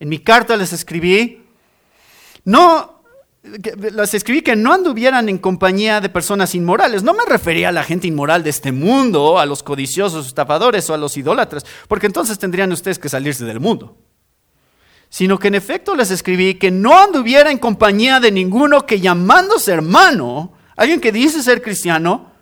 En 0.00 0.08
mi 0.08 0.20
carta 0.20 0.56
les 0.56 0.72
escribí, 0.72 1.44
no 2.46 2.95
las 3.92 4.14
escribí 4.14 4.42
que 4.42 4.56
no 4.56 4.72
anduvieran 4.72 5.28
en 5.28 5.38
compañía 5.38 6.00
de 6.00 6.08
personas 6.08 6.54
inmorales. 6.54 7.02
No 7.02 7.14
me 7.14 7.24
refería 7.24 7.68
a 7.68 7.72
la 7.72 7.84
gente 7.84 8.06
inmoral 8.06 8.42
de 8.42 8.50
este 8.50 8.72
mundo, 8.72 9.38
a 9.38 9.46
los 9.46 9.62
codiciosos, 9.62 10.26
estafadores 10.26 10.88
o 10.90 10.94
a 10.94 10.98
los 10.98 11.16
idólatras, 11.16 11.64
porque 11.88 12.06
entonces 12.06 12.38
tendrían 12.38 12.72
ustedes 12.72 12.98
que 12.98 13.08
salirse 13.08 13.44
del 13.44 13.60
mundo. 13.60 13.96
Sino 15.08 15.38
que 15.38 15.48
en 15.48 15.54
efecto 15.54 15.94
les 15.94 16.10
escribí 16.10 16.54
que 16.54 16.70
no 16.70 16.98
anduviera 16.98 17.50
en 17.50 17.58
compañía 17.58 18.20
de 18.20 18.32
ninguno 18.32 18.86
que 18.86 19.00
llamándose 19.00 19.72
hermano, 19.72 20.52
alguien 20.76 21.00
que 21.00 21.12
dice 21.12 21.42
ser 21.42 21.62
cristiano, 21.62 22.32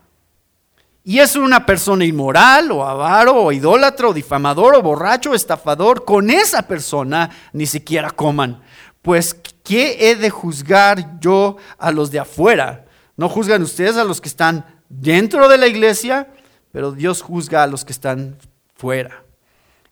y 1.07 1.19
es 1.19 1.37
una 1.37 1.67
persona 1.67 2.07
inmoral 2.07 2.73
o 2.73 2.83
avaro 2.83 3.37
o 3.37 3.53
idólatra 3.53 4.09
o 4.09 4.15
difamador 4.15 4.75
o 4.75 4.83
borracho 4.83 5.33
o 5.33 5.35
estafador, 5.35 6.07
con 6.07 6.31
esa 6.31 6.63
persona 6.63 7.31
ni 7.53 7.67
siquiera 7.67 8.11
coman 8.11 8.63
pues, 9.05 9.37
¿qué 9.65 10.11
he 10.11 10.15
de 10.15 10.31
juzgar 10.31 11.19
yo 11.19 11.57
a 11.77 11.91
los 11.91 12.13
de 12.13 12.21
afuera? 12.21 12.87
No 13.17 13.29
juzgan 13.29 13.63
ustedes 13.63 13.97
a 13.97 14.05
los 14.05 14.21
que 14.21 14.29
están 14.29 14.65
dentro 14.89 15.49
de 15.49 15.59
la 15.59 15.67
iglesia, 15.67 16.33
pero 16.71 16.93
Dios 16.93 17.21
juzga 17.21 17.65
a 17.65 17.67
los 17.67 17.85
que 17.85 17.93
están 17.93 18.39
fuera. 18.77 19.25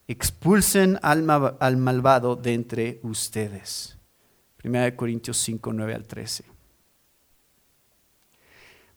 Expulsen 0.06 1.00
al, 1.02 1.22
malvado 1.22 2.36
de 2.36 2.54
entre 2.54 3.00
ustedes. 3.02 3.98
1 4.62 4.94
Corintios 4.94 5.38
5, 5.38 5.72
9 5.72 5.94
al 5.94 6.06
13. 6.06 6.44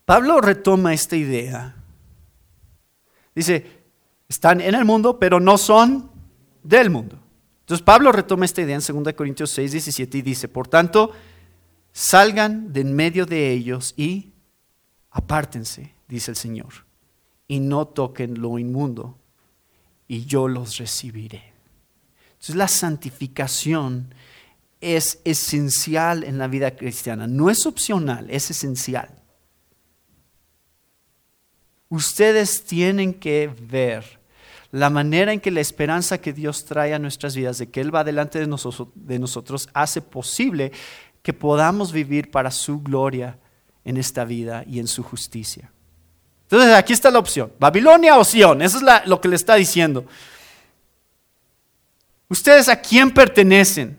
Pablo 0.05 0.39
retoma 0.39 0.93
esta 0.93 1.15
idea 1.15 1.75
Dice, 3.35 3.65
están 4.29 4.61
en 4.61 4.73
el 4.73 4.85
mundo, 4.85 5.19
pero 5.19 5.41
no 5.41 5.57
son 5.57 6.09
del 6.63 6.89
mundo. 6.89 7.19
Entonces 7.65 7.83
Pablo 7.83 8.11
retoma 8.11 8.45
esta 8.45 8.61
idea 8.61 8.75
en 8.77 9.03
2 9.03 9.13
Corintios 9.15 9.49
6, 9.49 9.71
17 9.71 10.19
y 10.19 10.21
dice, 10.21 10.47
por 10.47 10.67
tanto, 10.67 11.11
salgan 11.91 12.71
de 12.71 12.81
en 12.81 12.93
medio 12.93 13.25
de 13.25 13.51
ellos 13.51 13.95
y 13.97 14.33
apártense, 15.09 15.95
dice 16.07 16.29
el 16.29 16.37
Señor, 16.37 16.85
y 17.47 17.59
no 17.59 17.87
toquen 17.87 18.39
lo 18.39 18.59
inmundo, 18.59 19.17
y 20.07 20.25
yo 20.25 20.47
los 20.47 20.77
recibiré. 20.77 21.53
Entonces 22.33 22.55
la 22.55 22.67
santificación 22.67 24.13
es 24.79 25.19
esencial 25.23 26.23
en 26.23 26.37
la 26.37 26.47
vida 26.47 26.75
cristiana, 26.75 27.25
no 27.25 27.49
es 27.49 27.65
opcional, 27.65 28.29
es 28.29 28.51
esencial. 28.51 29.09
Ustedes 31.89 32.63
tienen 32.63 33.15
que 33.15 33.51
ver 33.59 34.19
la 34.75 34.89
manera 34.89 35.31
en 35.31 35.39
que 35.39 35.51
la 35.51 35.61
esperanza 35.61 36.17
que 36.17 36.33
Dios 36.33 36.65
trae 36.65 36.93
a 36.93 36.99
nuestras 36.99 37.33
vidas, 37.33 37.57
de 37.57 37.69
que 37.69 37.79
Él 37.79 37.95
va 37.95 38.03
delante 38.03 38.39
de 38.39 39.19
nosotros, 39.19 39.69
hace 39.73 40.01
posible 40.01 40.73
que 41.23 41.31
podamos 41.31 41.93
vivir 41.93 42.29
para 42.29 42.51
su 42.51 42.81
gloria 42.81 43.39
en 43.85 43.95
esta 43.95 44.25
vida 44.25 44.65
y 44.67 44.79
en 44.79 44.87
su 44.87 45.01
justicia. 45.01 45.71
Entonces 46.43 46.75
aquí 46.75 46.91
está 46.91 47.09
la 47.09 47.19
opción, 47.19 47.53
Babilonia 47.57 48.17
o 48.17 48.25
Sion, 48.25 48.61
eso 48.61 48.79
es 48.79 49.07
lo 49.07 49.21
que 49.21 49.29
le 49.29 49.37
está 49.37 49.55
diciendo. 49.55 50.05
¿Ustedes 52.27 52.67
a 52.67 52.75
quién 52.75 53.11
pertenecen? 53.11 53.97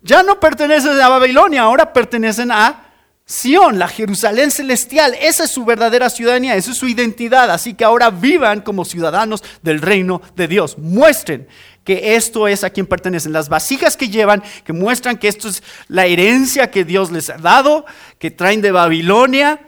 Ya 0.00 0.22
no 0.22 0.40
pertenecen 0.40 0.98
a 0.98 1.08
Babilonia, 1.10 1.64
ahora 1.64 1.92
pertenecen 1.92 2.50
a 2.50 2.85
Sion, 3.26 3.76
la 3.80 3.88
Jerusalén 3.88 4.52
celestial. 4.52 5.16
Esa 5.20 5.44
es 5.44 5.50
su 5.50 5.64
verdadera 5.64 6.08
ciudadanía, 6.08 6.54
esa 6.54 6.70
es 6.70 6.76
su 6.76 6.86
identidad. 6.86 7.50
Así 7.50 7.74
que 7.74 7.84
ahora 7.84 8.10
vivan 8.10 8.60
como 8.60 8.84
ciudadanos 8.84 9.42
del 9.62 9.82
reino 9.82 10.22
de 10.36 10.46
Dios. 10.46 10.78
Muestren 10.78 11.48
que 11.82 12.14
esto 12.14 12.46
es 12.46 12.62
a 12.62 12.70
quien 12.70 12.86
pertenecen. 12.86 13.32
Las 13.32 13.48
vasijas 13.48 13.96
que 13.96 14.08
llevan, 14.08 14.44
que 14.64 14.72
muestran 14.72 15.18
que 15.18 15.26
esto 15.26 15.48
es 15.48 15.64
la 15.88 16.06
herencia 16.06 16.70
que 16.70 16.84
Dios 16.84 17.10
les 17.10 17.28
ha 17.28 17.36
dado, 17.36 17.84
que 18.20 18.30
traen 18.30 18.60
de 18.60 18.70
Babilonia. 18.70 19.60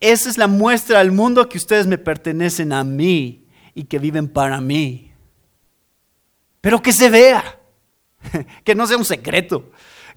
Esa 0.00 0.28
es 0.28 0.36
la 0.36 0.48
muestra 0.48 0.98
al 0.98 1.12
mundo 1.12 1.48
que 1.48 1.58
ustedes 1.58 1.86
me 1.86 1.98
pertenecen 1.98 2.72
a 2.72 2.82
mí 2.82 3.46
y 3.74 3.84
que 3.84 4.00
viven 4.00 4.28
para 4.28 4.60
mí. 4.60 5.12
Pero 6.60 6.82
que 6.82 6.92
se 6.92 7.10
vea, 7.10 7.60
que 8.64 8.74
no 8.74 8.88
sea 8.88 8.96
un 8.96 9.04
secreto 9.04 9.70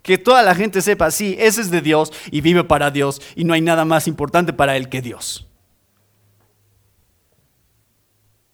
que 0.08 0.18
toda 0.18 0.42
la 0.42 0.56
gente 0.56 0.82
sepa, 0.82 1.12
sí, 1.12 1.36
ese 1.38 1.60
es 1.60 1.70
de 1.70 1.82
Dios 1.82 2.14
y 2.32 2.40
vive 2.40 2.64
para 2.64 2.90
Dios 2.90 3.22
y 3.36 3.44
no 3.44 3.54
hay 3.54 3.60
nada 3.60 3.84
más 3.84 4.08
importante 4.08 4.54
para 4.54 4.78
él 4.78 4.88
que 4.88 5.02
Dios. 5.02 5.46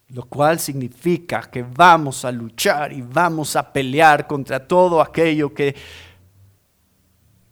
Lo 0.08 0.24
cual 0.24 0.58
significa 0.58 1.42
que 1.42 1.62
vamos 1.62 2.24
a 2.24 2.32
luchar 2.32 2.92
y 2.92 3.02
vamos 3.02 3.54
a 3.54 3.72
pelear 3.72 4.26
contra 4.26 4.66
todo 4.66 5.00
aquello 5.00 5.54
que 5.54 5.76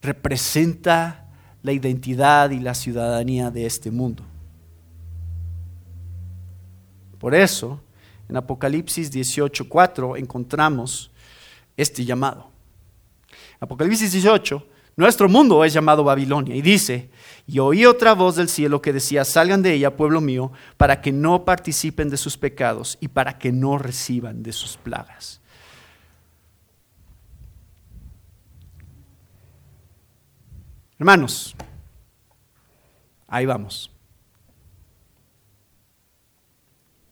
representa 0.00 1.28
la 1.62 1.70
identidad 1.70 2.50
y 2.50 2.58
la 2.58 2.74
ciudadanía 2.74 3.52
de 3.52 3.66
este 3.66 3.92
mundo. 3.92 4.24
Por 7.20 7.36
eso, 7.36 7.80
en 8.28 8.36
Apocalipsis 8.36 9.12
18:4 9.12 10.16
encontramos 10.16 11.12
este 11.76 12.04
llamado. 12.04 12.51
Apocalipsis 13.62 14.10
18, 14.10 14.66
nuestro 14.96 15.28
mundo 15.28 15.64
es 15.64 15.72
llamado 15.72 16.02
Babilonia 16.02 16.56
y 16.56 16.62
dice, 16.62 17.10
y 17.46 17.60
oí 17.60 17.86
otra 17.86 18.12
voz 18.12 18.34
del 18.34 18.48
cielo 18.48 18.82
que 18.82 18.92
decía, 18.92 19.24
salgan 19.24 19.62
de 19.62 19.72
ella, 19.72 19.96
pueblo 19.96 20.20
mío, 20.20 20.50
para 20.76 21.00
que 21.00 21.12
no 21.12 21.44
participen 21.44 22.10
de 22.10 22.16
sus 22.16 22.36
pecados 22.36 22.98
y 23.00 23.06
para 23.06 23.38
que 23.38 23.52
no 23.52 23.78
reciban 23.78 24.42
de 24.42 24.52
sus 24.52 24.76
plagas. 24.76 25.40
Hermanos, 30.98 31.54
ahí 33.28 33.46
vamos. 33.46 33.92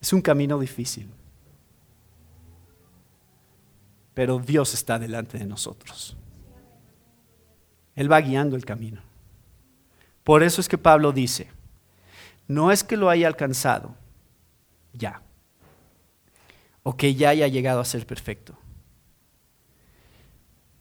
Es 0.00 0.12
un 0.12 0.20
camino 0.20 0.58
difícil, 0.58 1.08
pero 4.14 4.40
Dios 4.40 4.74
está 4.74 4.98
delante 4.98 5.38
de 5.38 5.44
nosotros. 5.44 6.16
Él 7.94 8.10
va 8.10 8.20
guiando 8.20 8.56
el 8.56 8.64
camino. 8.64 9.02
Por 10.24 10.42
eso 10.42 10.60
es 10.60 10.68
que 10.68 10.78
Pablo 10.78 11.12
dice, 11.12 11.50
no 12.46 12.70
es 12.70 12.84
que 12.84 12.96
lo 12.96 13.10
haya 13.10 13.26
alcanzado 13.26 13.94
ya, 14.92 15.22
o 16.82 16.96
que 16.96 17.14
ya 17.14 17.30
haya 17.30 17.46
llegado 17.48 17.80
a 17.80 17.84
ser 17.84 18.06
perfecto, 18.06 18.54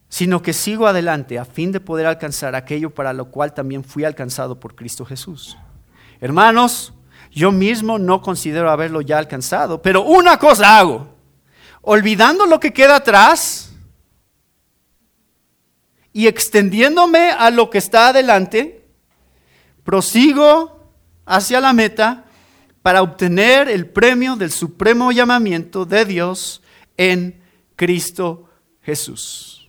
sino 0.09 0.41
que 0.41 0.53
sigo 0.53 0.87
adelante 0.87 1.37
a 1.37 1.45
fin 1.45 1.71
de 1.71 1.79
poder 1.79 2.07
alcanzar 2.07 2.55
aquello 2.55 2.89
para 2.89 3.13
lo 3.13 3.25
cual 3.31 3.53
también 3.53 3.83
fui 3.83 4.03
alcanzado 4.03 4.59
por 4.59 4.75
Cristo 4.75 5.05
Jesús. 5.05 5.57
Hermanos, 6.19 6.93
yo 7.31 7.51
mismo 7.51 7.99
no 7.99 8.21
considero 8.21 8.71
haberlo 8.71 9.01
ya 9.01 9.19
alcanzado, 9.19 9.81
pero 9.81 10.01
una 10.03 10.37
cosa 10.37 10.79
hago, 10.79 11.15
olvidando 11.81 12.45
lo 12.45 12.59
que 12.59 12.73
queda 12.73 12.97
atrás, 12.97 13.68
y 16.13 16.27
extendiéndome 16.27 17.31
a 17.31 17.49
lo 17.49 17.69
que 17.69 17.77
está 17.77 18.09
adelante, 18.09 18.85
prosigo 19.83 20.91
hacia 21.25 21.59
la 21.59 21.73
meta 21.73 22.25
para 22.81 23.01
obtener 23.01 23.69
el 23.69 23.87
premio 23.87 24.35
del 24.35 24.51
supremo 24.51 25.11
llamamiento 25.11 25.85
de 25.85 26.05
Dios 26.05 26.61
en 26.97 27.41
Cristo 27.75 28.49
Jesús. 28.81 29.67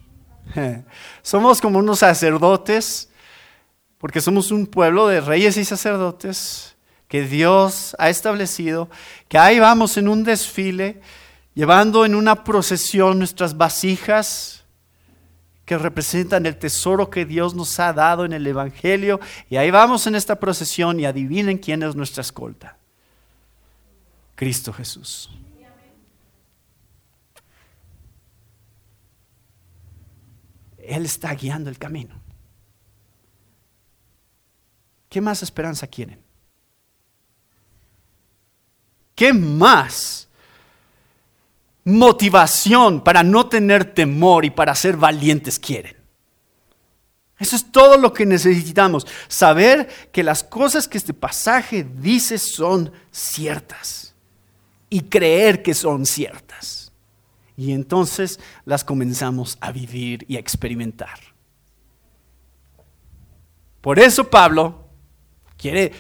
Somos 1.23 1.61
como 1.61 1.79
unos 1.79 2.01
sacerdotes, 2.01 3.09
porque 3.99 4.23
somos 4.23 4.51
un 4.51 4.67
pueblo 4.67 5.07
de 5.09 5.21
reyes 5.21 5.59
y 5.59 5.65
sacerdotes 5.65 6.77
que 7.07 7.23
Dios 7.27 7.95
ha 7.99 8.09
establecido, 8.09 8.89
que 9.29 9.37
ahí 9.37 9.59
vamos 9.59 9.97
en 9.99 10.09
un 10.09 10.25
desfile, 10.25 11.03
llevando 11.55 12.07
en 12.07 12.15
una 12.15 12.45
procesión 12.45 13.19
nuestras 13.19 13.59
vasijas, 13.59 14.60
que 15.71 15.79
representan 15.79 16.47
el 16.47 16.57
tesoro 16.57 17.09
que 17.11 17.25
Dios 17.25 17.55
nos 17.55 17.79
ha 17.79 17.93
dado 17.93 18.25
en 18.25 18.33
el 18.33 18.45
Evangelio. 18.45 19.21
Y 19.49 19.55
ahí 19.55 19.71
vamos 19.71 20.05
en 20.09 20.17
esta 20.17 20.35
procesión 20.35 20.99
y 20.99 21.05
adivinen 21.05 21.59
quién 21.59 21.85
es 21.85 21.95
nuestra 21.95 22.23
escolta. 22.23 22.77
Cristo 24.35 24.73
Jesús. 24.73 25.31
Él 30.77 31.05
está 31.05 31.33
guiando 31.35 31.71
el 31.71 31.79
camino. 31.79 32.21
¿Qué 35.09 35.21
más 35.21 35.41
esperanza 35.45 35.87
quieren? 35.87 36.21
¿Qué 39.15 39.33
más 39.33 40.27
motivación 41.85 43.03
para 43.03 43.23
no 43.23 43.49
tener 43.49 43.95
temor 43.95 44.45
y 44.45 44.51
para 44.51 44.75
ser 44.75 44.97
valientes 44.97 45.59
quieren. 45.59 45.97
Eso 47.39 47.57
es 47.57 47.73
todo 47.73 47.97
lo 47.97 48.13
que 48.13 48.27
necesitamos, 48.27 49.07
saber 49.27 49.89
que 50.13 50.23
las 50.23 50.45
cosas 50.45 50.87
que 50.87 50.99
este 50.99 51.15
pasaje 51.15 51.85
dice 51.85 52.37
son 52.37 52.93
ciertas 53.11 54.15
y 54.91 55.01
creer 55.01 55.63
que 55.63 55.73
son 55.73 56.05
ciertas. 56.05 56.93
Y 57.57 57.73
entonces 57.73 58.41
las 58.67 58.85
comenzamos 58.85 59.57
a 59.61 59.73
vivir 59.73 60.27
y 60.29 60.37
a 60.37 60.41
experimentar. 60.41 61.19
Por 63.81 63.99
eso 63.99 64.29
Pablo 64.29 64.87
quiere 65.57 65.93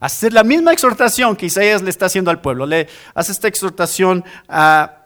hacer 0.00 0.32
la 0.32 0.42
misma 0.42 0.72
exhortación 0.72 1.36
que 1.36 1.46
Isaías 1.46 1.82
le 1.82 1.90
está 1.90 2.06
haciendo 2.06 2.32
al 2.32 2.40
pueblo. 2.40 2.66
Le 2.66 2.88
hace 3.14 3.30
esta 3.30 3.46
exhortación 3.46 4.24
a 4.48 5.03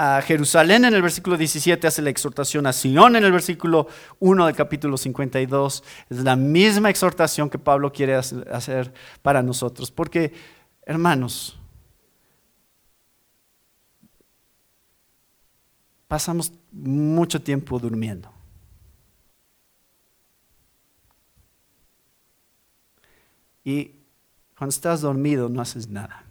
a 0.00 0.22
Jerusalén 0.22 0.84
en 0.84 0.94
el 0.94 1.02
versículo 1.02 1.36
17, 1.36 1.84
hace 1.84 2.02
la 2.02 2.10
exhortación 2.10 2.68
a 2.68 2.72
Sion 2.72 3.16
en 3.16 3.24
el 3.24 3.32
versículo 3.32 3.88
1 4.20 4.46
del 4.46 4.54
capítulo 4.54 4.96
52. 4.96 5.82
Es 6.08 6.18
la 6.22 6.36
misma 6.36 6.88
exhortación 6.88 7.50
que 7.50 7.58
Pablo 7.58 7.92
quiere 7.92 8.14
hacer 8.14 8.94
para 9.22 9.42
nosotros. 9.42 9.90
Porque, 9.90 10.32
hermanos, 10.86 11.58
pasamos 16.06 16.52
mucho 16.70 17.42
tiempo 17.42 17.80
durmiendo. 17.80 18.32
Y 23.64 23.96
cuando 24.56 24.70
estás 24.70 25.00
dormido 25.00 25.48
no 25.48 25.60
haces 25.60 25.88
nada. 25.88 26.27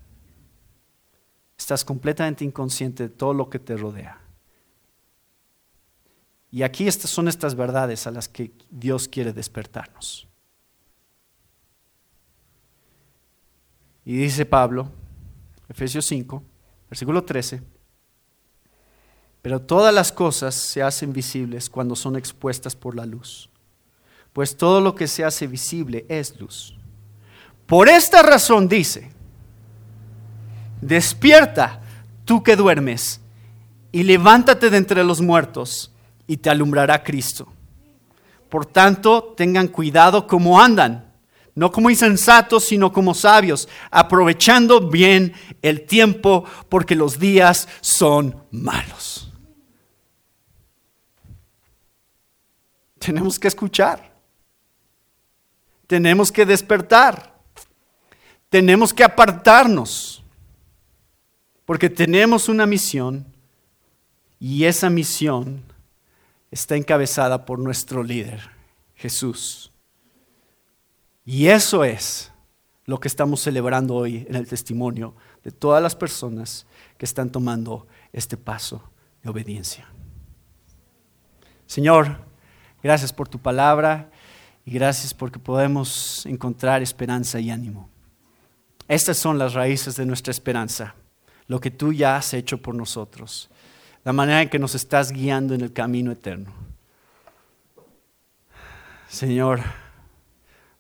Estás 1.58 1.84
completamente 1.84 2.46
inconsciente 2.46 3.04
de 3.04 3.10
todo 3.10 3.34
lo 3.34 3.50
que 3.50 3.60
te 3.60 3.76
rodea. 3.76 4.22
Y 6.52 6.64
aquí 6.64 6.90
son 6.92 7.28
estas 7.28 7.56
verdades 7.56 8.08
a 8.08 8.12
las 8.12 8.28
que 8.28 8.52
Dios 8.70 9.08
quiere 9.08 9.34
despertarnos. 9.34 10.28
Y 14.06 14.16
dice 14.16 14.46
Pablo, 14.46 14.90
Efesios 15.68 16.06
5, 16.06 16.42
versículo 16.90 17.26
13, 17.26 17.62
pero 19.42 19.62
todas 19.62 19.94
las 19.94 20.14
cosas 20.14 20.56
se 20.56 20.82
hacen 20.82 21.12
visibles 21.12 21.70
cuando 21.70 21.96
son 21.96 22.16
expuestas 22.16 22.76
por 22.76 22.96
la 22.96 23.06
luz, 23.06 23.50
pues 24.32 24.56
todo 24.56 24.80
lo 24.80 24.96
que 24.96 25.08
se 25.08 25.26
hace 25.26 25.48
visible 25.48 26.06
es 26.08 26.40
luz. 26.40 26.78
Por 27.66 27.90
esta 27.90 28.24
razón 28.24 28.70
dice, 28.70 29.12
despierta 30.82 31.82
tú 32.26 32.44
que 32.44 32.56
duermes 32.56 33.22
y 33.92 34.04
levántate 34.04 34.70
de 34.70 34.78
entre 34.78 35.04
los 35.04 35.22
muertos 35.22 35.92
y 36.28 36.38
te 36.38 36.50
alumbrará 36.50 37.04
Cristo. 37.04 37.48
Por 38.50 38.66
tanto, 38.66 39.34
tengan 39.36 39.68
cuidado 39.68 40.28
como 40.28 40.60
andan, 40.62 41.12
no 41.56 41.72
como 41.72 41.90
insensatos, 41.90 42.66
sino 42.66 42.94
como 42.94 43.14
sabios, 43.14 43.68
aprovechando 43.90 44.90
bien 44.90 45.34
el 45.62 45.86
tiempo 45.86 46.46
porque 46.70 46.96
los 46.96 47.20
días 47.20 47.68
son 47.82 48.36
malos. 48.52 49.32
Tenemos 53.00 53.40
que 53.40 53.48
escuchar. 53.48 54.12
Tenemos 55.88 56.32
que 56.32 56.46
despertar. 56.46 57.34
Tenemos 58.50 58.94
que 58.94 59.04
apartarnos. 59.04 60.24
Porque 61.68 61.90
tenemos 61.90 62.48
una 62.48 62.66
misión 62.66 63.26
y 64.40 64.64
esa 64.64 64.90
misión 64.90 65.64
está 66.50 66.78
encabezada 66.78 67.46
por 67.46 67.60
nuestro 67.60 68.04
líder, 68.04 68.40
Jesús. 68.96 69.74
Y 71.26 71.48
eso 71.48 71.84
es 71.84 72.32
lo 72.86 73.02
que 73.02 73.10
estamos 73.10 73.42
celebrando 73.42 73.96
hoy 73.96 74.26
en 74.30 74.36
el 74.36 74.48
testimonio 74.48 75.14
de 75.44 75.52
todas 75.52 75.84
las 75.84 75.94
personas 75.94 76.66
que 76.98 77.04
están 77.04 77.34
tomando 77.34 77.86
este 78.14 78.38
paso 78.38 78.82
de 79.22 79.30
obediencia. 79.30 79.90
Señor, 81.66 82.18
gracias 82.82 83.12
por 83.12 83.28
tu 83.28 83.40
palabra 83.40 84.10
y 84.64 84.72
gracias 84.72 85.14
porque 85.14 85.38
podemos 85.38 86.26
encontrar 86.28 86.82
esperanza 86.82 87.42
y 87.42 87.50
ánimo. 87.50 87.90
Estas 88.88 89.18
son 89.18 89.38
las 89.38 89.54
raíces 89.54 89.98
de 89.98 90.06
nuestra 90.06 90.32
esperanza, 90.32 90.96
lo 91.48 91.60
que 91.60 91.72
tú 91.72 91.94
ya 91.94 92.18
has 92.18 92.34
hecho 92.34 92.62
por 92.62 92.76
nosotros 92.76 93.50
la 94.08 94.14
manera 94.14 94.42
en 94.42 94.48
que 94.48 94.58
nos 94.58 94.74
estás 94.74 95.12
guiando 95.12 95.54
en 95.54 95.60
el 95.60 95.74
camino 95.74 96.14
eterno. 96.14 96.50
Señor, 99.10 99.60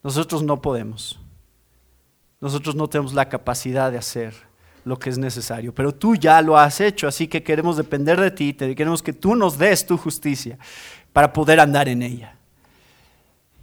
nosotros 0.01 0.43
no 0.43 0.61
podemos. 0.61 1.19
Nosotros 2.39 2.73
no 2.73 2.87
tenemos 2.87 3.13
la 3.13 3.27
capacidad 3.27 3.91
de 3.91 3.97
hacer 3.97 4.33
lo 4.85 4.97
que 4.97 5.09
es 5.09 5.17
necesario, 5.17 5.75
pero 5.75 5.93
tú 5.93 6.15
ya 6.15 6.41
lo 6.41 6.57
has 6.57 6.79
hecho, 6.79 7.05
así 7.05 7.27
que 7.27 7.43
queremos 7.43 7.75
depender 7.75 8.17
de 8.17 8.31
ti, 8.31 8.53
queremos 8.53 9.03
que 9.03 9.11
tú 9.11 9.35
nos 9.35 9.57
des 9.57 9.85
tu 9.85 9.97
justicia 9.97 10.57
para 11.11 11.33
poder 11.33 11.59
andar 11.59 11.89
en 11.89 12.03
ella. 12.03 12.36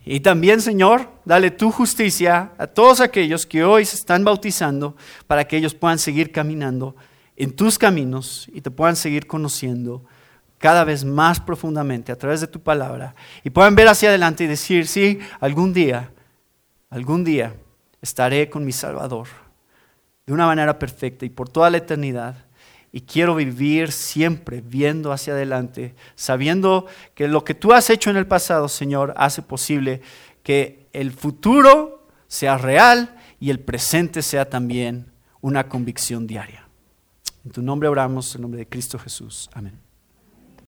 Y 0.04 0.20
también, 0.20 0.60
Señor, 0.60 1.08
dale 1.24 1.50
tu 1.50 1.70
justicia 1.70 2.52
a 2.58 2.66
todos 2.66 3.00
aquellos 3.00 3.46
que 3.46 3.64
hoy 3.64 3.84
se 3.86 3.96
están 3.96 4.22
bautizando 4.24 4.96
para 5.26 5.44
que 5.46 5.56
ellos 5.56 5.74
puedan 5.74 5.98
seguir 5.98 6.30
caminando 6.30 6.94
en 7.36 7.52
tus 7.52 7.78
caminos 7.78 8.48
y 8.52 8.60
te 8.60 8.70
puedan 8.70 8.96
seguir 8.96 9.26
conociendo 9.26 10.04
cada 10.58 10.84
vez 10.84 11.04
más 11.04 11.40
profundamente 11.40 12.12
a 12.12 12.16
través 12.16 12.40
de 12.40 12.46
tu 12.46 12.60
palabra 12.60 13.14
y 13.42 13.50
puedan 13.50 13.74
ver 13.74 13.88
hacia 13.88 14.10
adelante 14.10 14.44
y 14.44 14.46
decir, 14.46 14.86
sí, 14.86 15.18
algún 15.40 15.72
día, 15.72 16.10
algún 16.90 17.24
día 17.24 17.54
estaré 18.00 18.48
con 18.50 18.64
mi 18.64 18.72
Salvador 18.72 19.28
de 20.26 20.32
una 20.32 20.46
manera 20.46 20.78
perfecta 20.78 21.24
y 21.24 21.30
por 21.30 21.48
toda 21.48 21.70
la 21.70 21.78
eternidad. 21.78 22.36
Y 22.96 23.00
quiero 23.00 23.34
vivir 23.34 23.90
siempre 23.90 24.60
viendo 24.60 25.10
hacia 25.10 25.32
adelante, 25.32 25.96
sabiendo 26.14 26.86
que 27.16 27.26
lo 27.26 27.42
que 27.42 27.52
tú 27.52 27.72
has 27.72 27.90
hecho 27.90 28.08
en 28.08 28.16
el 28.16 28.28
pasado, 28.28 28.68
Señor, 28.68 29.12
hace 29.16 29.42
posible 29.42 30.00
que 30.44 30.86
el 30.92 31.10
futuro 31.10 32.06
sea 32.28 32.56
real 32.56 33.16
y 33.40 33.50
el 33.50 33.58
presente 33.58 34.22
sea 34.22 34.48
también 34.48 35.10
una 35.40 35.68
convicción 35.68 36.28
diaria. 36.28 36.68
En 37.44 37.50
tu 37.50 37.62
nombre 37.62 37.88
oramos, 37.88 38.32
en 38.36 38.42
nombre 38.42 38.58
de 38.60 38.68
Cristo 38.68 38.96
Jesús. 38.96 39.50
Amén. 39.54 39.83